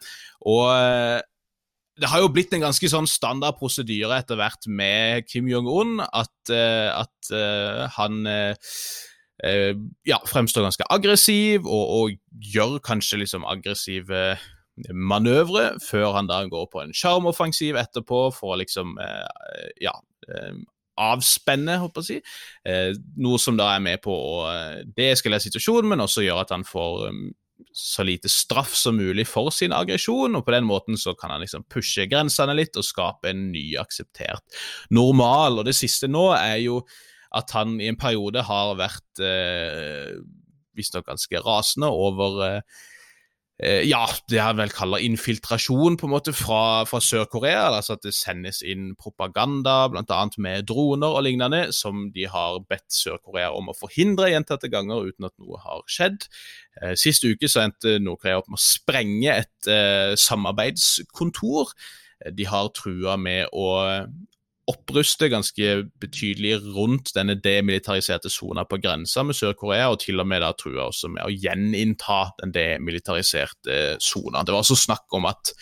Og 0.49 0.73
det 2.00 2.09
har 2.09 2.22
jo 2.22 2.31
blitt 2.33 2.55
en 2.57 2.64
ganske 2.64 2.88
sånn 2.88 3.09
standard 3.11 3.59
prosedyre 3.59 4.22
etter 4.22 4.38
hvert 4.40 4.68
med 4.68 5.26
Kim 5.28 5.48
Jong-un 5.50 6.00
at, 6.07 6.33
uh, 6.48 7.02
at 7.02 7.33
uh, 7.35 7.85
han 7.98 8.24
uh, 8.28 8.55
ja, 10.07 10.20
fremstår 10.28 10.68
ganske 10.68 10.87
aggressiv 10.94 11.66
og, 11.66 11.94
og 11.98 12.44
gjør 12.55 12.78
kanskje 12.85 13.20
liksom 13.24 13.46
aggressive 13.48 14.37
manøvre 14.94 15.72
før 15.85 16.14
han 16.16 16.31
da 16.31 16.44
går 16.48 16.68
på 16.72 16.81
en 16.81 16.94
sjarmoffensiv 16.96 17.76
etterpå 17.81 18.28
for 18.33 18.55
å 18.55 18.61
liksom 18.61 18.94
ja 19.83 19.92
avspenne, 21.02 21.74
håper 21.83 22.05
jeg 22.05 22.05
å 22.05 22.07
si. 22.07 23.02
noe 23.24 23.40
som 23.42 23.59
da 23.59 23.72
er 23.74 23.83
med 23.83 24.00
på 24.05 24.14
å 24.14 24.46
deeskalere 24.94 25.42
situasjonen, 25.42 25.90
men 25.90 26.05
også 26.05 26.22
gjør 26.22 26.44
at 26.44 26.55
han 26.55 26.64
får 26.68 27.09
um, 27.11 27.24
så 27.72 28.04
lite 28.04 28.28
straff 28.28 28.74
som 28.76 28.98
mulig 29.00 29.24
for 29.28 29.52
sin 29.54 29.72
aggresjon, 29.72 30.37
og 30.37 30.44
på 30.46 30.54
den 30.54 30.66
måten 30.68 30.98
så 31.00 31.14
kan 31.18 31.32
han 31.35 31.42
liksom 31.44 31.64
pushe 31.72 32.06
grensene 32.11 32.54
litt 32.56 32.76
og 32.76 32.87
skape 32.87 33.32
en 33.32 33.48
ny 33.54 33.64
akseptert 33.80 34.61
normal. 34.92 35.61
Og 35.61 35.68
det 35.68 35.76
siste 35.78 36.11
nå 36.11 36.28
er 36.37 36.58
jo 36.64 36.82
at 37.32 37.52
han 37.56 37.78
i 37.80 37.88
en 37.88 37.98
periode 37.98 38.44
har 38.44 38.76
vært 38.76 39.22
eh, 39.24 40.12
visstnok 40.76 41.08
ganske 41.08 41.44
rasende 41.44 41.88
over 41.88 42.42
eh, 42.46 42.80
ja, 43.61 44.07
det 44.33 44.41
han 44.43 44.57
vel 44.59 44.73
kaller 44.75 45.05
infiltrasjon 45.05 45.95
på 46.01 46.09
en 46.09 46.12
måte 46.15 46.33
fra, 46.35 46.83
fra 46.88 46.99
Sør-Korea. 47.05 47.69
altså 47.77 47.95
At 47.95 48.07
det 48.07 48.15
sendes 48.17 48.62
inn 48.67 48.93
propaganda, 48.99 49.87
bl.a. 49.93 50.23
med 50.43 50.67
droner 50.67 51.15
og 51.15 51.23
lignende, 51.29 51.61
som 51.77 52.09
de 52.15 52.27
har 52.33 52.59
bedt 52.67 52.88
Sør-Korea 52.97 53.53
om 53.55 53.71
å 53.71 53.77
forhindre 53.77 54.33
gjentatte 54.33 54.71
ganger 54.73 55.07
uten 55.12 55.29
at 55.29 55.37
noe 55.38 55.61
har 55.62 55.85
skjedd. 55.87 56.27
Eh, 56.81 56.96
sist 56.98 57.27
uke 57.29 57.50
så 57.50 57.67
endte 57.67 57.98
Nord-Korea 58.03 58.40
opp 58.40 58.50
med 58.50 58.59
å 58.59 58.65
sprenge 58.65 59.38
et 59.44 59.71
eh, 59.71 60.17
samarbeidskontor. 60.19 61.75
De 62.35 62.46
har 62.48 62.73
trua 62.75 63.17
med 63.21 63.50
å 63.53 63.69
oppruste 64.71 65.27
ganske 65.33 65.71
betydelig 66.00 66.60
rundt 66.77 67.10
denne 67.17 67.35
demilitariserte 67.42 68.31
sona 68.31 68.65
på 68.69 68.79
grensa 68.83 69.25
med 69.27 69.37
Sør-Korea, 69.37 69.88
og 69.90 70.02
til 70.04 70.23
og 70.23 70.29
med 70.31 70.44
da 70.44 70.52
trua 70.54 70.87
også 70.87 71.10
med 71.10 71.25
å 71.27 71.33
gjeninnta 71.33 72.21
den 72.42 72.54
demilitariserte 72.54 73.96
sona. 74.02 74.44
Det 74.44 74.54
var 74.54 74.63
også 74.63 74.79
snakk 74.85 75.19
om 75.19 75.27
at 75.31 75.54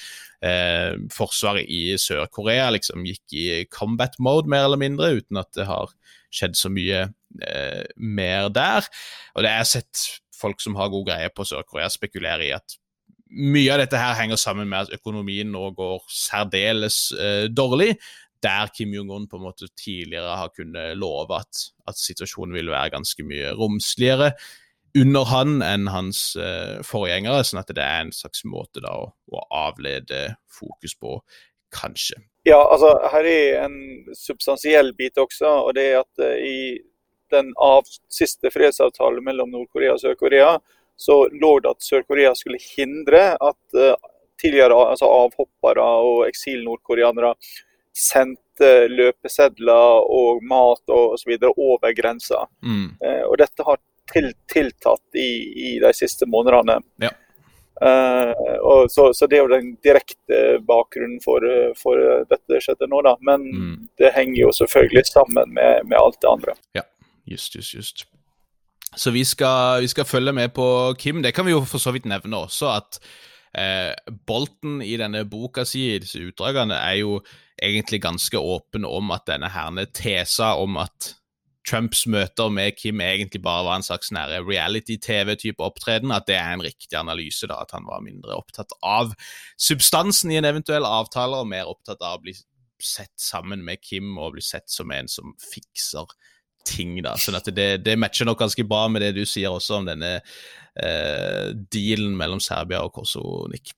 eh, 0.44 0.98
forsvaret 1.14 1.70
i 1.72 1.96
Sør-Korea 2.00 2.68
liksom 2.76 3.06
gikk 3.08 3.36
i 3.36 3.46
combat 3.72 4.18
mode, 4.20 4.52
mer 4.52 4.68
eller 4.68 4.82
mindre, 4.82 5.14
uten 5.16 5.40
at 5.40 5.52
det 5.56 5.68
har 5.70 5.94
skjedd 6.30 6.58
så 6.58 6.70
mye 6.72 7.06
eh, 7.08 7.84
mer 7.96 8.52
der. 8.52 8.86
Og 9.34 9.46
det 9.46 9.54
er 9.54 9.68
sett 9.68 10.04
folk 10.40 10.60
som 10.60 10.76
har 10.76 10.92
god 10.92 11.08
greie 11.08 11.32
på 11.32 11.48
Sør-Korea, 11.48 11.88
spekulere 11.92 12.48
i 12.48 12.54
at 12.56 12.76
mye 13.30 13.70
av 13.70 13.78
dette 13.78 13.98
her 13.98 14.16
henger 14.18 14.40
sammen 14.40 14.68
med 14.68 14.88
at 14.88 14.96
økonomien 14.96 15.52
nå 15.54 15.68
går 15.76 16.02
særdeles 16.10 17.02
eh, 17.14 17.46
dårlig. 17.52 17.94
Der 18.44 18.70
Kim 18.72 18.94
Jong-un 18.96 19.28
på 19.28 19.36
en 19.36 19.44
måte 19.44 19.68
tidligere 19.76 20.38
har 20.40 20.52
kunnet 20.56 20.96
love 20.96 21.36
at, 21.36 21.66
at 21.88 22.00
situasjonen 22.00 22.56
vil 22.56 22.72
være 22.72 22.94
ganske 22.96 23.24
mye 23.28 23.52
romsligere 23.58 24.32
under 24.98 25.24
han 25.30 25.60
enn 25.62 25.86
hans 25.90 26.20
uh, 26.38 26.80
forgjengere, 26.86 27.44
sånn 27.46 27.62
at 27.62 27.70
det 27.74 27.84
er 27.84 28.04
en 28.04 28.14
slags 28.14 28.42
måte 28.48 28.82
da 28.82 28.92
å, 28.98 29.06
å, 29.30 29.42
avlede 29.54 30.34
fokus 30.50 30.96
på, 30.98 31.20
kanskje. 31.74 32.18
Ja, 32.48 32.58
altså 32.58 32.96
her 33.12 33.26
er 33.28 33.60
en 33.66 33.76
substansiell 34.16 34.90
bit 34.98 35.18
også, 35.20 35.52
og 35.68 35.76
det 35.78 35.86
er 35.92 36.00
at 36.00 36.24
uh, 36.24 36.34
i 36.34 36.80
den 37.30 37.52
av, 37.62 37.86
siste 38.10 38.50
fredsavtalen 38.50 39.22
mellom 39.22 39.52
Nord-Korea 39.54 39.94
og 39.94 40.02
Sør-Korea, 40.02 40.56
så 40.98 41.22
lå 41.30 41.52
det 41.62 41.76
at 41.76 41.86
Sør-Korea 41.86 42.34
skulle 42.34 42.58
hindre 42.60 43.22
at 43.38 43.78
uh, 43.78 43.94
tidligere 44.40 44.74
altså 44.74 45.06
avhoppere 45.06 45.84
og 46.02 46.24
eksil-nordkoreanere 46.26 47.36
sendte 47.96 48.70
løpesedler 48.92 50.04
og 50.12 50.42
mat 50.44 50.92
og 50.92 51.14
osv. 51.16 51.32
over 51.56 51.94
grensa. 51.96 52.44
Mm. 52.62 52.98
og 53.00 53.38
dette 53.40 53.64
har 53.64 53.78
til, 54.12 54.32
tiltatt 54.52 55.18
i, 55.18 55.30
i, 55.54 55.78
de 55.82 55.92
siste 55.96 56.28
månedene. 56.28 56.80
Ja. 57.02 57.12
Uh, 57.80 58.86
så, 58.92 59.12
så, 59.16 59.26
det 59.26 59.38
er 59.38 59.46
jo 59.46 59.52
den 59.54 59.70
direkte 59.84 60.58
bakgrunnen 60.68 61.20
for, 61.24 61.44
for 61.80 62.00
dette 62.28 62.60
skjedde 62.60 62.90
nå, 62.90 63.00
da. 63.06 63.16
Men 63.24 63.46
mm. 63.48 63.74
det 64.00 64.12
henger 64.16 64.42
jo 64.42 64.54
selvfølgelig 64.60 65.06
sammen 65.08 65.54
med, 65.56 65.86
med, 65.88 65.98
alt 66.00 66.20
det 66.20 66.30
andre. 66.30 66.56
Ja, 66.76 66.84
just, 67.24 67.56
just, 67.56 67.74
just. 67.74 68.06
Så 68.96 69.12
vi 69.14 69.24
skal, 69.24 69.80
vi 69.80 69.88
skal, 69.88 70.04
følge 70.04 70.32
med 70.34 70.52
på 70.52 70.66
Kim. 70.98 71.22
Det 71.22 71.32
kan 71.32 71.46
vi 71.46 71.54
jo 71.54 71.62
for 71.64 71.78
så 71.78 71.94
vidt 71.94 72.08
nevne 72.10 72.44
også, 72.44 72.72
at 72.74 72.98
eh, 73.56 73.94
Bolten 74.26 74.80
i 74.82 74.96
denne 75.00 75.24
boka 75.28 75.64
si, 75.68 75.86
i 75.94 76.02
disse 76.02 76.22
utdragene, 76.22 76.76
er 76.76 77.00
jo 77.02 77.20
egentlig 77.60 78.02
ganske 78.02 78.38
åpen 78.38 78.86
om 78.88 79.10
at 79.14 79.26
denne 79.28 79.50
herne 79.52 79.86
tesa 79.94 80.54
om 80.60 80.78
at 80.80 81.14
Trumps 81.68 82.06
møter 82.08 82.48
med 82.48 82.72
Kim 82.78 83.02
egentlig 83.04 83.42
bare 83.44 83.66
var 83.66 83.78
en 83.78 83.84
slags 83.84 84.08
nære 84.16 84.40
reality-TV-type 84.46 85.62
opptreden, 85.62 86.12
at 86.14 86.26
det 86.26 86.38
er 86.40 86.54
en 86.54 86.64
riktig 86.64 86.96
analyse, 86.98 87.46
da, 87.46 87.60
at 87.62 87.74
han 87.76 87.84
var 87.86 88.00
mindre 88.04 88.38
opptatt 88.38 88.72
av 88.80 89.12
substansen 89.60 90.32
i 90.32 90.40
en 90.40 90.48
eventuell 90.48 90.88
avtale, 90.88 91.36
og 91.36 91.50
mer 91.52 91.68
opptatt 91.70 92.00
av 92.00 92.18
å 92.18 92.24
bli 92.24 92.34
sett 92.80 93.12
sammen 93.20 93.64
med 93.64 93.82
Kim 93.84 94.16
og 94.18 94.38
bli 94.38 94.44
sett 94.44 94.70
som 94.72 94.90
en 94.94 95.08
som 95.08 95.34
fikser 95.52 96.08
ting. 96.64 96.96
da, 97.04 97.14
sånn 97.20 97.38
at 97.38 97.48
det, 97.54 97.68
det 97.84 97.98
matcher 98.00 98.28
nok 98.28 98.40
ganske 98.40 98.64
bra 98.68 98.86
med 98.92 99.04
det 99.04 99.14
du 99.16 99.24
sier 99.28 99.52
også 99.52 99.80
om 99.80 99.88
denne 99.88 100.18
eh, 100.78 101.50
dealen 101.72 102.16
mellom 102.18 102.40
Serbia 102.42 102.82
og 102.84 102.94
Kosovo, 102.94 103.46
Nick. 103.50 103.74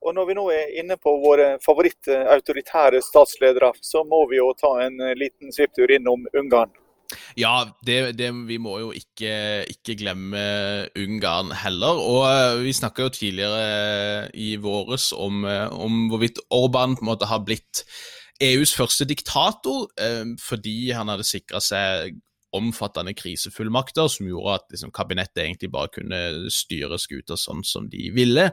Og 0.00 0.14
Når 0.16 0.28
vi 0.30 0.36
nå 0.36 0.44
er 0.54 0.76
inne 0.80 0.96
på 0.96 1.12
våre 1.20 1.58
favorittautoritære 1.60 3.02
statsledere, 3.04 3.74
så 3.84 4.00
må 4.08 4.22
vi 4.30 4.38
jo 4.38 4.52
ta 4.56 4.78
en 4.86 5.00
eh, 5.04 5.16
liten 5.18 5.52
svipptur 5.52 5.92
innom 5.92 6.24
Ungarn. 6.36 6.72
Ja, 7.34 7.66
det, 7.82 8.14
det, 8.20 8.30
vi 8.46 8.56
må 8.62 8.76
jo 8.78 8.92
ikke, 8.94 9.66
ikke, 9.66 9.96
glemme 9.98 10.44
Ungarn 10.96 11.50
heller. 11.64 12.00
Og 12.00 12.24
eh, 12.30 12.62
vi 12.64 12.76
snakka 12.76 13.08
jo 13.08 13.14
tidligere 13.18 14.30
i 14.32 14.54
våres 14.62 15.10
om, 15.12 15.44
om 15.44 16.06
hvorvidt 16.12 16.40
Orban 16.54 16.96
på 16.96 17.04
en 17.04 17.12
måte 17.12 17.28
har 17.28 17.44
blitt 17.44 17.84
EUs 18.40 18.72
første 18.72 19.04
diktator 19.04 19.90
fordi 20.40 20.94
han 20.96 21.10
hadde 21.12 21.26
sikra 21.28 21.60
seg 21.60 22.14
omfattende 22.56 23.14
krisefullmakter 23.14 24.08
som 24.10 24.28
gjorde 24.28 24.56
at 24.58 24.66
liksom, 24.74 24.92
kabinettet 24.94 25.44
egentlig 25.44 25.70
bare 25.72 25.92
kunne 25.94 26.20
styre 26.52 26.98
skuta 27.00 27.38
sånn 27.38 27.64
som 27.66 27.88
de 27.92 28.10
ville. 28.14 28.48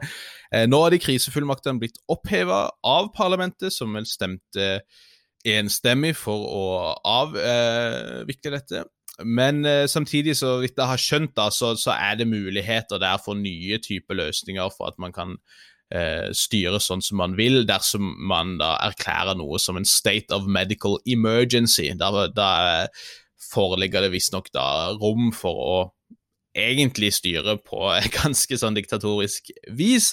Eh, 0.52 0.66
nå 0.70 0.82
har 0.82 0.94
de 0.94 1.02
krisefullmaktene 1.02 1.82
blitt 1.82 1.98
oppheva 2.10 2.66
av 2.86 3.12
parlamentet, 3.16 3.74
som 3.74 3.96
vel 3.96 4.06
stemte 4.08 4.68
enstemmig 5.46 6.14
for 6.18 6.46
å 6.50 6.68
avvikle 7.06 8.52
eh, 8.52 8.56
dette. 8.58 8.84
Men 9.24 9.64
eh, 9.66 9.86
samtidig, 9.90 10.36
så 10.38 10.58
vidt 10.62 10.78
jeg 10.78 10.90
har 10.92 11.00
skjønt, 11.02 11.34
da, 11.36 11.48
så, 11.50 11.74
så, 11.76 11.94
er 11.96 12.18
det 12.20 12.28
muligheter 12.30 13.00
der 13.02 13.18
for 13.22 13.38
nye 13.38 13.80
typer 13.82 14.18
løsninger 14.18 14.70
for 14.76 14.92
at 14.92 14.98
man 15.02 15.14
kan 15.14 15.34
eh, 15.90 16.28
styre 16.36 16.78
sånn 16.82 17.02
som 17.02 17.18
man 17.18 17.34
vil, 17.38 17.64
dersom 17.66 18.12
man 18.30 18.56
da 18.60 18.76
erklærer 18.86 19.38
noe 19.38 19.58
som 19.62 19.78
en 19.78 19.88
state 19.88 20.34
of 20.34 20.46
medical 20.46 21.00
emergency. 21.06 21.90
Da, 21.98 22.28
da 22.30 22.50
foreligger 23.48 24.04
det 24.04 24.12
visstnok 24.12 24.50
da 24.54 24.94
rom 24.98 25.30
for 25.36 25.62
å 25.64 25.78
egentlig 26.58 27.12
styre 27.18 27.56
på 27.62 27.80
ganske 28.18 28.58
sånn 28.60 28.76
diktatorisk 28.78 29.52
vis, 29.78 30.12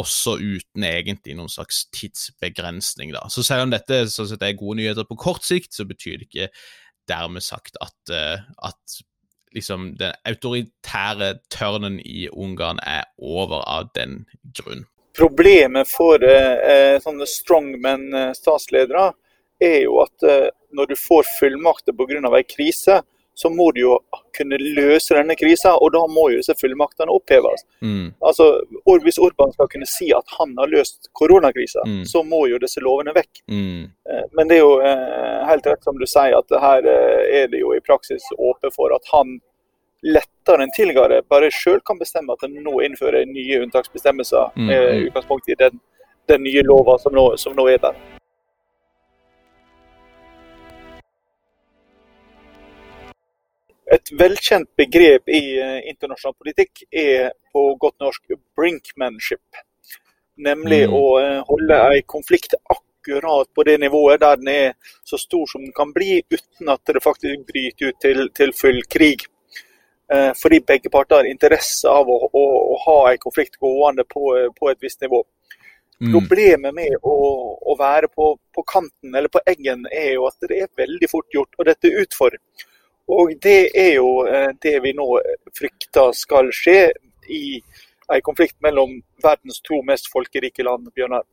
også 0.00 0.36
uten 0.38 0.84
egentlig 0.86 1.34
noen 1.36 1.50
slags 1.52 1.84
tidsbegrensning. 1.96 3.12
da. 3.16 3.26
Så 3.28 3.44
selv 3.46 3.66
om 3.66 3.74
dette 3.74 4.04
så 4.12 4.26
sett 4.28 4.44
er 4.46 4.56
gode 4.58 4.80
nyheter 4.80 5.08
på 5.08 5.18
kort 5.20 5.44
sikt, 5.46 5.74
så 5.76 5.84
betyr 5.88 6.20
det 6.20 6.30
ikke 6.30 6.50
dermed 7.10 7.44
sagt 7.44 7.76
at, 7.82 7.96
uh, 8.12 8.38
at 8.68 9.00
liksom 9.56 9.94
den 9.98 10.14
autoritære 10.28 11.34
tørnen 11.50 11.98
i 12.06 12.28
Ungarn 12.30 12.78
er 12.86 13.08
over 13.18 13.64
av 13.66 13.90
den 13.96 14.24
grunn. 14.56 14.86
Problemet 15.18 15.90
for 15.90 16.22
uh, 16.22 16.96
sånne 17.02 17.26
strongman-statsledere 17.28 19.10
er 19.60 19.80
jo 19.82 19.98
at 20.04 20.28
uh, 20.28 20.48
når 20.76 20.92
du 20.92 20.96
får 20.98 21.26
fullmakter 21.38 21.96
pga. 21.96 22.36
ei 22.36 22.44
krise, 22.44 23.00
så 23.34 23.50
må 23.50 23.70
du 23.72 23.80
jo 23.80 23.94
kunne 24.36 24.58
løse 24.60 25.14
denne 25.16 25.34
krisa, 25.38 25.72
og 25.72 25.92
da 25.94 26.02
må 26.12 26.26
jo 26.32 26.40
disse 26.40 26.54
fullmaktene 26.60 27.12
oppheves. 27.14 27.62
Mm. 27.80 28.12
Altså, 28.20 28.48
Hvis 29.04 29.18
Orban 29.18 29.52
skal 29.52 29.68
kunne 29.72 29.88
si 29.88 30.10
at 30.12 30.34
han 30.38 30.52
har 30.58 30.68
løst 30.68 31.08
koronakrisa, 31.16 31.84
mm. 31.86 32.04
så 32.04 32.22
må 32.26 32.46
jo 32.50 32.58
disse 32.60 32.82
lovene 32.84 33.14
vekk. 33.16 33.42
Mm. 33.48 33.84
Eh, 34.10 34.26
men 34.36 34.50
det 34.50 34.58
er 34.58 34.60
jo 34.64 34.74
eh, 34.84 35.38
helt 35.48 35.66
rett 35.66 35.88
som 35.88 35.96
du 35.96 36.06
sier, 36.06 36.36
at 36.36 36.60
her 36.66 36.90
eh, 36.90 37.22
er 37.42 37.48
det 37.48 37.62
jo 37.62 37.72
i 37.76 37.80
praksis 37.80 38.28
åpent 38.36 38.76
for 38.76 38.92
at 38.96 39.08
han 39.14 39.38
lettere 40.04 40.64
enn 40.64 40.72
tidligere 40.76 41.22
bare 41.28 41.50
sjøl 41.52 41.80
kan 41.84 41.98
bestemme 42.00 42.32
at 42.32 42.44
han 42.44 42.54
nå 42.64 42.78
innfører 42.84 43.28
nye 43.28 43.60
unntaksbestemmelser 43.66 44.52
mm. 44.56 44.64
med 44.66 44.80
mm. 44.84 45.08
utgangspunkt 45.08 45.48
i 45.48 45.58
den, 45.60 45.80
den 46.28 46.44
nye 46.44 46.64
lova 46.64 47.00
som 47.00 47.16
som 47.40 47.56
nå 47.56 47.68
er 47.72 47.80
der. 47.84 48.19
Et 53.90 54.12
velkjent 54.14 54.68
begrep 54.78 55.30
i 55.34 55.40
eh, 55.58 55.80
internasjonal 55.90 56.36
politikk 56.38 56.84
er 56.90 57.32
på 57.50 57.64
godt 57.80 57.98
norsk 58.02 58.36
brinkmanship. 58.58 59.62
Nemlig 60.46 60.84
mm. 60.86 60.94
å 60.94 61.02
eh, 61.18 61.40
holde 61.48 61.80
en 61.96 62.06
konflikt 62.06 62.54
akkurat 62.60 63.50
på 63.54 63.66
det 63.66 63.80
nivået 63.82 64.22
der 64.22 64.38
den 64.38 64.52
er 64.52 64.94
så 65.04 65.18
stor 65.18 65.50
som 65.50 65.64
den 65.64 65.74
kan 65.74 65.90
bli, 65.96 66.20
uten 66.30 66.70
at 66.70 66.86
det 66.86 67.02
faktisk 67.02 67.42
bryter 67.48 67.90
ut 67.90 68.00
til, 68.06 68.24
til 68.36 68.54
full 68.54 68.80
krig. 68.86 69.26
Eh, 70.12 70.30
fordi 70.42 70.62
begge 70.66 70.90
parter 70.90 71.20
har 71.20 71.30
interesse 71.30 71.90
av 71.90 72.08
å, 72.10 72.22
å, 72.30 72.46
å 72.74 72.78
ha 72.86 72.98
en 73.10 73.20
konflikt 73.22 73.58
gående 73.62 74.06
på, 74.06 74.32
på 74.54 74.70
et 74.70 74.82
visst 74.82 75.02
nivå. 75.02 75.24
Mm. 76.00 76.14
Problemet 76.14 76.74
med 76.74 76.94
å, 77.04 77.14
å 77.60 77.76
være 77.76 78.08
på, 78.08 78.32
på, 78.54 78.62
kanten 78.64 79.14
eller 79.14 79.28
på 79.28 79.42
eggen 79.50 79.84
er 79.92 80.14
jo 80.14 80.24
at 80.30 80.48
det 80.48 80.62
er 80.64 80.76
veldig 80.80 81.08
fort 81.12 81.34
gjort 81.34 81.58
å 81.58 81.66
dette 81.68 81.92
utfor. 82.02 82.38
Og 83.10 83.34
det 83.42 83.70
er 83.74 83.94
jo 83.98 84.22
eh, 84.28 84.52
det 84.62 84.78
vi 84.84 84.94
nå 84.96 85.08
frykter 85.58 86.14
skal 86.16 86.52
skje 86.54 86.90
i 87.30 87.44
en 88.10 88.24
konflikt 88.26 88.58
mellom 88.62 89.00
verdens 89.22 89.60
to 89.66 89.82
mest 89.86 90.10
folkerike 90.12 90.66
land, 90.66 90.90
Bjørnar. 90.94 91.26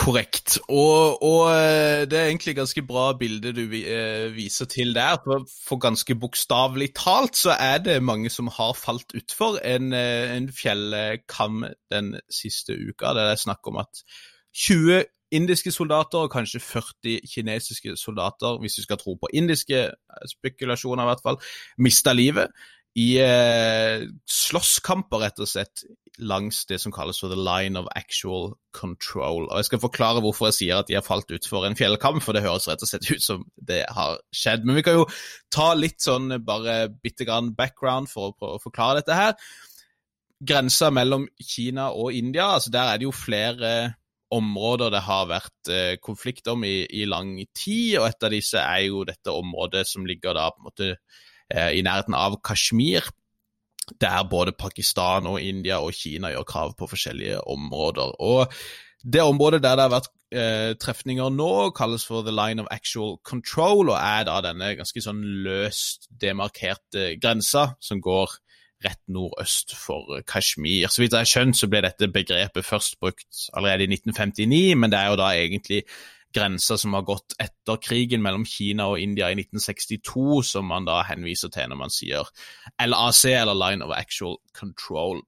Korrekt. 0.00 0.56
Og, 0.68 1.20
og, 1.20 1.42
eh, 1.52 2.06
det 2.08 2.18
er 2.18 2.30
egentlig 2.30 2.54
ganske 2.56 2.82
bra 2.88 3.10
bilde 3.20 3.52
du 3.52 3.64
eh, 3.80 4.30
viser 4.32 4.68
til 4.70 4.94
der. 4.96 5.18
For, 5.24 5.80
ganske 5.82 6.16
bokstavelig 6.16 6.92
talt 6.96 7.36
så 7.36 7.56
er 7.58 7.82
det 7.84 7.98
mange 8.02 8.32
som 8.32 8.48
har 8.54 8.76
falt 8.78 9.12
utfor 9.16 9.60
en, 9.64 9.92
en 9.92 10.48
fjellkam 10.56 11.64
den 11.92 12.14
siste 12.32 12.76
uka. 12.76 13.12
Det 13.16 13.26
er 13.28 13.42
snakk 13.44 13.72
om 13.72 13.82
at 13.82 14.04
20 14.56 15.04
indiske 15.34 15.72
soldater 15.72 16.26
og 16.26 16.32
kanskje 16.32 16.62
40 16.64 17.30
kinesiske 17.34 17.96
soldater, 17.96 18.58
hvis 18.60 18.78
vi 18.78 18.86
skal 18.86 19.00
tro 19.00 19.16
på 19.20 19.30
indiske 19.34 19.86
eh, 19.86 20.28
spekulasjoner 20.34 21.06
i 21.06 21.10
hvert 21.12 21.24
fall, 21.24 21.40
mista 21.78 22.14
livet 22.16 22.52
i 22.98 23.20
eh, 23.22 24.02
slåsskamper, 24.26 25.22
rett 25.22 25.42
og 25.42 25.48
slett, 25.48 25.84
langs 26.20 26.64
det 26.68 26.80
som 26.82 26.92
kalles 26.92 27.20
for 27.22 27.30
the 27.32 27.38
line 27.38 27.78
of 27.78 27.86
actual 27.96 28.50
control. 28.76 29.46
Og 29.46 29.56
Jeg 29.60 29.70
skal 29.70 29.82
forklare 29.86 30.20
hvorfor 30.20 30.50
jeg 30.50 30.58
sier 30.58 30.80
at 30.80 30.90
de 30.90 30.98
har 30.98 31.06
falt 31.06 31.30
utfor 31.32 31.64
en 31.66 31.78
fjellkamp, 31.78 32.20
for 32.24 32.36
det 32.36 32.42
høres 32.44 32.68
rett 32.68 32.82
og 32.82 32.90
slett 32.90 33.08
ut 33.08 33.24
som 33.24 33.46
det 33.56 33.84
har 33.88 34.18
skjedd. 34.34 34.66
Men 34.66 34.76
vi 34.76 34.84
kan 34.84 34.98
jo 34.98 35.06
ta 35.54 35.70
litt 35.78 36.02
sånn 36.02 36.34
bare 36.44 36.90
bitte 36.90 37.24
grann 37.28 37.54
background 37.56 38.10
for 38.10 38.34
å, 38.34 38.54
å 38.56 38.62
forklare 38.62 39.00
dette 39.00 39.16
her. 39.16 39.38
grensa 40.40 40.88
mellom 40.90 41.26
Kina 41.36 41.90
og 41.92 42.14
India, 42.16 42.46
altså 42.56 42.70
der 42.72 42.88
er 42.88 42.98
det 42.98 43.04
jo 43.04 43.12
flere 43.12 43.72
områder 44.30 44.92
det 44.94 45.02
har 45.06 45.30
vært 45.30 45.70
eh, 45.72 45.94
konflikt 46.02 46.48
om 46.50 46.64
i, 46.66 46.84
i, 46.86 47.06
lang 47.08 47.34
tid, 47.56 47.98
og 48.00 48.08
et 48.08 48.26
av 48.26 48.34
disse 48.34 48.60
er 48.60 48.84
jo 48.86 49.04
dette 49.08 49.34
området 49.34 49.86
som 49.88 50.06
ligger 50.06 50.36
da 50.38 50.50
på 50.52 50.62
en 50.62 50.68
måte 50.68 50.90
eh, 50.92 51.72
i 51.78 51.82
nærheten 51.86 52.16
av 52.18 52.38
Kashmir, 52.46 53.10
der 54.00 54.22
både 54.30 54.54
Pakistan 54.54 55.26
og 55.26 55.40
India 55.42 55.80
og 55.82 55.96
Kina 55.96 56.30
gjør 56.30 56.46
krav 56.46 56.76
på 56.78 56.86
forskjellige 56.92 57.40
områder. 57.50 58.14
Og 58.22 58.54
det 59.02 59.24
området 59.24 59.62
der 59.64 59.78
det 59.78 59.86
har 59.88 59.94
vært 59.96 60.12
eh, 60.30 60.72
trefninger 60.78 61.32
nå, 61.34 61.70
kalles 61.74 62.04
for 62.06 62.22
the 62.22 62.34
line 62.34 62.62
of 62.62 62.70
actual 62.70 63.16
control, 63.26 63.90
og 63.90 63.98
er 63.98 64.28
da 64.28 64.38
denne 64.46 64.76
ganske 64.78 65.02
sånn 65.02 65.24
løst 65.46 66.06
demarkerte 66.22 67.16
grensa 67.18 67.72
som 67.82 68.02
går 68.04 68.38
rett 68.84 69.02
nordøst 69.12 69.74
for 69.76 70.22
Kashmir. 70.28 70.88
Så 70.88 71.02
vidt 71.02 71.12
jeg 71.16 71.24
har 71.24 71.28
skjønt, 71.28 71.58
så 71.58 71.68
ble 71.70 71.82
dette 71.84 72.08
begrepet 72.12 72.66
først 72.66 72.96
brukt 73.00 73.44
allerede 73.52 73.84
i 73.84 73.92
1959, 73.92 74.78
men 74.80 74.92
det 74.92 75.00
er 75.00 75.12
jo 75.12 75.20
da 75.20 75.30
egentlig 75.36 75.82
grensa 76.34 76.76
som 76.78 76.94
har 76.94 77.06
gått 77.08 77.34
etter 77.42 77.80
krigen 77.82 78.22
mellom 78.22 78.44
Kina 78.46 78.86
og 78.92 79.02
India 79.02 79.30
i 79.30 79.38
1962, 79.38 80.52
som 80.52 80.68
man 80.70 80.86
da 80.88 81.00
henviser 81.08 81.50
til 81.52 81.70
når 81.70 81.80
man 81.80 81.92
sier 81.94 82.30
LAC, 82.78 83.24
eller 83.34 83.58
Line 83.58 83.84
of 83.86 83.94
Actual 83.96 84.38
Control. 84.56 85.24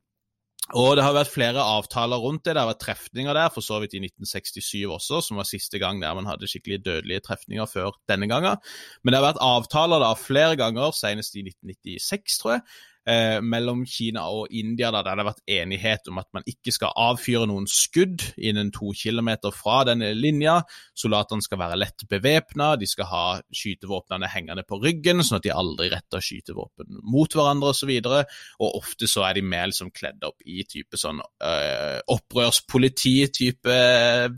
Og 0.79 0.95
det 0.97 1.03
har 1.05 1.13
vært 1.17 1.33
flere 1.33 1.65
avtaler 1.75 2.23
rundt 2.23 2.45
det. 2.47 2.55
Det 2.55 2.63
har 2.63 2.71
vært 2.71 2.85
trefninger 2.85 3.35
der, 3.37 3.51
for 3.53 3.67
så 3.67 3.81
vidt 3.83 3.97
i 3.99 4.01
1967 4.07 4.87
også, 4.95 5.19
som 5.27 5.41
var 5.41 5.49
siste 5.49 5.81
gang 5.83 5.99
der 6.01 6.15
man 6.17 6.29
hadde 6.31 6.49
skikkelig 6.49 6.79
dødelige 6.87 7.25
trefninger 7.27 7.67
før 7.69 7.99
denne 8.09 8.31
gangen. 8.31 8.63
Men 9.03 9.13
det 9.13 9.21
har 9.21 9.27
vært 9.33 9.43
avtaler 9.43 10.01
da 10.01 10.15
flere 10.17 10.57
ganger, 10.61 10.95
senest 10.97 11.35
i 11.37 11.45
1996, 11.45 12.39
tror 12.41 12.55
jeg, 12.55 12.65
eh, 13.09 13.39
mellom 13.43 13.85
Kina 13.89 14.25
og 14.31 14.53
India, 14.55 14.91
der 14.95 15.05
det 15.05 15.13
har 15.13 15.29
vært 15.29 15.43
enighet 15.51 16.09
om 16.11 16.21
at 16.23 16.29
man 16.37 16.47
ikke 16.49 16.75
skal 16.75 16.95
avfyre 16.99 17.49
noen 17.51 17.67
skudd 17.71 18.25
innen 18.37 18.73
to 18.75 18.93
kilometer 18.97 19.55
fra 19.55 19.83
denne 19.89 20.13
linja. 20.17 20.61
Soldatene 20.99 21.45
skal 21.45 21.61
være 21.63 21.81
lett 21.81 22.07
bevæpna, 22.11 22.75
de 22.81 22.89
skal 22.91 23.11
ha 23.11 23.25
skytevåpnene 23.55 24.31
hengende 24.33 24.67
på 24.69 24.81
ryggen, 24.83 25.25
sånn 25.25 25.41
at 25.41 25.49
de 25.49 25.55
aldri 25.55 25.91
retter 25.93 26.25
skytevåpen 26.25 27.03
mot 27.03 27.37
hverandre 27.37 27.75
osv. 27.75 27.93
Og, 27.93 28.09
så 28.09 28.63
og 28.63 28.81
ofte 28.83 29.11
så 29.11 29.27
er 29.29 29.39
de 29.39 29.47
mer 29.47 29.69
liksom 29.71 29.93
kledd 29.95 30.23
opp 30.27 30.43
i 30.47 30.63
type 30.69 30.99
sånn 31.01 31.21
eh, 31.45 32.01
opprørspoliti-type 32.13 33.79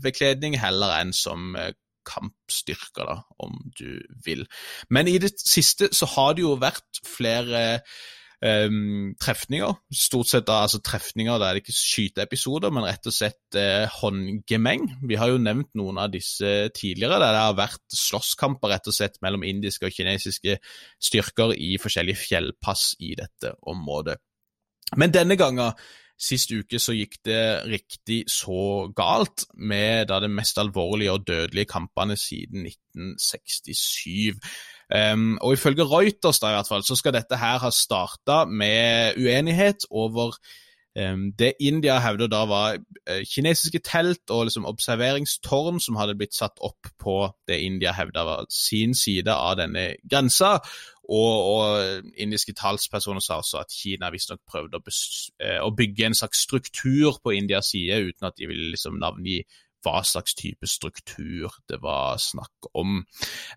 bekledning, 0.03 0.57
heller 0.61 0.95
enn 0.99 1.13
som 1.15 1.55
eh, 1.59 1.73
kampstyrker, 2.05 3.07
da, 3.09 3.15
om 3.41 3.57
du 3.77 3.97
vil. 4.25 4.45
Men 4.93 5.09
i 5.09 5.17
det 5.21 5.33
siste 5.41 5.89
så 5.95 6.09
har 6.15 6.35
det 6.35 6.45
jo 6.45 6.53
vært 6.61 7.01
flere 7.05 7.65
um, 8.41 9.15
trefninger. 9.21 9.73
Stort 9.95 10.29
sett 10.31 10.47
da, 10.47 10.61
altså 10.65 10.81
trefninger 10.83 11.39
der 11.41 11.55
det 11.55 11.63
ikke 11.63 11.75
skyteepisoder, 11.77 12.73
men 12.75 12.87
rett 12.87 13.09
og 13.09 13.15
slett 13.15 13.59
uh, 13.59 13.85
håndgemeng. 13.99 14.87
Vi 15.07 15.19
har 15.19 15.33
jo 15.33 15.41
nevnt 15.41 15.71
noen 15.79 15.99
av 16.01 16.13
disse 16.13 16.53
tidligere, 16.75 17.19
der 17.21 17.35
det 17.35 17.43
har 17.43 17.59
vært 17.59 17.99
slåsskamper 18.05 18.73
rett 18.75 18.89
og 18.91 18.97
slett 18.97 19.19
mellom 19.25 19.45
indiske 19.47 19.89
og 19.89 19.95
kinesiske 19.95 20.57
styrker 21.09 21.55
i 21.57 21.75
forskjellige 21.81 22.23
fjellpass 22.25 22.93
i 23.05 23.13
dette 23.19 23.55
området. 23.71 24.17
Men 24.95 25.13
denne 25.13 25.37
gangen 25.39 25.73
Sist 26.15 26.53
uke 26.55 26.79
så 26.79 26.93
gikk 26.95 27.17
det 27.27 27.67
riktig 27.67 28.21
så 28.31 28.87
galt, 28.95 29.43
med 29.59 30.07
da 30.07 30.21
det 30.23 30.31
mest 30.31 30.57
alvorlige 30.61 31.11
og 31.11 31.25
dødelige 31.27 31.67
kampene 31.73 32.15
siden 32.15 32.63
1967. 32.69 34.39
Um, 34.93 35.37
og 35.41 35.53
ifølge 35.53 35.83
Reuters 35.89 36.39
da 36.39 36.51
i 36.51 36.59
hvert 36.59 36.69
fall, 36.69 36.83
så 36.85 36.97
skal 36.97 37.15
dette 37.15 37.39
her 37.41 37.57
ha 37.63 37.71
starta 37.73 38.43
med 38.45 39.17
uenighet 39.17 39.87
over 39.89 40.35
um, 40.99 41.31
det 41.33 41.55
India 41.59 41.97
hevder 41.99 42.29
da 42.29 42.43
var 42.45 42.77
uh, 42.77 43.21
kinesiske 43.25 43.81
telt 43.81 44.29
og 44.29 44.45
liksom 44.45 44.67
observeringstårn 44.69 45.81
som 45.81 45.97
hadde 45.97 46.17
blitt 46.19 46.37
satt 46.37 46.61
opp 46.61 46.91
på 47.01 47.17
det 47.49 47.63
India 47.65 47.95
hevda 47.97 48.27
var 48.27 48.45
sin 48.53 48.93
side 48.93 49.33
av 49.33 49.57
denne 49.57 49.95
grensa. 50.05 50.59
Og, 51.05 51.33
og 51.55 52.05
indiske 52.17 52.53
talspersoner 52.57 53.21
sa 53.21 53.37
også 53.37 53.59
at 53.61 53.73
Kina 53.73 54.09
visstnok 54.13 54.39
prøvde 54.49 54.77
å, 54.77 54.85
uh, 54.85 55.59
å, 55.65 55.73
bygge 55.73 56.11
en 56.11 56.17
slags 56.17 56.45
struktur 56.45 57.17
på 57.23 57.33
Indias 57.37 57.73
side, 57.73 58.03
uten 58.05 58.29
at 58.29 58.37
de 58.37 58.49
ville 58.49 58.71
liksom 58.73 59.01
navngi 59.01 59.41
hva 59.85 60.01
slags 60.05 60.35
type 60.37 60.67
struktur 60.69 61.53
det 61.69 61.79
var 61.83 62.19
snakk 62.21 62.69
om. 62.73 62.99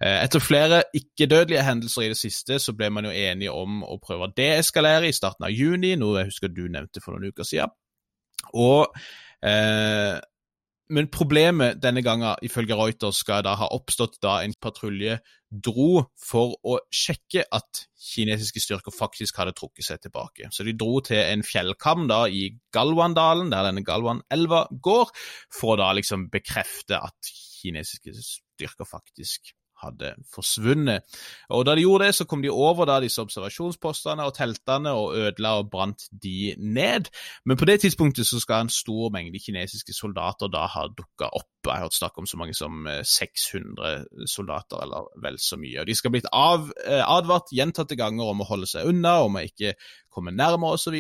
Eh, 0.01 0.19
etter 0.23 0.45
flere 0.45 0.83
ikke-dødelige 0.97 1.65
hendelser 1.67 2.07
i 2.07 2.13
det 2.13 2.21
siste, 2.21 2.61
så 2.63 2.75
ble 2.77 2.91
man 2.95 3.09
jo 3.09 3.15
enige 3.15 3.55
om 3.55 3.83
å 3.85 3.99
prøve 4.03 4.29
å 4.29 4.35
deeskalere 4.37 5.09
i 5.09 5.17
starten 5.17 5.49
av 5.49 5.55
juni, 5.55 5.95
noe 5.97 6.23
jeg 6.23 6.33
husker 6.33 6.53
du 6.53 6.67
nevnte 6.69 7.03
for 7.05 7.17
noen 7.17 7.33
uker 7.33 7.49
siden. 7.49 7.73
Og 8.55 8.93
eh, 9.45 10.19
men 10.89 11.11
problemet 11.13 11.81
denne 11.83 12.03
gangen, 12.05 12.37
ifølge 12.45 12.77
Reuters, 12.79 13.21
skal 13.23 13.45
da 13.47 13.55
ha 13.61 13.69
oppstått 13.75 14.19
da 14.25 14.39
en 14.45 14.55
patrulje 14.61 15.19
dro 15.49 16.05
for 16.21 16.57
å 16.65 16.79
sjekke 16.93 17.45
at 17.55 17.85
kinesiske 18.09 18.61
styrker 18.63 18.95
faktisk 18.95 19.41
hadde 19.41 19.55
trukket 19.57 19.87
seg 19.87 20.03
tilbake. 20.05 20.51
Så 20.53 20.67
de 20.67 20.77
dro 20.77 21.01
til 21.05 21.21
en 21.21 21.45
fjellkam 21.47 22.09
da 22.11 22.25
i 22.29 22.51
Galwan-dalen, 22.75 23.53
der 23.53 23.69
denne 23.69 23.85
Galwan-elva 23.87 24.67
går, 24.85 25.13
for 25.53 25.75
å 25.75 25.81
da 25.81 25.93
liksom 25.97 26.29
bekrefte 26.33 27.01
at 27.01 27.33
kinesiske 27.33 28.15
styrker 28.17 28.89
faktisk 28.89 29.55
hadde 29.83 30.15
forsvunnet. 30.35 31.05
Og 31.51 31.67
Da 31.67 31.75
de 31.75 31.85
gjorde 31.85 32.07
det, 32.07 32.15
så 32.15 32.25
kom 32.25 32.43
de 32.43 32.51
over 32.51 32.87
da 32.89 32.99
disse 33.01 33.23
observasjonspostene 33.23 34.25
og 34.25 34.35
teltene 34.37 34.95
og 34.97 35.17
ødela 35.17 35.59
og 35.61 35.71
brant 35.71 36.09
de 36.23 36.55
ned. 36.59 37.11
Men 37.45 37.57
på 37.57 37.69
det 37.69 37.81
tidspunktet 37.81 38.27
så 38.27 38.41
skal 38.41 38.67
en 38.67 38.73
stor 38.73 39.13
mengde 39.15 39.41
kinesiske 39.43 39.95
soldater 39.97 40.51
da 40.53 40.67
ha 40.67 40.87
dukka 40.89 41.31
opp. 41.33 41.51
Jeg 41.65 41.75
har 41.75 41.85
hørt 41.89 41.99
snakk 41.99 42.19
om 42.19 42.27
så 42.27 42.39
mange 42.41 42.55
som 42.55 42.87
600 42.87 43.89
eh, 43.89 44.27
soldater, 44.27 44.81
eller 44.83 45.09
vel 45.23 45.39
så 45.39 45.59
mye. 45.61 45.81
Og 45.81 45.87
De 45.87 45.95
skal 45.95 46.15
blitt 46.15 46.29
av, 46.33 46.71
eh, 46.87 47.03
advart 47.05 47.53
gjentatte 47.53 47.97
ganger 47.99 48.31
om 48.33 48.41
å 48.41 48.49
holde 48.49 48.67
seg 48.71 48.89
unna, 48.89 49.19
om 49.27 49.37
å 49.37 49.45
ikke 49.45 49.75
komme 50.13 50.33
nærmere 50.35 50.79
osv. 50.79 50.97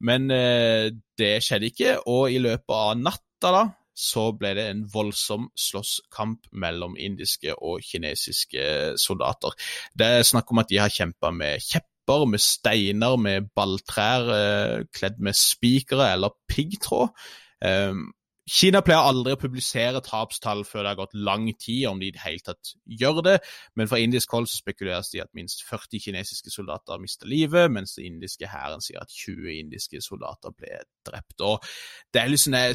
Men 0.00 0.30
eh, 0.30 0.90
det 1.18 1.34
skjedde 1.44 1.70
ikke, 1.70 1.98
og 2.06 2.30
i 2.32 2.40
løpet 2.42 2.76
av 2.76 2.96
natta 2.98 3.52
da, 3.54 3.64
så 4.00 4.30
ble 4.36 4.54
det 4.56 4.66
en 4.70 4.82
voldsom 4.92 5.50
slåsskamp 5.58 6.48
mellom 6.52 6.96
indiske 6.98 7.54
og 7.56 7.84
kinesiske 7.84 8.96
soldater. 9.00 9.56
Det 9.94 10.08
er 10.08 10.26
snakk 10.26 10.52
om 10.52 10.62
at 10.62 10.70
de 10.72 10.80
har 10.80 10.92
kjempa 10.92 11.32
med 11.34 11.62
kjepper, 11.64 12.24
med 12.26 12.42
steiner, 12.42 13.18
med 13.20 13.50
balltrær 13.54 14.32
eh, 14.34 14.78
kledd 14.96 15.20
med 15.22 15.36
spikere 15.38 16.08
eller 16.16 16.34
piggtråd. 16.50 17.12
Um, 17.60 18.08
Kina 18.48 18.80
pleier 18.82 19.04
aldri 19.04 19.34
å 19.36 19.38
publisere 19.38 20.00
tapstall 20.02 20.64
før 20.66 20.82
det 20.82 20.90
har 20.90 20.98
gått 20.98 21.16
lang 21.28 21.44
tid, 21.52 21.84
om 21.90 22.00
de 22.00 22.08
i 22.08 22.14
det 22.14 22.22
hele 22.24 22.42
tatt 22.42 22.72
gjør 22.88 23.20
det, 23.26 23.36
men 23.78 23.90
fra 23.90 24.00
indisk 24.02 24.32
hold 24.34 24.48
så 24.50 24.58
spekuleres 24.58 25.12
det 25.12 25.20
i 25.20 25.22
at 25.22 25.30
minst 25.36 25.62
40 25.68 26.02
kinesiske 26.06 26.52
soldater 26.52 26.96
har 26.96 27.02
mistet 27.02 27.28
livet, 27.30 27.70
mens 27.70 27.94
den 27.98 28.08
indiske 28.08 28.48
hæren 28.50 28.82
sier 28.82 29.02
at 29.04 29.12
20 29.12 29.52
indiske 29.58 30.02
soldater 30.02 30.54
ble 30.56 30.80
drept. 31.06 31.36
Og 31.46 31.62
Det 32.10 32.22
er 32.22 32.32
liksom 32.32 32.56
det 32.56 32.72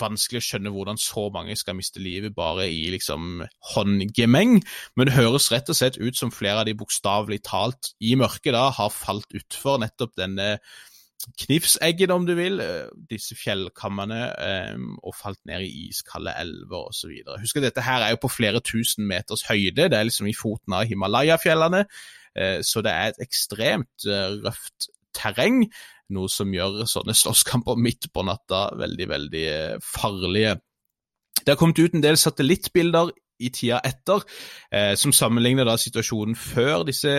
vanskelig 0.00 0.42
å 0.42 0.44
skjønne 0.44 0.74
hvordan 0.74 1.00
så 1.00 1.28
mange 1.32 1.56
skal 1.56 1.78
miste 1.78 2.02
livet 2.02 2.34
bare 2.36 2.68
i 2.68 2.90
liksom 2.92 3.44
håndgemeng, 3.72 4.58
men 4.96 5.08
det 5.08 5.16
høres 5.16 5.50
rett 5.54 5.70
og 5.72 5.78
slett 5.78 6.00
ut 6.00 6.18
som 6.18 6.34
flere 6.34 6.60
av 6.60 6.68
de 6.68 6.76
bokstavelig 6.76 7.40
talt 7.48 7.94
i 8.00 8.16
mørket 8.20 8.52
da 8.56 8.68
har 8.76 8.92
falt 8.92 9.32
utfor 9.36 9.80
nettopp 9.80 10.16
denne 10.18 10.58
Knivseggen, 11.20 12.10
om 12.10 12.24
du 12.26 12.32
vil, 12.34 12.60
eh, 12.60 12.88
disse 13.10 13.36
fjellkammene, 13.36 14.20
um, 14.74 14.98
og 15.04 15.14
falt 15.14 15.40
ned 15.44 15.66
i 15.66 15.88
iskalde 15.90 16.32
elver 16.40 16.88
osv. 16.88 17.12
Husk 17.42 17.60
at 17.60 17.66
dette 17.68 17.84
her 17.84 18.04
er 18.06 18.14
jo 18.14 18.22
på 18.22 18.32
flere 18.32 18.62
tusen 18.64 19.04
meters 19.08 19.44
høyde, 19.48 19.90
det 19.92 19.98
er 19.98 20.08
liksom 20.08 20.30
i 20.30 20.36
foten 20.36 20.72
av 20.78 20.86
Himalaya-fjellene, 20.88 21.84
uh, 21.84 22.58
så 22.64 22.80
det 22.80 22.94
er 22.94 23.12
et 23.12 23.22
ekstremt 23.26 24.08
røft 24.46 24.88
terreng, 25.12 25.66
noe 26.10 26.30
som 26.32 26.52
gjør 26.54 26.86
sånne 26.88 27.14
slåsskamper 27.14 27.76
midt 27.76 28.08
på 28.14 28.24
natta 28.24 28.70
veldig, 28.78 29.08
veldig 29.08 29.48
farlige. 29.84 30.56
Det 31.40 31.52
har 31.52 31.60
kommet 31.60 31.78
ut 31.78 31.94
en 31.94 32.04
del 32.04 32.16
satellittbilder 32.16 33.12
i 33.40 33.48
tida 33.54 33.78
etter, 33.86 34.20
som 35.00 35.14
sammenligner 35.16 35.64
da 35.64 35.78
situasjonen 35.80 36.36
før 36.36 36.82
disse 36.84 37.12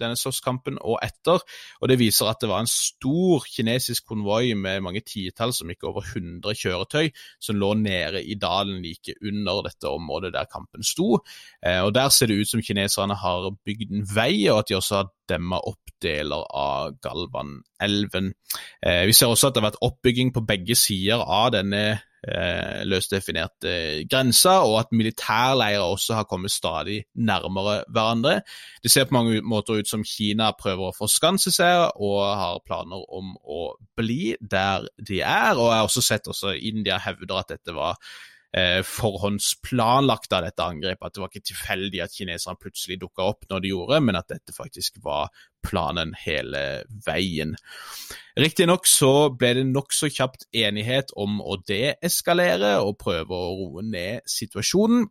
denne 0.00 0.18
slåsskampen 0.18 0.78
og 0.80 0.98
etter. 1.04 1.42
og 1.80 1.88
Det 1.90 1.98
viser 2.00 2.30
at 2.30 2.40
det 2.42 2.50
var 2.50 2.64
en 2.64 2.70
stor 2.70 3.44
kinesisk 3.48 4.06
konvoi 4.08 4.54
med 4.54 4.82
mange 4.84 5.02
titall, 5.06 5.52
som 5.52 5.70
gikk 5.70 5.86
over 5.88 6.06
100 6.06 6.54
kjøretøy, 6.58 7.10
som 7.40 7.58
lå 7.58 7.74
nede 7.80 8.22
i 8.24 8.38
dalen 8.38 8.82
like 8.82 9.16
under 9.22 9.62
dette 9.66 9.90
området 9.90 10.32
der 10.34 10.50
kampen 10.50 10.86
sto. 10.86 11.18
Eh, 11.64 11.82
og 11.82 11.94
Der 11.94 12.08
ser 12.08 12.26
det 12.26 12.40
ut 12.40 12.48
som 12.48 12.62
kineserne 12.62 13.14
har 13.18 13.50
bygd 13.64 13.90
en 13.90 14.06
vei, 14.14 14.48
og 14.48 14.60
at 14.60 14.68
de 14.68 14.78
også 14.78 15.02
har 15.02 15.12
demma 15.28 15.58
opp 15.58 15.88
deler 16.02 16.44
av 16.54 16.94
Galvan-elven. 17.02 18.32
Eh, 18.82 19.04
vi 19.06 19.12
ser 19.16 19.32
også 19.32 19.48
at 19.48 19.56
det 19.56 19.62
har 19.62 19.70
vært 19.70 19.82
oppbygging 19.82 20.32
på 20.34 20.44
begge 20.46 20.76
sider 20.78 21.22
av 21.22 21.50
denne 21.56 22.00
eh, 22.26 22.84
løst 22.88 23.12
definerte 23.14 23.72
grenser, 24.10 24.64
og 24.66 24.78
at 24.80 24.94
militærleirer 24.94 25.84
også 25.84 26.18
har 26.18 26.28
kommet 26.30 26.54
stadig 26.54 27.02
nærmere 27.14 27.82
hverandre. 27.88 28.40
Det 28.82 28.92
ser 28.92 29.08
på 29.08 29.16
mange 29.18 29.42
måter 29.42 29.80
ut 29.80 29.90
som 29.90 30.06
Kina 30.06 30.50
prøver 30.58 30.88
å 30.88 30.96
forskanse 30.96 31.52
seg 31.54 31.84
og 31.96 32.18
har 32.24 32.64
planer 32.66 33.04
om 33.14 33.36
å 33.44 33.62
bli 33.98 34.34
der 34.40 34.88
de 34.98 35.22
er. 35.22 35.54
Og 35.56 35.70
jeg 35.70 35.76
har 35.76 35.86
også 35.86 36.04
sett 36.04 36.28
også 36.30 36.56
India 36.56 36.98
hevder 37.02 37.42
at 37.42 37.54
dette 37.56 37.76
var 37.76 37.98
eh, 38.56 38.80
forhåndsplanlagt 38.86 40.32
av 40.32 40.46
dette 40.46 40.64
angrepet. 40.64 41.04
At 41.06 41.16
det 41.16 41.22
var 41.22 41.32
ikke 41.32 41.50
tilfeldig 41.50 42.02
at 42.04 42.16
kineserne 42.16 42.60
plutselig 42.60 43.00
dukka 43.02 43.28
opp 43.32 43.48
når 43.50 43.64
de 43.64 43.74
gjorde, 43.74 44.00
men 44.04 44.18
at 44.20 44.30
dette 44.32 44.56
faktisk 44.56 45.00
var 45.04 45.32
planen 45.66 46.14
hele 46.22 46.64
veien. 47.06 47.56
Riktignok 48.38 48.86
så 48.88 49.28
ble 49.34 49.54
det 49.58 49.68
nokså 49.72 50.10
kjapt 50.14 50.48
enighet 50.56 51.12
om 51.18 51.40
å 51.42 51.58
deeskalere 51.68 52.78
og 52.84 52.98
prøve 53.02 53.34
å 53.34 53.54
roe 53.62 53.86
ned 53.86 54.26
situasjonen. 54.30 55.08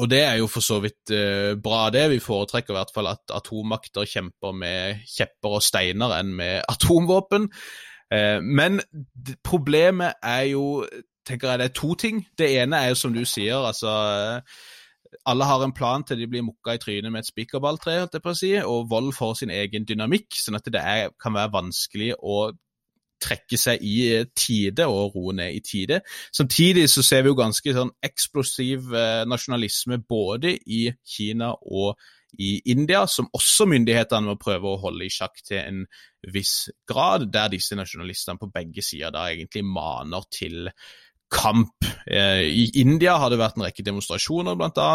Og 0.00 0.08
det 0.08 0.20
er 0.22 0.38
jo 0.38 0.48
for 0.48 0.64
så 0.64 0.78
vidt 0.84 1.12
eh, 1.12 1.56
bra, 1.60 1.88
det. 1.92 2.06
Vi 2.12 2.22
foretrekker 2.22 2.72
i 2.72 2.78
hvert 2.78 2.92
fall 2.94 3.10
at 3.10 3.32
atommakter 3.34 4.08
kjemper 4.08 4.54
med 4.56 5.02
kjepper 5.08 5.58
og 5.58 5.64
steiner 5.64 6.14
enn 6.20 6.30
med 6.36 6.60
atomvåpen. 6.70 7.48
Eh, 8.14 8.38
men 8.40 8.80
problemet 9.46 10.20
er 10.22 10.46
jo 10.52 10.64
tenker 11.26 11.52
jeg 11.52 11.60
det 11.60 11.70
er 11.70 11.78
to 11.80 11.94
ting. 11.94 12.24
Det 12.38 12.50
ene 12.62 12.80
er 12.80 12.92
jo 12.92 13.00
som 13.02 13.14
du 13.14 13.24
sier, 13.28 13.60
altså 13.60 13.92
alle 15.26 15.44
har 15.44 15.64
en 15.64 15.74
plan 15.74 16.04
til 16.06 16.20
de 16.20 16.28
blir 16.30 16.44
mukka 16.46 16.76
i 16.76 16.80
trynet 16.82 17.12
med 17.12 17.24
et 17.24 17.30
spikerballtre, 17.30 17.98
holdt 17.98 18.16
jeg 18.16 18.24
på 18.24 18.32
å 18.32 18.38
si, 18.38 18.50
og 18.62 18.90
vold 18.90 19.12
får 19.16 19.40
sin 19.40 19.52
egen 19.54 19.86
dynamikk, 19.88 20.28
sånn 20.38 20.58
at 20.60 20.70
det 20.70 20.82
er, 20.82 21.14
kan 21.20 21.34
være 21.34 21.54
vanskelig 21.56 22.12
å 22.20 22.50
trekke 23.20 23.58
seg 23.60 23.82
i 23.84 23.96
tide 24.32 24.86
og 24.88 25.16
roe 25.16 25.34
ned 25.36 25.58
i 25.58 25.60
tide. 25.64 26.00
Samtidig 26.32 26.86
så 26.88 27.04
ser 27.04 27.24
vi 27.24 27.32
jo 27.32 27.36
ganske 27.36 27.74
sånn 27.76 27.92
eksplosiv 28.06 28.94
eh, 28.96 29.26
nasjonalisme 29.28 30.00
både 30.08 30.54
i 30.56 30.86
Kina 31.04 31.52
og 31.60 32.00
i 32.40 32.54
India, 32.70 33.02
som 33.10 33.28
også 33.34 33.66
myndighetene 33.68 34.30
må 34.30 34.38
prøve 34.40 34.70
å 34.70 34.80
holde 34.80 35.04
i 35.04 35.12
sjakk 35.12 35.40
til 35.42 35.58
en 35.60 35.84
viss 36.32 36.70
grad, 36.88 37.26
der 37.34 37.50
disse 37.52 37.76
nasjonalistene 37.76 38.40
på 38.40 38.48
begge 38.54 38.84
sider 38.86 39.12
da 39.12 39.26
egentlig 39.32 39.64
maner 39.66 40.24
til 40.32 40.70
kamp. 41.30 41.84
Eh, 42.06 42.42
I 42.42 42.70
India 42.80 43.14
har 43.22 43.30
det 43.30 43.38
vært 43.38 43.56
en 43.58 43.64
rekke 43.64 43.84
demonstrasjoner, 43.86 44.56
bl.a. 44.58 44.88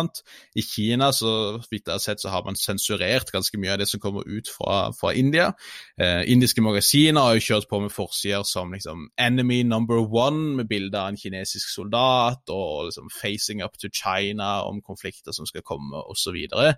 I 0.56 0.64
Kina 0.66 1.12
så 1.16 1.32
vidt 1.72 1.88
jeg 1.88 1.94
har 1.94 2.04
sett, 2.04 2.22
så 2.22 2.32
har 2.34 2.44
man 2.46 2.60
sensurert 2.60 3.32
ganske 3.32 3.60
mye 3.62 3.74
av 3.76 3.80
det 3.80 3.88
som 3.90 4.02
kommer 4.04 4.28
ut 4.28 4.52
fra, 4.52 4.92
fra 4.96 5.14
India. 5.16 5.52
Eh, 5.96 6.26
indiske 6.32 6.64
magasiner 6.66 7.24
har 7.24 7.38
jo 7.38 7.46
kjørt 7.48 7.70
på 7.72 7.80
med 7.86 7.94
forsider 7.96 8.44
som 8.44 8.74
liksom 8.76 9.10
'Enemy 9.18 9.64
number 9.64 10.04
one', 10.04 10.56
med 10.60 10.68
bilde 10.68 11.00
av 11.00 11.10
en 11.10 11.18
kinesisk 11.18 11.70
soldat, 11.70 12.44
og 12.50 12.92
liksom 12.92 13.10
'Facing 13.10 13.64
up 13.64 13.78
to 13.80 13.88
China' 13.88 14.68
om 14.68 14.82
konflikter 14.82 15.32
som 15.32 15.46
skal 15.46 15.62
komme, 15.62 15.96
osv. 15.96 16.36
Så, 16.52 16.74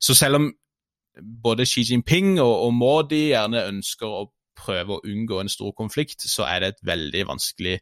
så 0.00 0.14
selv 0.14 0.34
om 0.34 0.52
både 1.42 1.66
Xi 1.66 1.82
Jinping 1.90 2.40
og, 2.40 2.66
og 2.66 2.74
Modi 2.74 3.28
gjerne 3.32 3.66
ønsker 3.68 4.06
å 4.06 4.30
prøve 4.56 4.96
å 4.96 5.04
unngå 5.04 5.40
en 5.40 5.48
stor 5.48 5.72
konflikt, 5.76 6.22
så 6.28 6.46
er 6.46 6.60
det 6.60 6.68
et 6.68 6.82
veldig 6.86 7.26
vanskelig 7.26 7.78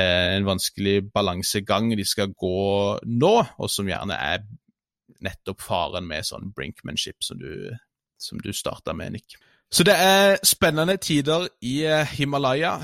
en 0.00 0.46
vanskelig 0.46 1.04
balansegang 1.14 1.92
de 1.94 2.04
skal 2.08 2.32
gå 2.34 2.98
nå, 3.06 3.34
og 3.58 3.70
som 3.70 3.88
gjerne 3.88 4.16
er 4.18 4.44
nettopp 5.24 5.62
faren 5.64 6.06
med 6.08 6.26
sånn 6.26 6.50
brinkmanship 6.56 7.24
som 7.24 7.38
du, 7.40 7.70
som 8.20 8.40
du 8.42 8.52
starta 8.52 8.94
med, 8.96 9.16
Nick. 9.16 9.36
Så 9.74 9.86
det 9.86 9.94
er 9.98 10.36
spennende 10.46 10.96
tider 11.02 11.48
i 11.64 11.80
eh, 11.88 12.06
Himalaya. 12.18 12.76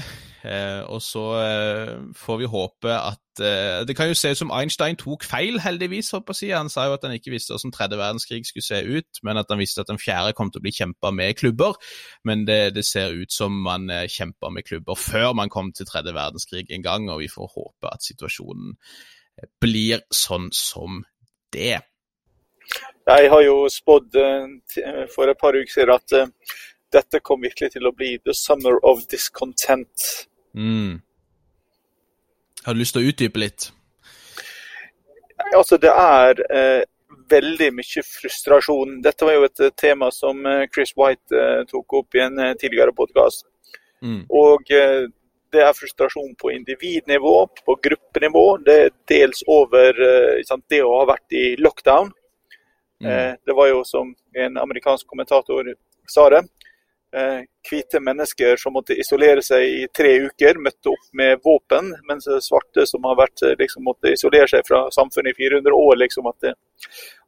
Eh, 0.42 0.80
og 0.88 1.02
så 1.04 1.24
eh, 1.38 1.92
får 2.16 2.40
vi 2.40 2.48
håpe 2.50 2.94
at 2.96 3.20
eh, 3.40 3.86
Det 3.86 3.96
kan 3.96 4.08
jo 4.08 4.14
se 4.14 4.30
ut 4.30 4.38
som 4.38 4.52
Einstein 4.54 4.96
tok 4.96 5.24
feil, 5.24 5.58
heldigvis. 5.60 6.10
håper 6.10 6.34
jeg. 6.42 6.56
Han 6.56 6.68
sa 6.68 6.86
jo 6.86 6.94
at 6.94 7.04
han 7.04 7.14
ikke 7.16 7.32
visste 7.34 7.54
hvordan 7.54 7.72
tredje 7.72 7.98
verdenskrig 7.98 8.46
skulle 8.46 8.64
se 8.64 8.80
ut, 8.84 9.20
men 9.22 9.36
at 9.36 9.46
han 9.50 9.58
visste 9.58 9.80
at 9.80 9.88
den 9.88 9.98
fjerde 9.98 10.32
kom 10.36 10.50
til 10.50 10.60
å 10.60 10.66
bli 10.66 10.72
kjempa 10.72 11.10
med 11.10 11.36
klubber. 11.36 11.76
Men 12.24 12.46
det, 12.46 12.74
det, 12.74 12.84
ser 12.84 13.12
ut 13.12 13.32
som 13.32 13.62
man 13.62 13.90
eh, 13.90 14.08
kjempa 14.08 14.50
med 14.50 14.64
klubber 14.64 14.94
før 14.94 15.32
man 15.32 15.52
kom 15.52 15.72
til 15.72 15.86
tredje 15.86 16.14
verdenskrig 16.14 16.66
en 16.70 16.82
gang, 16.82 17.10
og 17.10 17.20
vi 17.20 17.28
får 17.28 17.52
håpe 17.54 17.92
at 17.92 18.04
situasjonen 18.06 18.74
eh, 18.74 19.48
blir 19.60 20.04
sånn 20.14 20.50
som 20.52 21.04
det. 21.52 21.80
Jeg 23.10 23.30
har 23.32 23.42
jo 23.42 23.64
spådd 23.66 24.14
for 25.10 25.26
et 25.26 25.38
par 25.40 25.56
uker 25.56 25.72
siden 25.72 25.96
at 25.96 26.12
dette 26.94 27.20
kom 27.24 27.42
virkelig 27.42 27.72
til 27.74 27.88
å 27.88 27.94
bli 27.94 28.16
the 28.22 28.34
summer 28.36 28.78
of 28.86 29.02
discontent. 29.10 30.28
Mm. 30.54 31.00
Har 32.64 32.74
du 32.74 32.80
lyst 32.80 32.96
til 32.96 33.04
å 33.04 33.10
utdype 33.10 33.40
litt? 33.40 33.70
Altså, 35.56 35.78
det 35.80 35.90
er 35.90 36.42
eh, 36.52 36.82
veldig 37.30 37.70
mye 37.78 38.02
frustrasjon. 38.06 38.98
Dette 39.04 39.26
var 39.26 39.38
jo 39.38 39.46
et 39.48 39.62
eh, 39.64 39.72
tema 39.80 40.10
som 40.14 40.44
eh, 40.46 40.66
Chris 40.74 40.92
White 40.98 41.36
eh, 41.36 41.62
tok 41.70 41.96
opp 42.02 42.18
i 42.18 42.22
en 42.26 42.38
eh, 42.38 42.52
tidligere 42.60 42.94
podkast. 42.96 43.46
Mm. 44.04 44.22
Og 44.28 44.72
eh, 44.76 45.08
det 45.50 45.64
er 45.64 45.74
frustrasjon 45.74 46.36
på 46.38 46.52
individnivå, 46.54 47.34
på 47.66 47.76
gruppenivå. 47.88 48.44
Det 48.66 48.76
er 48.84 48.92
dels 49.10 49.42
over 49.50 49.96
sant, 50.46 50.62
det 50.70 50.78
å 50.86 50.92
ha 51.00 51.08
vært 51.10 51.34
i 51.34 51.44
lockdown. 51.58 52.12
Mm. 53.00 53.38
det 53.48 53.54
var 53.56 53.70
jo 53.70 53.78
som 53.88 54.10
en 54.36 54.58
amerikansk 54.60 55.06
kommentator 55.08 55.70
sa 56.04 56.26
det, 56.30 56.42
hvite 57.70 58.00
mennesker 58.00 58.56
som 58.56 58.74
måtte 58.76 58.94
isolere 58.94 59.42
seg 59.42 59.64
i 59.66 59.86
tre 59.94 60.12
uker, 60.26 60.60
møtte 60.62 60.92
opp 60.92 61.08
med 61.16 61.40
våpen, 61.44 61.90
mens 62.08 62.28
svarte 62.44 62.86
som 62.86 63.04
har 63.08 63.18
vært, 63.18 63.42
eh, 63.42 63.56
liksom, 63.58 63.84
måtte 63.84 64.12
isolere 64.14 64.46
seg 64.50 64.66
fra 64.68 64.84
samfunnet 64.94 65.34
i 65.34 65.38
400 65.42 65.74
år. 65.74 65.96
liksom 65.96 66.26
At, 66.30 66.38
det, 66.40 66.54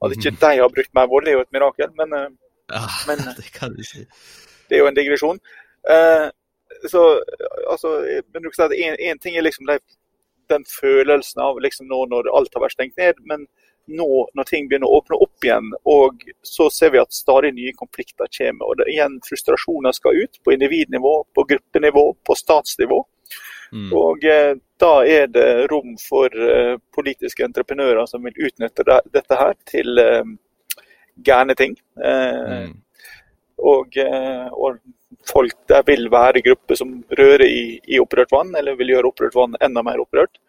at 0.04 0.14
ikke 0.14 0.32
mhm. 0.32 0.40
de 0.44 0.60
har 0.60 0.70
brukt 0.76 0.94
mer 0.94 1.08
vold, 1.10 1.28
er 1.28 1.38
jo 1.38 1.46
et 1.46 1.52
mirakel. 1.52 1.90
Men, 1.98 2.12
eh, 2.12 2.28
ja, 2.72 2.84
men 3.08 3.24
det 3.76 3.88
si. 3.88 4.06
Det 4.68 4.78
er 4.78 4.84
jo 4.84 4.86
en 4.92 5.00
digresjon. 5.00 5.42
Eh, 5.90 6.28
så, 6.88 7.02
altså, 7.70 7.98
at 8.64 8.72
Én 8.72 9.18
ting 9.18 9.36
er 9.36 9.42
liksom 9.42 9.66
de, 9.66 9.78
den 10.48 10.64
følelsen 10.80 11.42
av 11.42 11.58
liksom 11.60 11.86
nå 11.90 12.06
når 12.10 12.30
alt 12.32 12.54
har 12.54 12.64
vært 12.64 12.78
stengt 12.78 12.96
ned, 12.96 13.20
men 13.26 13.46
nå 13.86 14.10
når 14.34 14.48
ting 14.48 14.68
begynner 14.68 14.90
å 14.90 15.00
åpne 15.00 15.18
opp 15.24 15.46
igjen, 15.46 15.72
og 15.88 16.22
så 16.46 16.68
ser 16.70 16.92
vi 16.94 17.00
at 17.02 17.14
stadig 17.14 17.52
nye 17.56 17.72
konflikter 17.76 18.30
kommer. 18.30 18.68
og 18.68 18.78
det, 18.80 18.90
Igjen 18.92 19.18
frustrasjoner 19.26 19.96
skal 19.96 20.22
ut, 20.24 20.38
på 20.44 20.54
individnivå, 20.54 21.14
på 21.34 21.46
gruppenivå, 21.48 22.06
på 22.26 22.36
statsnivå. 22.38 23.02
Mm. 23.72 23.90
Og 23.96 24.24
eh, 24.28 24.54
da 24.80 24.92
er 25.08 25.28
det 25.32 25.66
rom 25.72 25.94
for 26.00 26.28
eh, 26.28 26.76
politiske 26.94 27.44
entreprenører 27.44 28.04
som 28.06 28.24
vil 28.26 28.48
utnytte 28.48 28.84
det, 28.84 28.98
dette 29.14 29.38
her 29.38 29.54
til 29.68 30.02
eh, 30.02 30.24
gærne 31.24 31.56
ting. 31.58 31.76
Eh, 31.96 32.66
mm. 32.66 32.74
og, 33.72 33.96
eh, 33.96 34.48
og, 34.52 34.82
folk 35.28 35.54
der 35.70 35.84
vil 35.86 36.08
være 36.10 36.40
grupper 36.42 36.74
som 36.74 36.96
rører 37.14 37.44
i, 37.46 37.76
i 37.86 37.98
opprørt 38.02 38.32
vann, 38.32 38.48
eller 38.58 38.74
vil 38.74 38.90
gjøre 38.90 39.12
opprørt 39.12 39.36
vann 39.36 39.52
enda 39.62 39.84
mer 39.86 40.00
opprørt. 40.02 40.40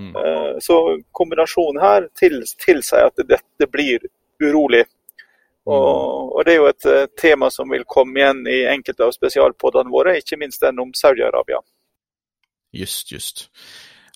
Mm. 0.00 0.16
Eh, 0.16 0.54
så 0.64 0.78
kombinasjonen 1.12 1.82
her 1.82 2.08
tilsier 2.16 3.10
at 3.10 3.22
dette 3.28 3.68
blir 3.68 4.06
urolig. 4.40 4.84
Og, 5.68 5.76
mm. 5.76 6.30
og, 6.32 6.44
Det 6.46 6.52
er 6.52 6.58
jo 6.58 6.70
et 6.70 6.88
eh, 6.88 7.06
tema 7.20 7.50
som 7.52 7.68
vil 7.70 7.84
komme 7.84 8.22
igjen 8.22 8.46
i 8.48 8.62
enkelte 8.72 9.04
av 9.06 9.12
spesialpodene 9.16 9.92
våre, 9.92 10.16
ikke 10.22 10.40
minst 10.40 10.64
den 10.64 10.80
om 10.80 10.94
Saudi-Arabia. 10.96 11.60
Just, 12.72 13.12
just. 13.12 13.48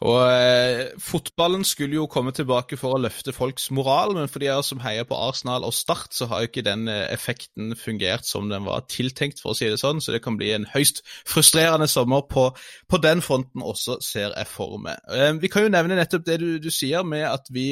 Og 0.04 0.20
eh, 0.28 0.90
Fotballen 1.00 1.64
skulle 1.64 1.96
jo 1.96 2.08
komme 2.10 2.32
tilbake 2.36 2.76
for 2.76 2.96
å 2.96 3.00
løfte 3.00 3.32
folks 3.32 3.70
moral, 3.72 4.12
men 4.18 4.28
for 4.28 4.42
de 4.42 4.50
som 4.66 4.82
heier 4.84 5.06
på 5.08 5.16
Arsenal 5.16 5.64
og 5.64 5.72
Start, 5.76 6.12
så 6.12 6.28
har 6.28 6.42
jo 6.42 6.50
ikke 6.50 6.66
den 6.66 6.84
eh, 6.92 7.06
effekten 7.14 7.72
fungert 7.78 8.28
som 8.28 8.50
den 8.52 8.66
var 8.68 8.84
tiltenkt, 8.92 9.40
for 9.40 9.54
å 9.54 9.58
si 9.58 9.70
det 9.70 9.80
sånn. 9.80 10.02
Så 10.04 10.12
det 10.12 10.20
kan 10.24 10.36
bli 10.40 10.52
en 10.52 10.68
høyst 10.74 11.00
frustrerende 11.24 11.88
sommer 11.88 12.26
på, 12.28 12.50
på 12.90 13.00
den 13.00 13.24
fronten 13.24 13.64
også, 13.64 13.96
ser 14.04 14.34
jeg 14.36 14.50
for 14.50 14.76
meg. 14.82 15.00
Eh, 15.08 15.32
vi 15.40 15.52
kan 15.52 15.64
jo 15.64 15.72
nevne 15.72 15.96
nettopp 15.96 16.28
det 16.28 16.40
du, 16.42 16.50
du 16.60 16.68
sier 16.74 17.06
med 17.08 17.24
at 17.30 17.48
vi 17.54 17.70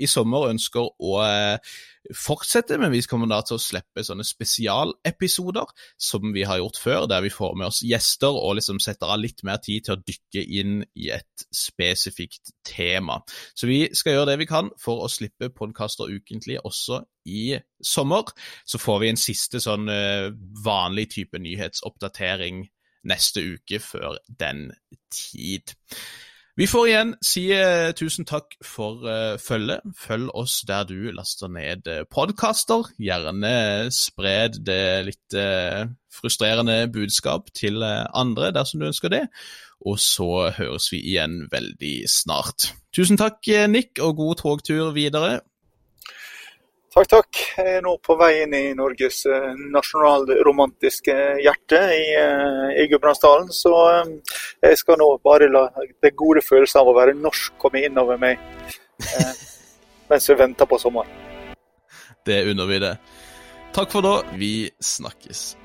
i 0.00 0.08
sommer 0.10 0.48
ønsker 0.50 0.86
å 0.86 1.16
eh, 1.24 1.74
fortsette, 2.16 2.78
men 2.80 2.92
vi 2.94 3.02
kommer 3.08 3.30
da 3.30 3.40
til 3.46 3.58
å 3.58 3.62
slippe 3.62 4.04
sånne 4.04 4.24
spesialepisoder 4.26 5.70
som 6.00 6.32
vi 6.34 6.44
har 6.48 6.60
gjort 6.60 6.80
før, 6.82 7.06
der 7.10 7.24
vi 7.24 7.32
får 7.32 7.54
med 7.58 7.68
oss 7.68 7.82
gjester 7.86 8.32
og 8.32 8.56
liksom 8.58 8.80
setter 8.82 9.12
av 9.12 9.22
litt 9.22 9.44
mer 9.46 9.60
tid 9.62 9.86
til 9.86 9.96
å 9.96 10.02
dykke 10.02 10.44
inn 10.60 10.80
i 10.98 11.10
et 11.14 11.46
spesifikt 11.54 12.54
tema. 12.66 13.20
Så 13.54 13.70
vi 13.70 13.84
skal 13.96 14.18
gjøre 14.18 14.32
det 14.32 14.40
vi 14.42 14.50
kan 14.50 14.72
for 14.80 15.04
å 15.04 15.10
slippe 15.12 15.52
podkaster 15.54 16.10
ukentlig 16.10 16.58
også 16.64 17.02
i 17.28 17.58
sommer. 17.84 18.32
Så 18.66 18.80
får 18.82 19.02
vi 19.02 19.12
en 19.12 19.20
siste 19.20 19.62
sånn 19.62 19.90
eh, 19.92 20.30
vanlig 20.64 21.10
type 21.18 21.38
nyhetsoppdatering 21.42 22.66
neste 23.08 23.42
uke 23.54 23.80
før 23.82 24.18
den 24.26 24.70
tid. 25.12 25.74
Vi 26.52 26.66
får 26.68 26.88
igjen 26.90 27.10
si 27.24 27.46
uh, 27.56 27.94
tusen 27.96 28.26
takk 28.28 28.58
for 28.60 29.06
uh, 29.08 29.38
følget. 29.40 29.80
Følg 29.96 30.28
oss 30.36 30.58
der 30.68 30.84
du 30.84 31.08
laster 31.16 31.48
ned 31.48 31.88
uh, 31.88 32.02
podkaster. 32.12 32.90
Gjerne 33.00 33.88
spred 33.94 34.58
det 34.66 34.84
litt 35.08 35.36
frustrerende 36.12 36.90
budskap 36.92 37.48
til 37.56 37.80
andre 37.82 38.50
dersom 38.52 38.82
du 38.82 38.90
ønsker 38.90 39.08
det. 39.14 39.22
Og 39.88 39.96
så 39.98 40.50
høres 40.58 40.90
vi 40.92 41.00
igjen 41.14 41.46
veldig 41.50 41.94
snart. 42.10 42.68
Tusen 42.92 43.16
takk, 43.16 43.40
Nick, 43.72 43.96
og 44.04 44.20
god 44.20 44.42
togtur 44.44 44.92
videre. 44.92 45.40
Takk, 46.92 47.06
takk. 47.08 47.38
Jeg 47.56 47.78
er 47.78 47.84
nå 47.86 47.94
på 48.04 48.14
vei 48.20 48.42
inn 48.42 48.52
i 48.52 48.74
Norges 48.76 49.22
eh, 49.24 49.54
nasjonalromantiske 49.72 51.14
hjerte 51.40 51.80
i, 51.96 52.02
eh, 52.20 52.82
i 52.82 52.84
Gudbrandsdalen. 52.90 53.48
Så 53.48 53.72
eh, 53.94 54.10
jeg 54.66 54.80
skal 54.82 55.00
nå 55.00 55.06
bare 55.24 55.48
la 55.48 55.62
det 56.04 56.12
gode 56.20 56.44
følelsen 56.44 56.82
av 56.82 56.90
å 56.92 56.96
være 56.98 57.16
norsk 57.16 57.56
komme 57.64 57.80
innover 57.88 58.20
meg 58.20 58.36
eh, 59.08 59.32
mens 60.12 60.28
vi 60.28 60.36
venter 60.36 60.68
på 60.68 60.80
sommeren. 60.84 61.56
Det 62.28 62.42
unner 62.52 62.68
vi 62.68 62.84
det. 62.84 62.94
Takk 63.72 63.96
for 63.96 64.04
da. 64.04 64.18
Vi 64.36 64.68
snakkes. 64.84 65.61